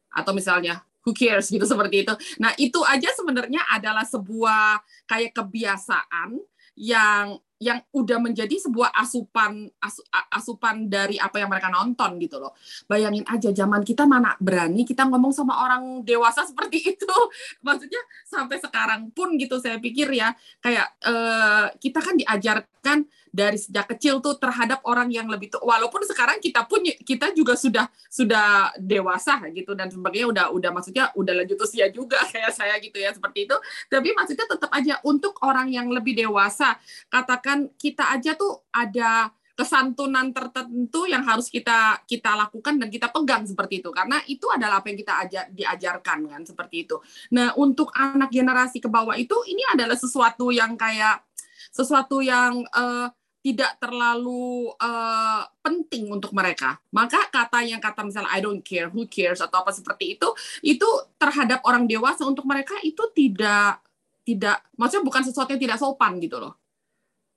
atau 0.08 0.32
misalnya 0.32 0.80
who 1.04 1.12
cares 1.12 1.52
gitu 1.52 1.68
seperti 1.68 2.08
itu. 2.08 2.14
Nah, 2.40 2.56
itu 2.56 2.80
aja 2.88 3.12
sebenarnya 3.12 3.60
adalah 3.68 4.06
sebuah 4.08 4.80
kayak 5.04 5.36
kebiasaan 5.36 6.40
yang 6.78 7.36
yang 7.62 7.78
udah 7.94 8.18
menjadi 8.18 8.58
sebuah 8.58 8.90
asupan 8.90 9.70
asu, 9.78 10.02
asupan 10.34 10.90
dari 10.90 11.14
apa 11.22 11.38
yang 11.38 11.46
mereka 11.46 11.70
nonton 11.70 12.18
gitu 12.18 12.42
loh. 12.42 12.58
Bayangin 12.90 13.22
aja 13.30 13.54
zaman 13.54 13.86
kita 13.86 14.02
mana 14.02 14.34
berani 14.42 14.82
kita 14.82 15.06
ngomong 15.06 15.30
sama 15.30 15.62
orang 15.62 16.02
dewasa 16.02 16.42
seperti 16.50 16.98
itu. 16.98 17.16
Maksudnya 17.62 18.02
sampai 18.26 18.58
sekarang 18.58 19.14
pun 19.14 19.38
gitu 19.38 19.62
saya 19.62 19.78
pikir 19.78 20.10
ya 20.10 20.34
kayak 20.58 20.98
uh, 21.06 21.70
kita 21.78 22.02
kan 22.02 22.18
diajarkan 22.18 23.06
dari 23.32 23.56
sejak 23.56 23.96
kecil 23.96 24.20
tuh 24.20 24.36
terhadap 24.36 24.84
orang 24.84 25.08
yang 25.08 25.24
lebih 25.26 25.48
tua. 25.48 25.64
Walaupun 25.64 26.04
sekarang 26.04 26.36
kita 26.42 26.68
pun 26.68 26.84
kita 26.84 27.32
juga 27.32 27.56
sudah 27.56 27.88
sudah 28.10 28.76
dewasa 28.76 29.40
gitu 29.54 29.72
dan 29.72 29.88
sebagainya 29.88 30.28
udah 30.28 30.46
udah 30.52 30.70
maksudnya 30.72 31.08
udah 31.16 31.32
lanjut 31.40 31.56
usia 31.64 31.88
juga 31.88 32.20
kayak 32.32 32.52
saya 32.52 32.76
gitu 32.80 33.00
ya 33.00 33.12
seperti 33.14 33.48
itu. 33.48 33.56
Tapi 33.88 34.08
maksudnya 34.12 34.46
tetap 34.48 34.70
aja 34.72 35.00
untuk 35.04 35.36
orang 35.44 35.68
yang 35.72 35.88
lebih 35.92 36.16
dewasa, 36.16 36.76
katakan 37.08 37.51
kita 37.76 38.12
aja 38.12 38.36
tuh 38.36 38.66
ada 38.72 39.32
kesantunan 39.52 40.32
tertentu 40.32 41.04
yang 41.04 41.22
harus 41.28 41.52
kita 41.52 42.00
kita 42.08 42.32
lakukan 42.34 42.80
dan 42.80 42.88
kita 42.88 43.12
pegang 43.12 43.44
seperti 43.44 43.84
itu 43.84 43.92
karena 43.92 44.18
itu 44.24 44.48
adalah 44.48 44.80
apa 44.80 44.88
yang 44.88 44.98
kita 44.98 45.14
ajar 45.28 45.44
diajarkan 45.52 46.18
kan 46.26 46.42
seperti 46.42 46.88
itu. 46.88 46.96
Nah, 47.36 47.52
untuk 47.60 47.92
anak 47.92 48.32
generasi 48.32 48.80
ke 48.80 48.88
bawah 48.88 49.14
itu 49.14 49.36
ini 49.44 49.60
adalah 49.68 49.94
sesuatu 49.94 50.48
yang 50.48 50.72
kayak 50.74 51.20
sesuatu 51.68 52.24
yang 52.24 52.64
uh, 52.72 53.12
tidak 53.42 53.74
terlalu 53.82 54.70
uh, 54.78 55.42
penting 55.60 56.08
untuk 56.08 56.30
mereka. 56.30 56.78
Maka 56.94 57.26
kata 57.28 57.66
yang 57.66 57.82
kata 57.82 58.06
misalnya 58.06 58.30
I 58.30 58.40
don't 58.40 58.62
care, 58.62 58.88
who 58.88 59.04
cares 59.10 59.42
atau 59.42 59.66
apa 59.66 59.74
seperti 59.74 60.16
itu, 60.16 60.28
itu 60.62 60.88
terhadap 61.18 61.60
orang 61.66 61.90
dewasa 61.90 62.22
untuk 62.22 62.46
mereka 62.46 62.78
itu 62.86 63.02
tidak 63.12 63.82
tidak 64.22 64.62
maksudnya 64.78 65.02
bukan 65.02 65.22
sesuatu 65.26 65.50
yang 65.50 65.62
tidak 65.62 65.78
sopan 65.82 66.22
gitu 66.22 66.38
loh. 66.38 66.61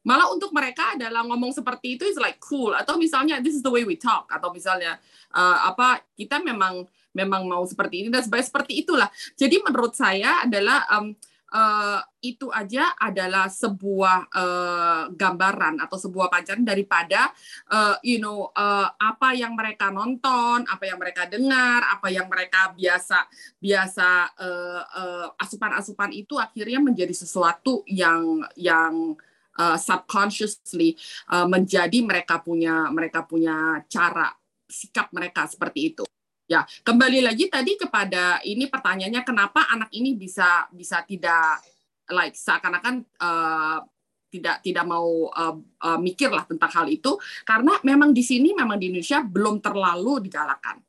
Malah 0.06 0.30
untuk 0.30 0.54
mereka 0.54 0.94
adalah 0.94 1.26
ngomong 1.26 1.52
seperti 1.52 1.98
itu 1.98 2.06
is 2.06 2.22
like 2.22 2.38
cool. 2.38 2.72
Atau 2.78 3.02
misalnya 3.02 3.42
this 3.42 3.58
is 3.58 3.66
the 3.66 3.74
way 3.74 3.82
we 3.82 3.98
talk. 3.98 4.30
Atau 4.30 4.54
misalnya 4.54 5.02
uh, 5.34 5.74
apa 5.74 6.06
kita 6.14 6.40
memang 6.46 6.86
memang 7.16 7.50
mau 7.50 7.66
seperti 7.66 8.06
ini 8.06 8.10
dan 8.14 8.22
sebagainya. 8.22 8.48
Seperti 8.54 8.74
itulah. 8.86 9.10
Jadi 9.34 9.66
menurut 9.66 9.98
saya 9.98 10.46
adalah 10.46 10.86
um, 10.94 11.18
uh, 11.56 12.00
itu 12.20 12.52
aja 12.52 12.92
adalah 13.00 13.48
sebuah 13.48 14.28
uh, 14.30 15.04
gambaran 15.16 15.80
atau 15.80 15.98
sebuah 15.98 16.28
pancaran 16.28 16.68
daripada 16.68 17.32
uh, 17.72 17.96
you 18.04 18.20
know 18.20 18.52
uh, 18.52 18.92
apa 19.00 19.32
yang 19.38 19.56
mereka 19.56 19.90
nonton, 19.90 20.68
apa 20.68 20.84
yang 20.84 21.00
mereka 21.00 21.26
dengar, 21.30 21.86
apa 21.88 22.12
yang 22.12 22.28
mereka 22.28 22.76
biasa 22.76 23.26
biasa 23.58 24.36
asupan-asupan 25.40 26.12
uh, 26.12 26.16
uh, 26.16 26.22
itu 26.22 26.36
akhirnya 26.36 26.84
menjadi 26.84 27.16
sesuatu 27.16 27.86
yang 27.88 28.44
yang 28.60 29.16
uh, 29.60 29.78
subconsciously 29.80 30.96
uh, 31.32 31.48
menjadi 31.48 32.00
mereka 32.04 32.40
punya 32.40 32.92
mereka 32.92 33.24
punya 33.24 33.82
cara 33.88 34.32
sikap 34.66 35.14
mereka 35.14 35.46
seperti 35.48 35.94
itu. 35.94 36.04
Ya, 36.46 36.62
kembali 36.86 37.26
lagi 37.26 37.50
tadi 37.50 37.74
kepada 37.74 38.38
ini 38.46 38.70
pertanyaannya 38.70 39.26
kenapa 39.26 39.66
anak 39.66 39.90
ini 39.98 40.14
bisa 40.14 40.70
bisa 40.70 41.02
tidak 41.02 41.58
like 42.14 42.38
seakan-akan 42.38 43.02
uh, 43.18 43.82
tidak 44.30 44.62
tidak 44.62 44.86
mau 44.86 45.32
uh, 45.34 45.58
uh, 45.58 45.98
mikir 45.98 46.30
lah 46.30 46.46
tentang 46.46 46.70
hal 46.70 46.86
itu 46.86 47.18
karena 47.48 47.82
memang 47.82 48.14
di 48.14 48.22
sini 48.22 48.54
memang 48.54 48.78
di 48.78 48.94
Indonesia 48.94 49.26
belum 49.26 49.58
terlalu 49.58 50.30
digalakan. 50.30 50.86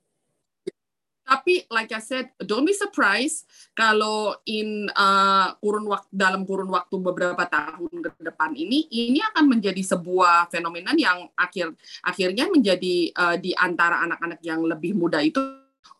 Tapi 1.26 1.66
like 1.74 1.90
I 1.90 1.98
said, 1.98 2.30
don't 2.38 2.62
be 2.62 2.70
surprised 2.70 3.50
kalau 3.74 4.38
in 4.46 4.86
uh, 4.94 5.58
kurun 5.58 5.90
waktu 5.90 6.06
dalam 6.14 6.46
kurun 6.46 6.70
waktu 6.70 6.96
beberapa 7.02 7.42
tahun 7.50 7.90
ke 7.90 8.10
depan 8.22 8.54
ini 8.54 8.86
ini 8.94 9.18
akan 9.34 9.58
menjadi 9.58 9.82
sebuah 9.82 10.46
fenomena 10.54 10.94
yang 10.94 11.26
akhir 11.34 11.74
akhirnya 12.06 12.46
menjadi 12.46 13.10
uh, 13.12 13.36
di 13.36 13.50
antara 13.58 14.06
anak-anak 14.06 14.40
yang 14.46 14.62
lebih 14.62 14.94
muda 14.94 15.18
itu 15.18 15.42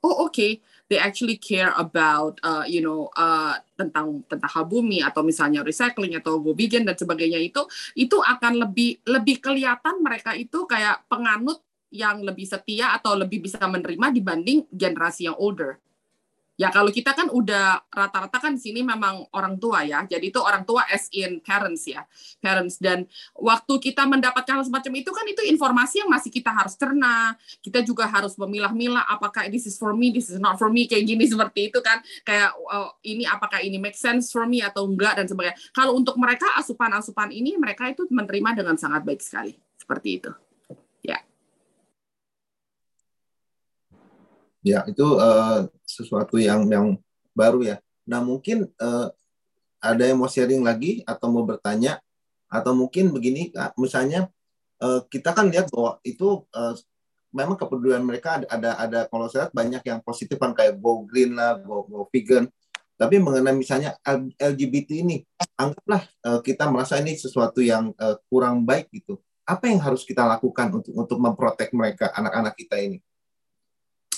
oh 0.07 0.31
oke 0.31 0.33
okay, 0.33 0.63
they 0.87 1.03
actually 1.03 1.35
care 1.35 1.75
about 1.75 2.39
uh, 2.47 2.63
you 2.63 2.79
know 2.79 3.11
uh, 3.19 3.59
tentang 3.75 4.23
tentang 4.31 4.51
hal 4.51 4.65
bumi 4.65 5.03
atau 5.03 5.27
misalnya 5.27 5.67
recycling 5.67 6.15
atau 6.15 6.39
go 6.39 6.55
vegan 6.55 6.87
dan 6.87 6.95
sebagainya 6.95 7.43
itu 7.43 7.67
itu 7.99 8.17
akan 8.23 8.63
lebih 8.63 9.03
lebih 9.11 9.43
kelihatan 9.43 9.99
mereka 9.99 10.39
itu 10.39 10.65
kayak 10.71 11.03
penganut 11.11 11.66
yang 11.91 12.23
lebih 12.23 12.47
setia 12.49 12.95
atau 12.97 13.15
lebih 13.15 13.47
bisa 13.47 13.63
menerima 13.63 14.13
dibanding 14.13 14.67
generasi 14.73 15.31
yang 15.31 15.39
older. 15.39 15.79
Ya 16.57 16.73
kalau 16.73 16.89
kita 16.89 17.13
kan 17.13 17.29
udah 17.29 17.85
rata-rata 17.93 18.41
kan 18.41 18.57
sini 18.57 18.81
memang 18.81 19.29
orang 19.37 19.61
tua 19.61 19.85
ya. 19.85 20.09
Jadi 20.09 20.33
itu 20.33 20.41
orang 20.41 20.65
tua 20.65 20.89
as 20.89 21.13
in 21.13 21.45
parents 21.45 21.85
ya. 21.85 22.09
Parents 22.41 22.81
dan 22.81 23.05
waktu 23.37 23.77
kita 23.77 24.09
mendapatkan 24.09 24.57
hal 24.57 24.65
semacam 24.65 24.93
itu 24.97 25.13
kan 25.13 25.29
itu 25.29 25.45
informasi 25.53 26.01
yang 26.01 26.09
masih 26.09 26.33
kita 26.33 26.49
harus 26.49 26.73
cerna. 26.81 27.37
Kita 27.61 27.85
juga 27.85 28.09
harus 28.09 28.41
memilah-milah 28.41 29.05
apakah 29.05 29.53
this 29.53 29.69
is 29.69 29.77
for 29.77 29.93
me, 29.93 30.09
this 30.09 30.33
is 30.33 30.41
not 30.41 30.57
for 30.57 30.73
me 30.73 30.89
kayak 30.89 31.05
gini 31.05 31.29
seperti 31.33 31.69
itu 31.69 31.85
kan. 31.85 32.01
Kayak 32.25 32.57
oh, 32.57 32.97
ini 33.05 33.29
apakah 33.29 33.61
ini 33.61 33.77
make 33.77 33.97
sense 33.97 34.33
for 34.33 34.49
me 34.49 34.65
atau 34.65 34.89
enggak 34.89 35.21
dan 35.21 35.29
sebagainya. 35.29 35.61
Kalau 35.77 35.93
untuk 35.93 36.17
mereka 36.17 36.57
asupan-asupan 36.57 37.37
ini 37.37 37.61
mereka 37.61 37.85
itu 37.93 38.09
menerima 38.09 38.65
dengan 38.65 38.81
sangat 38.81 39.05
baik 39.05 39.21
sekali. 39.21 39.53
Seperti 39.77 40.25
itu. 40.25 40.46
Ya, 44.67 44.83
itu 44.91 45.07
uh, 45.15 45.71
sesuatu 45.87 46.43
yang 46.43 46.67
yang 46.67 46.99
baru 47.39 47.63
ya. 47.63 47.77
Nah, 48.03 48.19
mungkin 48.19 48.67
uh, 48.83 49.15
ada 49.79 50.03
yang 50.03 50.19
mau 50.19 50.27
sharing 50.27 50.67
lagi 50.67 51.07
atau 51.07 51.31
mau 51.31 51.47
bertanya 51.47 52.03
atau 52.51 52.75
mungkin 52.75 53.15
begini, 53.15 53.55
misalnya 53.79 54.27
uh, 54.83 55.07
kita 55.07 55.31
kan 55.31 55.55
lihat 55.55 55.71
bahwa 55.71 56.03
itu 56.03 56.43
uh, 56.51 56.75
memang 57.31 57.55
kepedulian 57.55 58.03
mereka 58.03 58.43
ada 58.43 58.47
ada, 58.51 58.71
ada 58.83 59.01
kalau 59.07 59.31
saya 59.31 59.47
lihat 59.47 59.55
banyak 59.55 59.83
yang 59.87 60.01
positif 60.03 60.35
kan 60.35 60.51
kayak 60.51 60.83
go 60.83 61.07
green 61.07 61.39
lah, 61.39 61.63
go, 61.63 61.87
go 61.87 62.11
vegan. 62.11 62.51
Tapi 62.97 63.23
mengenai 63.23 63.55
misalnya 63.55 63.95
LGBT 64.35 65.05
ini, 65.07 65.23
anggaplah 65.55 66.03
uh, 66.27 66.43
kita 66.43 66.67
merasa 66.67 66.99
ini 66.99 67.15
sesuatu 67.15 67.63
yang 67.63 67.95
uh, 68.03 68.19
kurang 68.27 68.67
baik 68.67 68.91
gitu. 68.91 69.23
Apa 69.47 69.71
yang 69.71 69.79
harus 69.79 70.03
kita 70.03 70.27
lakukan 70.27 70.75
untuk 70.75 70.91
untuk 70.97 71.19
memprotek 71.23 71.71
mereka 71.71 72.11
anak-anak 72.11 72.59
kita 72.59 72.83
ini? 72.83 72.99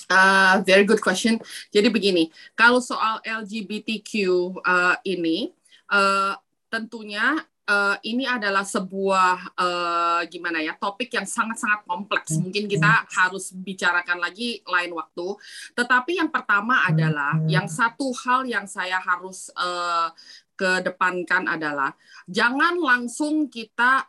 Uh, 0.09 0.65
very 0.65 0.89
good 0.89 0.97
question. 0.97 1.37
Jadi 1.69 1.93
begini, 1.93 2.33
kalau 2.57 2.81
soal 2.81 3.21
LGBTQ 3.21 4.09
uh, 4.57 4.97
ini, 5.05 5.53
uh, 5.93 6.33
tentunya 6.65 7.45
uh, 7.69 7.95
ini 8.01 8.25
adalah 8.25 8.65
sebuah 8.65 9.53
uh, 9.53 10.21
gimana 10.25 10.65
ya 10.65 10.73
topik 10.73 11.13
yang 11.13 11.29
sangat-sangat 11.29 11.85
kompleks. 11.85 12.33
Hmm. 12.33 12.49
Mungkin 12.49 12.65
kita 12.65 13.05
harus 13.13 13.53
bicarakan 13.53 14.17
lagi 14.17 14.65
lain 14.65 14.97
waktu. 14.97 15.37
Tetapi 15.77 16.17
yang 16.17 16.33
pertama 16.33 16.81
hmm. 16.81 16.89
adalah 16.89 17.33
yang 17.45 17.69
satu 17.69 18.09
hal 18.25 18.49
yang 18.49 18.65
saya 18.65 18.97
harus 18.97 19.53
uh, 19.53 20.09
kedepankan 20.57 21.47
adalah 21.47 21.95
jangan 22.27 22.75
langsung 22.75 23.47
kita 23.47 24.03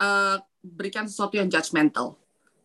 uh, 0.00 0.40
berikan 0.62 1.04
sesuatu 1.04 1.36
yang 1.36 1.52
judgmental 1.52 2.21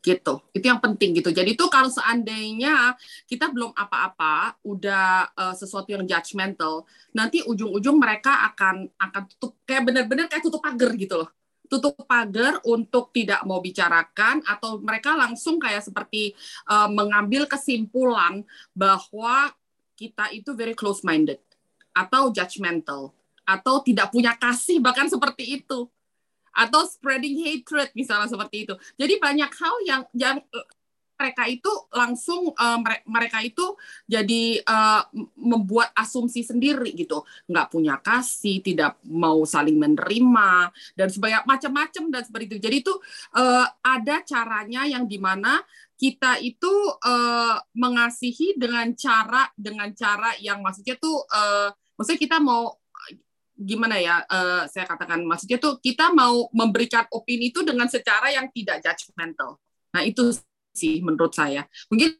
gitu. 0.07 0.39
Itu 0.55 0.65
yang 0.71 0.79
penting 0.79 1.19
gitu. 1.19 1.35
Jadi 1.35 1.59
itu 1.59 1.65
kalau 1.67 1.91
seandainya 1.91 2.95
kita 3.27 3.51
belum 3.51 3.75
apa-apa 3.75 4.55
udah 4.63 5.35
uh, 5.35 5.55
sesuatu 5.57 5.91
yang 5.91 6.07
judgmental 6.07 6.87
nanti 7.11 7.43
ujung-ujung 7.43 7.99
mereka 7.99 8.47
akan 8.53 8.87
akan 8.95 9.21
tutup 9.35 9.59
kayak 9.67 9.83
benar-benar 9.91 10.31
kayak 10.31 10.47
tutup 10.47 10.63
pagar 10.63 10.95
gitu 10.95 11.27
loh. 11.27 11.29
Tutup 11.67 11.99
pagar 12.07 12.63
untuk 12.63 13.11
tidak 13.11 13.43
mau 13.43 13.59
bicarakan 13.59 14.39
atau 14.47 14.79
mereka 14.79 15.19
langsung 15.19 15.59
kayak 15.59 15.83
seperti 15.83 16.31
uh, 16.71 16.87
mengambil 16.87 17.43
kesimpulan 17.43 18.47
bahwa 18.71 19.51
kita 19.99 20.31
itu 20.31 20.55
very 20.55 20.77
close 20.77 21.03
minded 21.03 21.43
atau 21.91 22.31
judgmental 22.31 23.11
atau 23.43 23.79
tidak 23.83 24.13
punya 24.13 24.37
kasih 24.37 24.77
bahkan 24.83 25.09
seperti 25.09 25.59
itu 25.59 25.89
atau 26.57 26.89
spreading 26.89 27.37
hatred 27.45 27.93
misalnya 27.93 28.25
seperti 28.25 28.65
itu. 28.65 28.73
Jadi 28.97 29.13
banyak 29.21 29.51
hal 29.53 29.75
yang 29.85 30.01
yang 30.17 30.37
mereka 31.17 31.43
itu 31.49 31.71
langsung 31.89 32.53
uh, 32.53 32.79
mereka 33.09 33.41
itu 33.41 33.73
jadi 34.05 34.61
uh, 34.61 35.01
membuat 35.33 35.89
asumsi 35.97 36.45
sendiri 36.45 36.93
gitu 36.93 37.25
nggak 37.49 37.73
punya 37.73 37.97
kasih 37.97 38.61
tidak 38.61 39.01
mau 39.01 39.41
saling 39.43 39.81
menerima 39.81 40.69
dan 40.93 41.09
sebagainya 41.09 41.43
macam-macam 41.49 42.03
dan 42.13 42.21
seperti 42.21 42.45
itu 42.53 42.57
jadi 42.61 42.75
itu 42.85 42.93
uh, 43.33 43.65
ada 43.81 44.21
caranya 44.21 44.85
yang 44.85 45.09
di 45.09 45.17
mana 45.17 45.57
kita 45.97 46.37
itu 46.37 46.69
uh, 47.01 47.57
mengasihi 47.73 48.53
dengan 48.53 48.93
cara 48.93 49.49
dengan 49.57 49.89
cara 49.97 50.37
yang 50.37 50.61
maksudnya 50.61 50.93
tuh 51.01 51.25
uh, 51.33 51.73
maksudnya 51.97 52.21
kita 52.21 52.37
mau 52.37 52.77
gimana 53.57 53.97
ya 53.97 54.21
uh, 54.21 54.69
saya 54.69 54.85
katakan 54.85 55.25
maksudnya 55.25 55.57
tuh 55.57 55.81
kita 55.81 56.13
mau 56.13 56.45
memberikan 56.53 57.09
opini 57.09 57.49
itu 57.49 57.65
dengan 57.65 57.89
secara 57.89 58.29
yang 58.29 58.47
tidak 58.53 58.85
judgmental. 58.85 59.57
Nah 59.97 60.05
itu 60.05 60.29
sih 60.77 61.01
menurut 61.01 61.33
saya 61.33 61.65
mungkin 61.89 62.13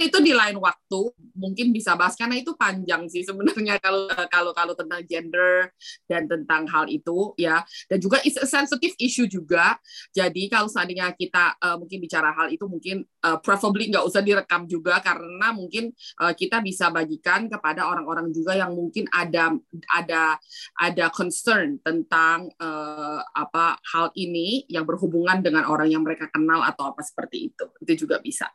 itu 0.00 0.18
di 0.24 0.32
lain 0.32 0.56
waktu 0.56 1.00
mungkin 1.36 1.76
bisa 1.76 1.92
bahas 1.92 2.16
karena 2.16 2.40
itu 2.40 2.56
panjang 2.56 3.04
sih 3.12 3.20
sebenarnya 3.20 3.76
kalau 3.84 4.08
kalau 4.32 4.52
kalau 4.56 4.72
tentang 4.72 5.04
gender 5.04 5.68
dan 6.08 6.24
tentang 6.24 6.64
hal 6.68 6.88
itu 6.88 7.36
ya. 7.36 7.60
Dan 7.88 8.00
juga 8.00 8.20
it's 8.24 8.40
a 8.40 8.48
sensitive 8.48 8.96
issue 8.96 9.28
juga. 9.28 9.76
Jadi 10.16 10.48
kalau 10.48 10.66
seandainya 10.72 11.12
kita 11.12 11.60
uh, 11.60 11.76
mungkin 11.76 12.00
bicara 12.00 12.32
hal 12.32 12.48
itu 12.48 12.64
mungkin 12.64 13.04
uh, 13.24 13.36
preferably 13.40 13.92
nggak 13.92 14.04
usah 14.04 14.24
direkam 14.24 14.64
juga 14.64 15.04
karena 15.04 15.52
mungkin 15.52 15.92
uh, 16.20 16.32
kita 16.32 16.64
bisa 16.64 16.88
bagikan 16.88 17.52
kepada 17.52 17.84
orang-orang 17.84 18.32
juga 18.32 18.56
yang 18.56 18.72
mungkin 18.72 19.04
ada 19.12 19.52
ada 19.92 20.40
ada 20.80 21.06
concern 21.12 21.76
tentang 21.84 22.48
uh, 22.56 23.20
apa 23.36 23.76
hal 23.92 24.08
ini 24.16 24.64
yang 24.70 24.88
berhubungan 24.88 25.44
dengan 25.44 25.68
orang 25.68 25.92
yang 25.92 26.00
mereka 26.00 26.28
kenal 26.32 26.64
atau 26.64 26.92
apa 26.92 27.04
seperti 27.04 27.52
itu. 27.52 27.66
Itu 27.84 28.06
juga 28.06 28.22
bisa 28.22 28.48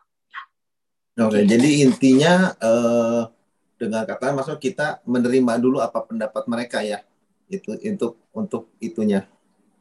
Oke, 1.16 1.40
okay, 1.40 1.44
jadi 1.48 1.70
intinya 1.88 2.52
uh, 2.60 3.32
dengan 3.80 4.04
kata 4.04 4.36
maksud 4.36 4.60
kita 4.60 5.00
menerima 5.08 5.64
dulu 5.64 5.80
apa 5.80 6.04
pendapat 6.04 6.44
mereka 6.44 6.84
ya. 6.84 7.08
Itu 7.48 7.80
untuk 7.80 8.20
untuk 8.36 8.76
itunya. 8.84 9.24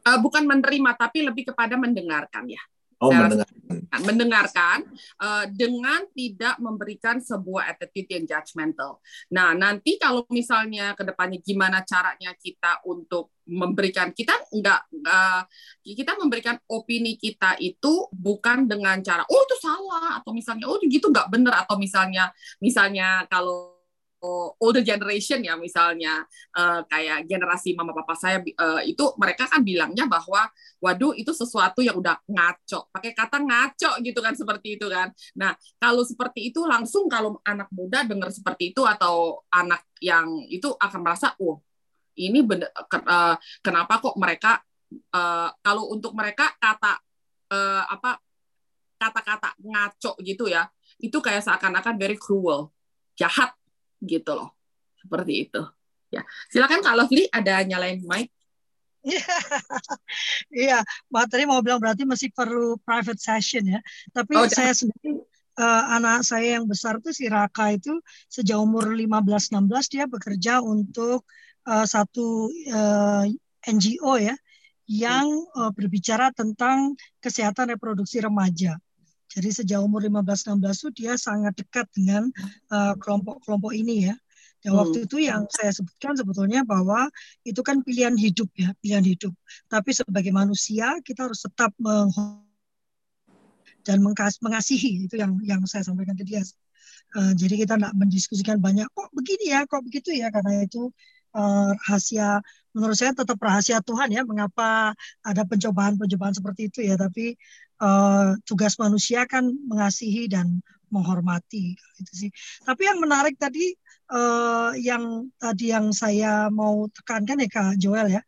Uh, 0.07 0.21
bukan 0.23 0.47
menerima 0.47 0.95
tapi 0.95 1.27
lebih 1.27 1.51
kepada 1.51 1.75
mendengarkan 1.75 2.47
ya. 2.47 2.63
Oh, 3.03 3.11
mendengarkan. 3.11 4.01
Mendengarkan 4.05 4.79
uh, 5.19 5.45
dengan 5.51 6.07
tidak 6.15 6.57
memberikan 6.63 7.19
sebuah 7.19 7.75
attitude 7.75 8.11
yang 8.11 8.25
judgmental. 8.27 9.03
Nah, 9.35 9.55
nanti 9.55 9.99
kalau 9.99 10.27
misalnya 10.31 10.95
ke 10.95 11.03
depannya 11.03 11.39
gimana 11.43 11.83
caranya 11.83 12.35
kita 12.39 12.85
untuk 12.87 13.35
memberikan 13.45 14.09
kita 14.17 14.33
enggak 14.57 14.89
uh, 15.05 15.45
kita 15.85 16.17
memberikan 16.17 16.57
opini 16.65 17.21
kita 17.21 17.61
itu 17.61 18.09
bukan 18.09 18.65
dengan 18.65 19.05
cara 19.05 19.21
oh 19.29 19.41
itu 19.45 19.57
salah 19.61 20.17
atau 20.17 20.33
misalnya 20.33 20.65
oh 20.65 20.81
gitu 20.81 21.13
nggak 21.13 21.29
benar 21.29 21.69
atau 21.69 21.77
misalnya 21.77 22.33
misalnya 22.65 23.29
kalau 23.29 23.74
older 24.59 24.81
generation 24.81 25.45
ya 25.45 25.55
misalnya 25.55 26.25
uh, 26.57 26.83
kayak 26.89 27.29
generasi 27.29 27.77
mama 27.77 27.93
papa 27.93 28.17
saya 28.17 28.39
uh, 28.41 28.81
itu 28.83 29.05
mereka 29.21 29.47
kan 29.47 29.61
bilangnya 29.61 30.09
bahwa 30.09 30.49
waduh 30.81 31.13
itu 31.15 31.31
sesuatu 31.37 31.85
yang 31.85 32.01
udah 32.01 32.19
ngaco 32.25 32.89
pakai 32.91 33.13
kata 33.13 33.39
ngaco 33.41 33.91
gitu 34.01 34.19
kan 34.25 34.35
seperti 34.35 34.81
itu 34.81 34.87
kan. 34.89 35.13
Nah 35.37 35.53
kalau 35.77 36.03
seperti 36.03 36.51
itu 36.53 36.65
langsung 36.65 37.07
kalau 37.07 37.39
anak 37.45 37.69
muda 37.71 38.03
dengar 38.05 38.33
seperti 38.33 38.73
itu 38.73 38.83
atau 38.85 39.45
anak 39.53 39.85
yang 40.01 40.29
itu 40.49 40.73
akan 40.77 41.01
merasa 41.05 41.37
oh 41.41 41.61
ini 42.15 42.47
bener, 42.47 42.71
uh, 42.71 43.35
kenapa 43.59 43.99
kok 43.99 44.15
mereka 44.15 44.63
uh, 45.11 45.51
kalau 45.59 45.91
untuk 45.91 46.15
mereka 46.15 46.55
kata 46.63 47.03
uh, 47.51 47.83
apa 47.91 48.23
kata-kata 48.95 49.59
ngaco 49.61 50.13
gitu 50.23 50.47
ya 50.47 50.71
itu 51.03 51.19
kayak 51.19 51.43
seakan-akan 51.43 51.99
very 51.99 52.15
cruel 52.15 52.71
jahat 53.19 53.51
gitu 54.07 54.37
loh. 54.37 54.53
Seperti 55.01 55.49
itu. 55.49 55.61
Ya 56.13 56.23
silakan 56.53 56.81
kalau 56.85 57.05
Lovely 57.05 57.27
ada 57.33 57.65
nyalain 57.67 58.01
mic. 58.05 58.31
Iya, 60.55 60.81
Mbak 61.13 61.25
tadi 61.29 61.45
mau 61.45 61.61
bilang 61.61 61.77
berarti 61.77 62.09
masih 62.09 62.33
perlu 62.33 62.81
private 62.81 63.21
session 63.21 63.69
ya. 63.69 63.81
Tapi 64.17 64.33
oh, 64.39 64.49
saya 64.49 64.73
sendiri 64.73 65.21
uh, 65.59 65.83
anak 65.99 66.25
saya 66.25 66.59
yang 66.59 66.65
besar 66.65 66.99
tuh 67.03 67.13
si 67.13 67.29
Raka 67.29 67.75
itu 67.75 68.01
sejak 68.31 68.59
umur 68.59 68.95
15-16 68.95 69.93
dia 69.93 70.05
bekerja 70.09 70.65
untuk 70.65 71.27
uh, 71.69 71.87
satu 71.87 72.49
uh, 72.71 73.25
NGO 73.65 74.15
ya 74.21 74.37
yang 74.85 75.27
uh, 75.57 75.73
berbicara 75.73 76.29
tentang 76.37 76.97
kesehatan 77.21 77.73
reproduksi 77.73 78.21
remaja. 78.21 78.77
Jadi 79.35 79.49
sejak 79.51 79.83
umur 79.83 80.07
15-16 80.07 80.63
itu 80.63 80.89
dia 81.05 81.19
sangat 81.19 81.59
dekat 81.59 81.91
dengan 81.91 82.31
uh, 82.71 82.95
kelompok-kelompok 83.03 83.75
ini 83.75 84.09
ya. 84.11 84.15
Dan 84.63 84.73
hmm. 84.73 84.81
waktu 84.81 84.99
itu 85.05 85.21
yang 85.21 85.45
saya 85.51 85.75
sebutkan 85.75 86.15
sebetulnya 86.17 86.63
bahwa 86.63 87.11
itu 87.43 87.61
kan 87.61 87.83
pilihan 87.83 88.15
hidup 88.15 88.49
ya, 88.55 88.73
pilihan 88.79 89.05
hidup. 89.05 89.35
Tapi 89.67 89.91
sebagai 89.91 90.31
manusia 90.31 91.03
kita 91.03 91.27
harus 91.27 91.43
tetap 91.43 91.75
meng 91.83 92.15
dan 93.85 94.01
mengasihi 94.41 95.05
itu 95.05 95.21
yang 95.21 95.37
yang 95.45 95.61
saya 95.69 95.85
sampaikan 95.85 96.17
ke 96.17 96.25
dia. 96.25 96.41
Uh, 97.15 97.37
jadi 97.37 97.67
kita 97.67 97.77
tidak 97.77 97.93
mendiskusikan 97.93 98.57
banyak 98.63 98.89
kok 98.95 99.13
begini 99.13 99.53
ya, 99.53 99.69
kok 99.69 99.85
begitu 99.85 100.17
ya 100.17 100.33
karena 100.33 100.65
itu 100.65 100.89
uh, 101.35 101.71
rahasia 101.85 102.41
menurut 102.75 102.97
saya 102.97 103.13
tetap 103.13 103.39
rahasia 103.39 103.79
Tuhan 103.85 104.11
ya 104.11 104.23
mengapa 104.27 104.95
ada 105.23 105.43
pencobaan-pencobaan 105.45 106.35
seperti 106.35 106.71
itu 106.71 106.81
ya 106.87 106.99
tapi 106.99 107.39
uh, 107.85 108.33
tugas 108.49 108.81
manusia 108.81 109.29
kan 109.29 109.45
mengasihi 109.69 110.25
dan 110.33 110.65
menghormati 110.89 111.77
gitu 112.01 112.13
sih. 112.27 112.31
Tapi 112.65 112.89
yang 112.89 112.99
menarik 113.05 113.37
tadi 113.37 113.77
uh, 114.09 114.73
yang 114.81 115.29
tadi 115.37 115.75
yang 115.75 115.93
saya 115.93 116.49
mau 116.49 116.89
tekankan 116.89 117.45
ya 117.45 117.49
Kak 117.53 117.77
Joel 117.77 118.09
ya. 118.09 118.23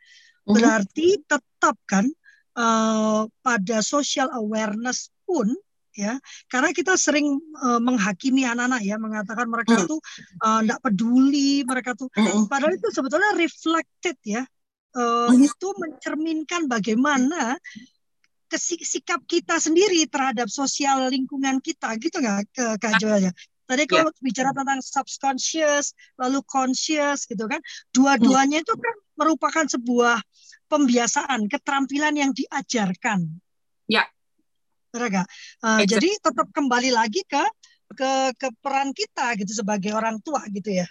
Mhm. 0.44 0.52
Berarti 0.52 1.06
tetap 1.24 1.76
kan 1.88 2.04
uh, 2.58 3.24
pada 3.40 3.78
social 3.80 4.28
awareness 4.36 5.08
pun 5.24 5.48
ya 5.96 6.20
karena 6.52 6.76
kita 6.76 6.92
sering 7.00 7.40
uh, 7.64 7.80
menghakimi 7.80 8.44
anak-anak 8.44 8.84
ya 8.84 9.00
mengatakan 9.00 9.48
mereka 9.48 9.80
hmm. 9.80 9.88
tuh 9.88 10.00
tidak 10.60 10.76
uh, 10.76 10.82
peduli 10.84 11.64
mereka 11.64 11.96
tuh 11.96 12.12
hmm. 12.12 12.52
padahal 12.52 12.76
itu 12.76 12.92
sebetulnya 12.92 13.32
reflected 13.32 14.20
ya 14.20 14.44
uh, 14.92 15.32
itu 15.32 15.68
mencerminkan 15.80 16.68
bagaimana 16.68 17.56
sikap 18.54 19.26
kita 19.26 19.58
sendiri 19.58 20.06
terhadap 20.06 20.46
sosial 20.46 21.10
lingkungan 21.10 21.58
kita 21.58 21.98
gitu 21.98 22.22
nggak 22.22 22.46
ke 22.54 22.66
Kak 22.78 22.92
ah. 22.94 22.98
Joel 23.02 23.22
ya 23.30 23.32
Tadi 23.66 23.82
kalau 23.90 24.14
yeah. 24.14 24.22
bicara 24.22 24.50
tentang 24.54 24.78
subconscious, 24.78 25.90
lalu 26.22 26.38
conscious 26.46 27.26
gitu 27.26 27.50
kan, 27.50 27.58
dua-duanya 27.90 28.62
itu 28.62 28.74
kan 28.78 28.96
merupakan 29.18 29.66
sebuah 29.66 30.22
pembiasaan, 30.70 31.50
keterampilan 31.50 32.14
yang 32.14 32.30
diajarkan. 32.30 33.26
Ya. 33.90 34.06
Yeah. 34.94 35.26
Uh, 35.66 35.82
jadi 35.82 36.14
tetap 36.22 36.46
kembali 36.54 36.94
lagi 36.94 37.26
ke 37.26 37.42
ke 37.98 38.38
ke 38.38 38.48
peran 38.62 38.94
kita 38.94 39.34
gitu 39.34 39.50
sebagai 39.50 39.92
orang 39.98 40.22
tua 40.22 40.46
gitu 40.46 40.70
ya. 40.70 40.86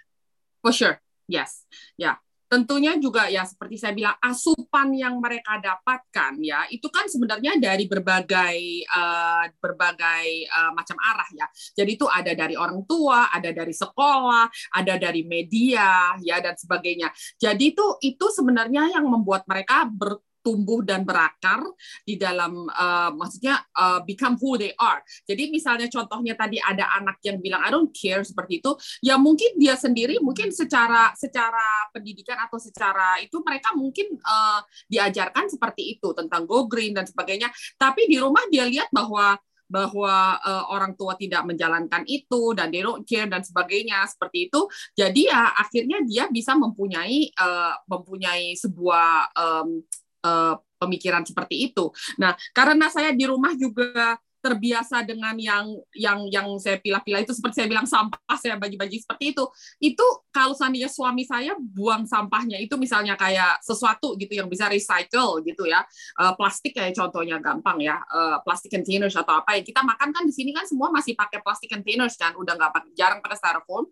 For 0.59 0.75
sure. 0.75 0.99
Yes. 1.31 1.63
Ya. 1.95 2.19
Yeah 2.19 2.24
tentunya 2.45 2.93
juga 3.01 3.25
ya 3.27 3.41
seperti 3.43 3.75
saya 3.81 3.93
bilang 3.97 4.15
asupan 4.21 4.93
yang 4.93 5.17
mereka 5.17 5.57
dapatkan 5.57 6.33
ya 6.41 6.69
itu 6.69 6.87
kan 6.93 7.09
sebenarnya 7.09 7.57
dari 7.57 7.89
berbagai 7.89 8.85
uh, 8.89 9.45
berbagai 9.57 10.25
uh, 10.49 10.71
macam 10.73 10.97
arah 11.01 11.29
ya. 11.33 11.47
Jadi 11.73 11.91
itu 11.97 12.05
ada 12.05 12.31
dari 12.37 12.55
orang 12.57 12.85
tua, 12.85 13.29
ada 13.33 13.49
dari 13.49 13.73
sekolah, 13.73 14.47
ada 14.77 14.93
dari 14.95 15.25
media 15.25 16.13
ya 16.21 16.37
dan 16.39 16.55
sebagainya. 16.55 17.09
Jadi 17.39 17.73
itu 17.73 17.85
itu 18.01 18.25
sebenarnya 18.29 18.93
yang 18.93 19.05
membuat 19.09 19.47
mereka 19.49 19.89
ber, 19.89 20.21
tumbuh 20.45 20.85
dan 20.85 21.01
berakar 21.01 21.65
di 22.05 22.21
dalam 22.21 22.69
uh, 22.69 23.09
maksudnya 23.17 23.65
uh, 23.73 24.05
become 24.05 24.37
who 24.37 24.61
they 24.61 24.69
are. 24.77 25.01
Jadi 25.25 25.49
misalnya 25.49 25.89
contohnya 25.89 26.37
tadi 26.37 26.61
ada 26.61 26.85
anak 27.01 27.17
yang 27.25 27.41
bilang 27.41 27.65
I 27.65 27.73
don't 27.73 27.89
care 27.89 28.21
seperti 28.21 28.61
itu, 28.61 28.77
ya 29.01 29.17
mungkin 29.17 29.57
dia 29.57 29.73
sendiri 29.73 30.21
mungkin 30.21 30.53
secara 30.53 31.17
secara 31.17 31.89
pendidikan 31.89 32.37
atau 32.45 32.61
secara 32.61 33.17
itu 33.25 33.41
mereka 33.41 33.73
mungkin 33.73 34.13
uh, 34.21 34.61
diajarkan 34.85 35.49
seperti 35.49 35.97
itu 35.97 36.13
tentang 36.13 36.45
go 36.45 36.69
green 36.69 36.93
dan 36.93 37.09
sebagainya. 37.09 37.49
Tapi 37.81 38.05
di 38.05 38.21
rumah 38.21 38.45
dia 38.53 38.69
lihat 38.69 38.93
bahwa 38.93 39.41
bahwa 39.65 40.37
uh, 40.45 40.65
orang 40.69 40.93
tua 40.93 41.17
tidak 41.17 41.41
menjalankan 41.45 42.05
itu 42.05 42.53
dan 42.53 42.69
they 42.69 42.85
don't 42.85 43.01
care 43.05 43.25
dan 43.25 43.41
sebagainya 43.41 44.05
seperti 44.05 44.49
itu 44.49 44.61
jadi 44.93 45.21
ya 45.25 45.43
akhirnya 45.57 46.05
dia 46.05 46.29
bisa 46.29 46.53
mempunyai 46.53 47.33
uh, 47.33 47.73
mempunyai 47.89 48.53
sebuah 48.53 49.33
um, 49.33 49.81
uh, 50.25 50.57
pemikiran 50.81 51.21
seperti 51.23 51.71
itu. 51.71 51.93
Nah, 52.17 52.33
karena 52.51 52.89
saya 52.89 53.13
di 53.13 53.25
rumah 53.29 53.53
juga 53.53 54.17
terbiasa 54.45 55.01
dengan 55.01 55.33
yang 55.41 55.73
yang 55.97 56.29
yang 56.29 56.45
saya 56.61 56.77
pilah-pilah 56.77 57.25
itu 57.25 57.33
seperti 57.33 57.65
saya 57.65 57.67
bilang 57.73 57.89
sampah 57.89 58.37
saya 58.37 58.61
bagi-bagi 58.61 59.01
seperti 59.01 59.33
itu. 59.33 59.41
Itu 59.81 60.05
kalau 60.29 60.53
seandainya 60.53 60.85
suami 60.85 61.25
saya 61.25 61.57
buang 61.57 62.05
sampahnya 62.05 62.61
itu 62.61 62.77
misalnya 62.77 63.17
kayak 63.17 63.57
sesuatu 63.65 64.13
gitu 64.21 64.37
yang 64.37 64.45
bisa 64.45 64.69
recycle 64.69 65.41
gitu 65.41 65.65
ya. 65.65 65.81
Uh, 66.21 66.37
plastik 66.37 66.77
kayak 66.77 66.93
contohnya 66.93 67.41
gampang 67.41 67.81
ya 67.81 67.97
uh, 67.97 68.37
plastik 68.45 68.69
containers 68.69 69.17
atau 69.17 69.41
apa 69.41 69.57
ya. 69.57 69.65
Kita 69.65 69.81
makan 69.81 70.13
kan 70.13 70.21
di 70.21 70.33
sini 70.37 70.53
kan 70.53 70.69
semua 70.69 70.93
masih 70.93 71.17
pakai 71.17 71.41
plastik 71.41 71.73
containers 71.73 72.13
kan 72.13 72.37
udah 72.37 72.53
nggak 72.53 72.93
jarang 72.93 73.25
pakai 73.25 73.41
styrofoam 73.41 73.89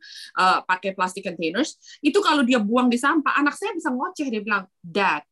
pakai 0.69 0.93
plastik 0.93 1.25
containers. 1.25 1.81
Itu 1.97 2.21
kalau 2.21 2.45
dia 2.45 2.61
buang 2.61 2.93
di 2.93 3.01
sampah 3.01 3.41
anak 3.41 3.57
saya 3.57 3.73
bisa 3.73 3.89
ngoceh 3.89 4.29
dia 4.29 4.41
bilang 4.45 4.69
dad 4.85 5.25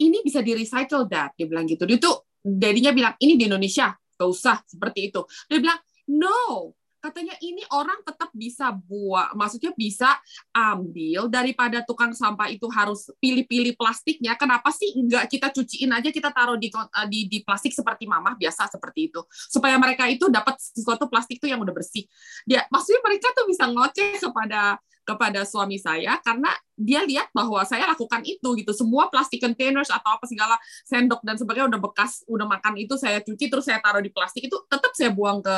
ini 0.00 0.22
bisa 0.24 0.42
di 0.42 0.56
recycle 0.56 1.06
dad 1.06 1.34
dia 1.36 1.46
bilang 1.46 1.68
gitu 1.68 1.84
dia 1.86 1.98
tuh 2.00 2.24
dadinya 2.40 2.90
bilang 2.90 3.14
ini 3.20 3.38
di 3.38 3.44
Indonesia 3.46 3.92
gak 3.92 4.28
usah 4.28 4.58
seperti 4.66 5.10
itu 5.12 5.20
dia 5.50 5.58
bilang 5.58 5.78
no 6.10 6.74
katanya 7.04 7.36
ini 7.44 7.60
orang 7.68 8.00
tetap 8.00 8.32
bisa 8.32 8.72
buat, 8.72 9.36
maksudnya 9.36 9.76
bisa 9.76 10.16
ambil 10.56 11.28
daripada 11.28 11.84
tukang 11.84 12.16
sampah 12.16 12.48
itu 12.48 12.64
harus 12.72 13.12
pilih-pilih 13.20 13.76
plastiknya. 13.76 14.32
Kenapa 14.40 14.72
sih 14.72 14.96
enggak 14.96 15.28
kita 15.28 15.52
cuciin 15.52 15.92
aja 15.92 16.08
kita 16.08 16.32
taruh 16.32 16.56
di 16.56 16.72
di, 17.12 17.28
di 17.28 17.38
plastik 17.44 17.76
seperti 17.76 18.08
mamah 18.08 18.40
biasa 18.40 18.72
seperti 18.72 19.12
itu 19.12 19.20
supaya 19.28 19.76
mereka 19.76 20.08
itu 20.08 20.32
dapat 20.32 20.56
sesuatu 20.56 21.04
plastik 21.12 21.44
itu 21.44 21.52
yang 21.52 21.60
udah 21.60 21.76
bersih. 21.76 22.08
Dia 22.48 22.64
maksudnya 22.72 23.04
mereka 23.04 23.28
tuh 23.36 23.44
bisa 23.44 23.68
ngoceh 23.68 24.24
kepada 24.24 24.80
kepada 25.04 25.44
suami 25.44 25.76
saya 25.76 26.16
karena 26.24 26.48
dia 26.74 27.06
lihat 27.06 27.30
bahwa 27.30 27.62
saya 27.62 27.86
lakukan 27.86 28.24
itu 28.26 28.56
gitu. 28.58 28.72
Semua 28.74 29.06
plastik 29.06 29.38
containers 29.38 29.92
atau 29.92 30.16
apa 30.16 30.24
segala 30.26 30.58
sendok 30.82 31.22
dan 31.22 31.38
sebagainya 31.38 31.70
udah 31.70 31.80
bekas 31.84 32.26
udah 32.26 32.48
makan 32.48 32.80
itu 32.80 32.98
saya 32.98 33.22
cuci 33.22 33.46
terus 33.46 33.68
saya 33.68 33.78
taruh 33.78 34.02
di 34.02 34.10
plastik 34.10 34.50
itu 34.50 34.56
tetap 34.66 34.90
saya 34.96 35.14
buang 35.14 35.44
ke 35.44 35.56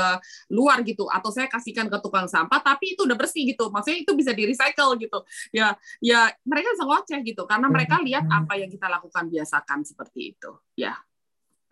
luar 0.53 0.83
gitu. 0.85 1.09
Atau 1.09 1.33
saya 1.33 1.49
kasihkan 1.49 1.89
ke 1.89 1.97
tukang 2.05 2.29
sampah 2.29 2.61
tapi 2.61 2.99
itu 2.99 3.07
udah 3.09 3.17
bersih 3.17 3.49
gitu. 3.49 3.73
Maksudnya 3.73 4.05
itu 4.05 4.13
bisa 4.13 4.35
di 4.37 4.45
recycle 4.45 4.91
gitu. 5.01 5.19
Ya 5.55 5.79
ya 6.05 6.29
mereka 6.45 6.77
bisa 6.77 6.85
ngoceh 6.85 7.21
gitu 7.25 7.43
karena 7.49 7.67
mereka 7.73 7.97
lihat 8.03 8.29
apa 8.29 8.59
yang 8.61 8.69
kita 8.69 8.91
lakukan 8.91 9.31
biasakan 9.33 9.87
seperti 9.87 10.37
itu. 10.37 10.51
Ya 10.77 11.01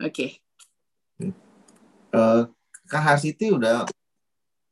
oke. 0.00 0.14
Okay. 0.14 0.30
uh, 2.16 2.48
Kak 2.88 3.02
Hasiti 3.02 3.52
udah 3.52 3.84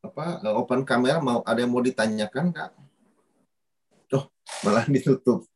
apa 0.03 0.43
open 0.59 0.83
kamera 0.83 1.23
mau 1.23 1.47
ada 1.47 1.63
yang 1.63 1.71
mau 1.71 1.81
ditanyakan 1.81 2.51
kak? 2.51 2.82
Malah 4.61 4.85
ditutup. 4.85 5.49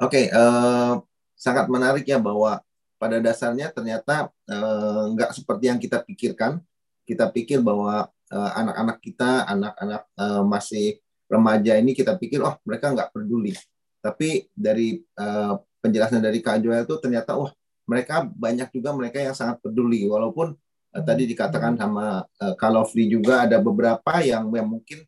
Oke, 0.00 0.16
okay, 0.16 0.24
uh, 0.32 0.40
eh, 0.40 0.94
sangat 1.36 1.68
menarik 1.68 2.08
ya 2.08 2.16
bahwa 2.16 2.60
pada 2.96 3.20
dasarnya 3.20 3.68
ternyata 3.72 4.32
uh, 4.48 5.12
nggak 5.12 5.32
seperti 5.36 5.72
yang 5.72 5.80
kita 5.80 6.00
pikirkan. 6.04 6.60
Kita 7.04 7.28
pikir 7.28 7.60
bahwa 7.60 8.08
uh, 8.08 8.50
anak-anak 8.56 8.96
kita, 9.00 9.44
anak-anak 9.44 10.02
uh, 10.16 10.44
masih 10.44 11.00
remaja 11.28 11.76
ini 11.76 11.92
kita 11.92 12.16
pikir, 12.16 12.40
oh 12.40 12.56
mereka 12.64 12.92
nggak 12.96 13.12
peduli. 13.12 13.52
Tapi 14.00 14.48
dari 14.56 15.04
uh, 15.20 15.60
penjelasan 15.84 16.24
dari 16.24 16.40
Kak 16.40 16.64
Joel 16.64 16.88
itu 16.88 16.96
ternyata, 16.96 17.36
wah 17.36 17.52
mereka 17.84 18.24
banyak 18.24 18.72
juga 18.72 18.96
mereka 18.96 19.20
yang 19.20 19.36
sangat 19.36 19.60
peduli. 19.60 20.08
Walaupun 20.08 20.56
uh, 20.96 21.02
tadi 21.04 21.28
dikatakan 21.28 21.76
sama 21.76 22.24
uh, 22.24 22.54
Kak 22.56 22.70
Lovely 22.72 23.04
juga 23.10 23.44
ada 23.44 23.60
beberapa 23.60 24.24
yang, 24.24 24.48
yang 24.54 24.68
mungkin 24.68 25.04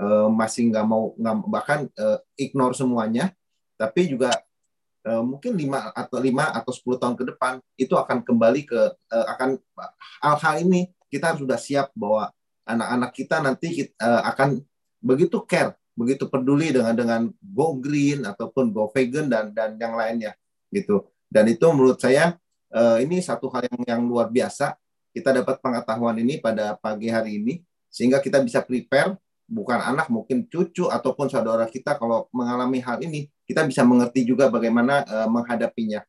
uh, 0.00 0.28
masih 0.30 0.70
nggak 0.70 0.86
mau 0.86 1.12
nggak 1.18 1.36
bahkan 1.50 1.80
uh, 1.98 2.18
ignore 2.38 2.74
semuanya 2.74 3.34
tapi 3.74 4.10
juga 4.10 4.30
uh, 5.06 5.22
mungkin 5.22 5.54
lima 5.54 5.92
atau 5.92 6.18
lima 6.18 6.50
atau 6.54 6.72
10 6.72 7.00
tahun 7.02 7.14
ke 7.18 7.24
depan 7.34 7.52
itu 7.76 7.94
akan 7.94 8.22
kembali 8.22 8.62
ke 8.66 8.80
uh, 9.12 9.26
akan 9.36 9.58
hal-hal 10.22 10.54
ini 10.62 10.90
kita 11.10 11.38
sudah 11.38 11.58
siap 11.60 11.90
bahwa 11.94 12.30
anak-anak 12.64 13.10
kita 13.12 13.36
nanti 13.44 13.92
uh, 14.00 14.22
akan 14.34 14.62
begitu 15.04 15.38
care 15.44 15.76
begitu 15.94 16.26
peduli 16.26 16.74
dengan 16.74 16.94
dengan 16.94 17.22
go 17.38 17.78
green 17.78 18.26
ataupun 18.26 18.74
go 18.74 18.90
vegan 18.90 19.30
dan 19.30 19.54
dan 19.54 19.78
yang 19.78 19.94
lainnya 19.94 20.34
gitu. 20.74 21.06
Dan 21.30 21.46
itu 21.50 21.62
menurut 21.70 22.02
saya 22.02 22.34
uh, 22.74 22.98
ini 22.98 23.22
satu 23.22 23.46
hal 23.54 23.70
yang 23.70 23.82
yang 23.86 24.02
luar 24.02 24.28
biasa. 24.28 24.74
Kita 25.14 25.30
dapat 25.30 25.62
pengetahuan 25.62 26.18
ini 26.18 26.42
pada 26.42 26.74
pagi 26.74 27.06
hari 27.06 27.38
ini 27.38 27.62
sehingga 27.86 28.18
kita 28.18 28.42
bisa 28.42 28.58
prepare 28.58 29.14
bukan 29.54 29.78
anak 29.78 30.10
mungkin 30.10 30.50
cucu 30.50 30.90
ataupun 30.90 31.30
saudara 31.30 31.70
kita 31.70 31.94
kalau 31.94 32.26
mengalami 32.34 32.82
hal 32.82 32.98
ini 32.98 33.30
kita 33.46 33.62
bisa 33.62 33.86
mengerti 33.86 34.26
juga 34.26 34.50
bagaimana 34.50 35.06
uh, 35.06 35.28
menghadapinya 35.30 36.02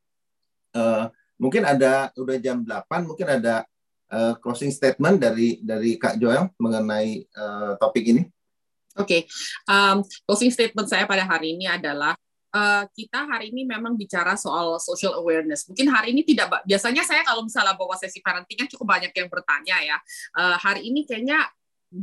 uh, 0.73 1.13
mungkin 1.37 1.61
ada 1.61 2.09
udah 2.17 2.37
jam 2.41 2.65
8 2.65 3.05
mungkin 3.05 3.29
ada 3.29 3.61
uh, 4.09 4.33
closing 4.41 4.73
statement 4.73 5.21
dari 5.21 5.61
dari 5.61 6.01
Kak 6.01 6.17
Joel 6.17 6.49
mengenai 6.57 7.21
uh, 7.37 7.77
topik 7.77 8.09
ini 8.09 8.25
oke 8.97 9.05
okay. 9.05 9.21
um, 9.69 10.01
closing 10.25 10.49
statement 10.49 10.89
saya 10.89 11.05
pada 11.05 11.21
hari 11.21 11.53
ini 11.53 11.69
adalah 11.69 12.17
Uh, 12.55 12.87
kita 12.95 13.27
hari 13.27 13.51
ini 13.51 13.67
memang 13.67 13.99
bicara 13.99 14.39
soal 14.39 14.79
social 14.79 15.11
awareness. 15.19 15.67
Mungkin 15.67 15.91
hari 15.91 16.15
ini 16.15 16.23
tidak 16.23 16.63
biasanya 16.63 17.03
saya 17.03 17.19
kalau 17.27 17.43
misalnya 17.43 17.75
bawa 17.75 17.99
sesi 17.99 18.23
parentingnya 18.23 18.71
cukup 18.71 18.95
banyak 18.95 19.11
yang 19.11 19.27
bertanya 19.27 19.75
ya. 19.83 19.97
Uh, 20.31 20.55
hari 20.55 20.87
ini 20.87 21.03
kayaknya 21.03 21.51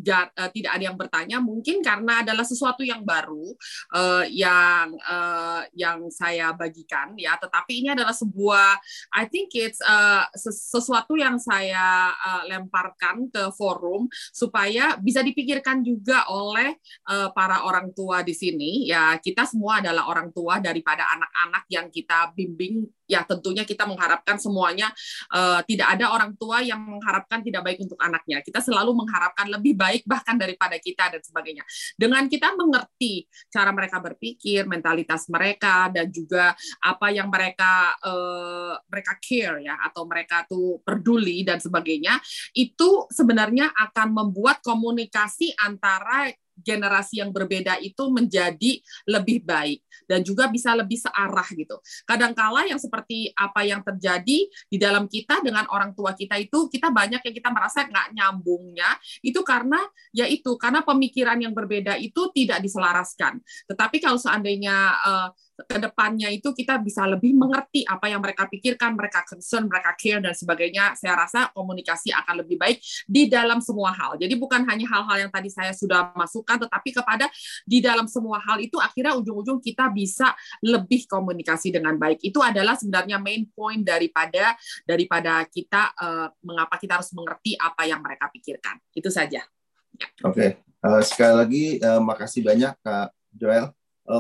jar, 0.01 0.33
uh, 0.33 0.49
tidak 0.49 0.81
ada 0.81 0.85
yang 0.89 0.97
bertanya 0.97 1.37
mungkin 1.43 1.85
karena 1.85 2.25
adalah 2.25 2.47
sesuatu 2.47 2.81
yang 2.81 3.05
baru 3.05 3.53
uh, 3.93 4.25
yang 4.31 4.97
uh, 5.05 5.63
yang 5.77 6.09
saya 6.09 6.57
bagikan 6.57 7.13
ya. 7.21 7.37
Tetapi 7.37 7.85
ini 7.85 7.89
adalah 7.93 8.17
sebuah 8.17 8.81
I 9.13 9.29
think 9.29 9.53
it's 9.53 9.83
uh, 9.85 10.25
sesuatu 10.49 11.19
yang 11.21 11.37
saya 11.37 12.15
uh, 12.17 12.43
lemparkan 12.49 13.29
ke 13.29 13.53
forum 13.53 14.09
supaya 14.33 14.97
bisa 14.97 15.21
dipikirkan 15.21 15.85
juga 15.85 16.25
oleh 16.33 16.81
uh, 17.13 17.29
para 17.37 17.69
orang 17.69 17.93
tua 17.93 18.25
di 18.25 18.33
sini 18.33 18.89
ya. 18.89 19.21
Kita 19.21 19.45
semua 19.45 19.85
adalah 19.85 20.09
orang 20.09 20.33
tua 20.33 20.63
daripada 20.63 21.05
anak-anak 21.13 21.65
yang 21.69 21.87
kita 21.93 22.33
bimbing 22.33 22.89
ya 23.13 23.29
tentunya 23.29 23.69
kita 23.69 23.85
mengharapkan 23.85 24.41
semuanya 24.41 24.89
uh, 25.29 25.61
tidak 25.69 25.93
ada 25.93 26.09
orang 26.17 26.33
tua 26.41 26.65
yang 26.65 26.81
mengharapkan 26.81 27.45
tidak 27.45 27.61
baik 27.61 27.85
untuk 27.85 28.01
anaknya. 28.01 28.41
Kita 28.41 28.65
selalu 28.65 28.97
mengharapkan 29.05 29.53
lebih 29.53 29.77
baik 29.77 30.09
bahkan 30.09 30.41
daripada 30.41 30.81
kita 30.81 31.13
dan 31.13 31.21
sebagainya. 31.21 31.69
Dengan 32.01 32.25
kita 32.25 32.57
mengerti 32.57 33.29
cara 33.53 33.69
mereka 33.77 34.01
berpikir, 34.01 34.65
mentalitas 34.65 35.29
mereka 35.29 35.93
dan 35.93 36.09
juga 36.09 36.57
apa 36.81 37.13
yang 37.13 37.29
mereka 37.29 37.93
uh, 38.01 38.81
mereka 38.89 39.21
care 39.21 39.61
ya 39.61 39.77
atau 39.85 40.09
mereka 40.09 40.49
tuh 40.49 40.81
peduli 40.81 41.45
dan 41.45 41.61
sebagainya, 41.61 42.17
itu 42.57 43.05
sebenarnya 43.13 43.69
akan 43.77 44.09
membuat 44.17 44.65
komunikasi 44.65 45.53
antara 45.61 46.33
generasi 46.63 47.21
yang 47.21 47.35
berbeda 47.35 47.79
itu 47.83 48.09
menjadi 48.09 48.81
lebih 49.11 49.45
baik 49.45 49.83
dan 50.09 50.23
juga 50.23 50.49
bisa 50.51 50.75
lebih 50.75 50.99
searah 50.99 51.47
gitu. 51.53 51.79
Kadangkala 52.07 52.67
yang 52.67 52.79
seperti 52.81 53.31
apa 53.35 53.63
yang 53.67 53.83
terjadi 53.85 54.39
di 54.49 54.77
dalam 54.79 55.07
kita 55.07 55.43
dengan 55.45 55.69
orang 55.71 55.93
tua 55.93 56.15
kita 56.17 56.39
itu 56.39 56.67
kita 56.71 56.91
banyak 56.91 57.23
yang 57.23 57.35
kita 57.35 57.51
merasa 57.53 57.85
nggak 57.87 58.15
nyambungnya 58.17 58.89
itu 59.21 59.41
karena 59.45 59.79
ya 60.15 60.27
itu 60.27 60.55
karena 60.57 60.81
pemikiran 60.83 61.39
yang 61.39 61.53
berbeda 61.53 61.99
itu 61.99 62.31
tidak 62.35 62.63
diselaraskan. 62.65 63.43
Tetapi 63.69 63.97
kalau 64.03 64.19
seandainya 64.19 64.77
uh, 65.03 65.29
ke 65.65 65.77
depannya 65.79 66.29
itu 66.31 66.53
kita 66.53 66.79
bisa 66.83 67.07
lebih 67.07 67.35
mengerti 67.35 67.83
apa 67.87 68.11
yang 68.11 68.21
mereka 68.21 68.47
pikirkan, 68.47 68.95
mereka 68.95 69.25
concern, 69.27 69.67
mereka 69.67 69.95
care 69.97 70.21
dan 70.21 70.35
sebagainya. 70.35 70.95
Saya 70.99 71.19
rasa 71.19 71.49
komunikasi 71.55 72.13
akan 72.13 72.45
lebih 72.45 72.61
baik 72.61 72.79
di 73.07 73.27
dalam 73.27 73.63
semua 73.63 73.95
hal. 73.95 74.21
Jadi 74.21 74.35
bukan 74.37 74.63
hanya 74.69 74.87
hal-hal 74.89 75.29
yang 75.29 75.33
tadi 75.33 75.49
saya 75.49 75.73
sudah 75.73 76.13
masukkan, 76.15 76.61
tetapi 76.63 76.91
kepada 76.95 77.27
di 77.67 77.79
dalam 77.83 78.07
semua 78.07 78.39
hal 78.43 78.61
itu 78.61 78.79
akhirnya 78.79 79.17
ujung-ujung 79.19 79.59
kita 79.63 79.89
bisa 79.91 80.35
lebih 80.63 81.07
komunikasi 81.07 81.75
dengan 81.75 81.97
baik. 81.97 82.23
Itu 82.23 82.43
adalah 82.45 82.79
sebenarnya 82.79 83.19
main 83.19 83.49
point 83.51 83.83
daripada 83.83 84.55
daripada 84.87 85.45
kita 85.49 85.93
uh, 85.97 86.29
mengapa 86.45 86.79
kita 86.79 87.01
harus 87.01 87.11
mengerti 87.15 87.57
apa 87.59 87.85
yang 87.89 88.01
mereka 88.01 88.29
pikirkan. 88.31 88.79
Itu 88.95 89.09
saja. 89.11 89.45
Ya. 89.93 90.09
Oke, 90.25 90.33
okay. 90.33 90.51
uh, 90.83 90.99
eh, 90.99 91.03
sekali 91.05 91.35
lagi 91.37 91.65
uh, 91.85 92.01
makasih 92.01 92.41
banyak 92.41 92.73
Kak 92.81 93.13
Joel 93.37 93.73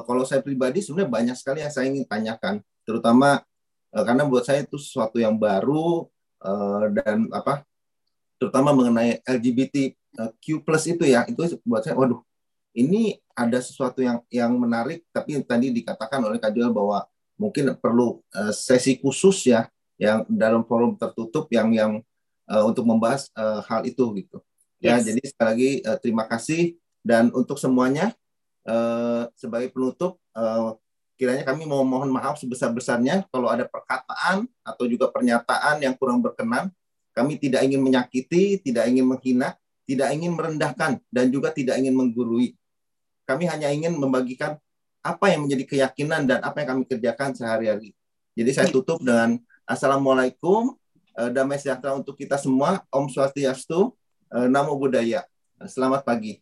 kalau 0.07 0.22
saya 0.22 0.39
pribadi 0.41 0.78
sebenarnya 0.78 1.11
banyak 1.11 1.37
sekali 1.39 1.59
yang 1.62 1.72
saya 1.74 1.91
ingin 1.91 2.07
tanyakan, 2.07 2.62
terutama 2.87 3.43
uh, 3.91 4.05
karena 4.07 4.22
buat 4.26 4.47
saya 4.47 4.62
itu 4.62 4.78
sesuatu 4.78 5.18
yang 5.18 5.35
baru 5.35 6.07
uh, 6.43 6.85
dan 7.03 7.26
apa, 7.35 7.66
terutama 8.39 8.70
mengenai 8.70 9.18
LGBTQ 9.26 10.45
plus 10.62 10.85
itu 10.87 11.05
ya, 11.07 11.26
itu 11.26 11.59
buat 11.66 11.83
saya, 11.83 11.99
waduh, 11.99 12.22
ini 12.78 13.18
ada 13.35 13.59
sesuatu 13.59 13.99
yang 14.01 14.22
yang 14.30 14.55
menarik, 14.55 15.03
tapi 15.11 15.43
tadi 15.43 15.74
dikatakan 15.74 16.22
oleh 16.22 16.39
Kak 16.39 16.55
Joel 16.55 16.70
bahwa 16.70 17.03
mungkin 17.35 17.74
perlu 17.74 18.22
sesi 18.55 19.03
khusus 19.03 19.51
ya, 19.51 19.66
yang 19.99 20.22
dalam 20.30 20.62
forum 20.62 20.95
tertutup 20.95 21.51
yang 21.51 21.68
yang 21.74 21.93
uh, 22.47 22.64
untuk 22.64 22.87
membahas 22.87 23.28
hal 23.66 23.83
itu 23.83 24.03
gitu. 24.18 24.39
Ya, 24.83 24.99
yes. 24.99 25.07
jadi 25.07 25.22
sekali 25.22 25.47
lagi 25.47 25.70
uh, 25.87 25.99
terima 26.03 26.24
kasih 26.26 26.74
dan 27.07 27.30
untuk 27.35 27.55
semuanya 27.55 28.11
uh, 28.67 29.27
sebagai 29.35 29.71
penutup 29.75 30.19
uh, 30.35 30.77
kiranya 31.23 31.47
kami 31.47 31.63
mau 31.71 31.87
mohon 31.87 32.11
maaf 32.11 32.35
sebesar-besarnya 32.43 33.31
kalau 33.31 33.47
ada 33.47 33.63
perkataan 33.63 34.43
atau 34.67 34.85
juga 34.91 35.07
pernyataan 35.07 35.79
yang 35.79 35.95
kurang 35.95 36.19
berkenan. 36.19 36.75
Kami 37.15 37.39
tidak 37.39 37.63
ingin 37.63 37.79
menyakiti, 37.79 38.59
tidak 38.59 38.91
ingin 38.91 39.07
menghina, 39.07 39.55
tidak 39.87 40.11
ingin 40.17 40.35
merendahkan, 40.35 40.99
dan 41.13 41.25
juga 41.31 41.55
tidak 41.55 41.79
ingin 41.79 41.95
menggurui. 41.95 42.57
Kami 43.23 43.45
hanya 43.47 43.71
ingin 43.71 43.95
membagikan 43.95 44.59
apa 45.05 45.31
yang 45.31 45.47
menjadi 45.47 45.63
keyakinan 45.69 46.27
dan 46.27 46.43
apa 46.43 46.65
yang 46.65 46.75
kami 46.75 46.83
kerjakan 46.89 47.37
sehari-hari. 47.39 47.95
Jadi 48.35 48.51
saya 48.51 48.67
tutup 48.73 48.99
dengan 48.99 49.39
Assalamualaikum, 49.63 50.75
eh, 51.21 51.31
damai 51.31 51.61
sejahtera 51.61 51.95
untuk 51.95 52.19
kita 52.19 52.35
semua, 52.41 52.83
Om 52.91 53.07
Swastiastu, 53.13 53.95
Namo 54.33 54.75
Buddhaya. 54.81 55.29
Selamat 55.69 56.09
pagi. 56.09 56.41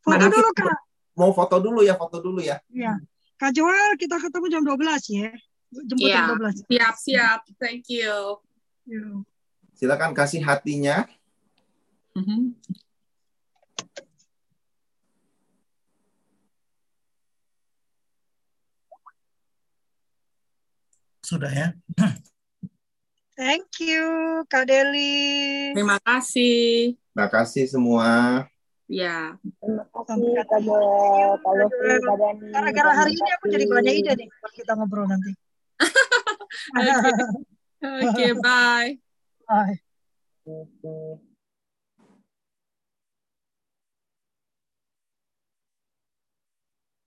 Foto 0.00 0.24
dulu, 0.32 0.48
mau 1.18 1.34
foto 1.34 1.58
dulu 1.58 1.82
ya, 1.82 1.98
foto 1.98 2.22
dulu 2.22 2.38
ya. 2.38 2.62
Iya. 2.70 3.02
Kak 3.34 3.50
Joel, 3.50 3.98
kita 3.98 4.22
ketemu 4.22 4.46
jam 4.46 4.62
12 4.62 5.02
ya. 5.10 5.30
Jemput 5.74 6.06
ya. 6.06 6.30
jam 6.30 6.38
12. 6.38 6.62
Siap, 6.70 6.94
siap. 7.02 7.40
Thank 7.58 7.90
you. 7.90 8.38
Silakan 9.74 10.14
kasih 10.14 10.42
hatinya. 10.46 11.06
Mhm. 12.14 12.54
Sudah 21.22 21.52
ya. 21.52 21.68
Thank 23.38 23.70
you, 23.86 24.02
Kak 24.50 24.66
Deli. 24.66 25.70
Terima 25.76 26.02
kasih. 26.02 26.98
Terima 26.98 27.28
kasih 27.30 27.70
semua. 27.70 28.42
Ya. 28.88 29.36
Terima 29.60 29.84
Sampai 29.92 30.16
kasih 30.16 30.32
ketemu. 30.40 30.76
kepada 31.36 31.64
Pak 31.68 32.16
Dani, 32.16 32.48
Gara-gara 32.56 32.90
hari 32.96 33.12
ini 33.12 33.30
aku 33.36 33.44
jadi 33.52 33.64
banyak 33.68 33.94
ide 34.00 34.12
nih 34.16 34.28
kalau 34.32 34.52
kita 34.56 34.72
ngobrol 34.80 35.04
nanti. 35.04 35.32
Oke. 36.72 36.92
Oke, 38.08 38.26
bye. 38.40 38.96
Bye. 39.44 39.76
You. 40.48 41.20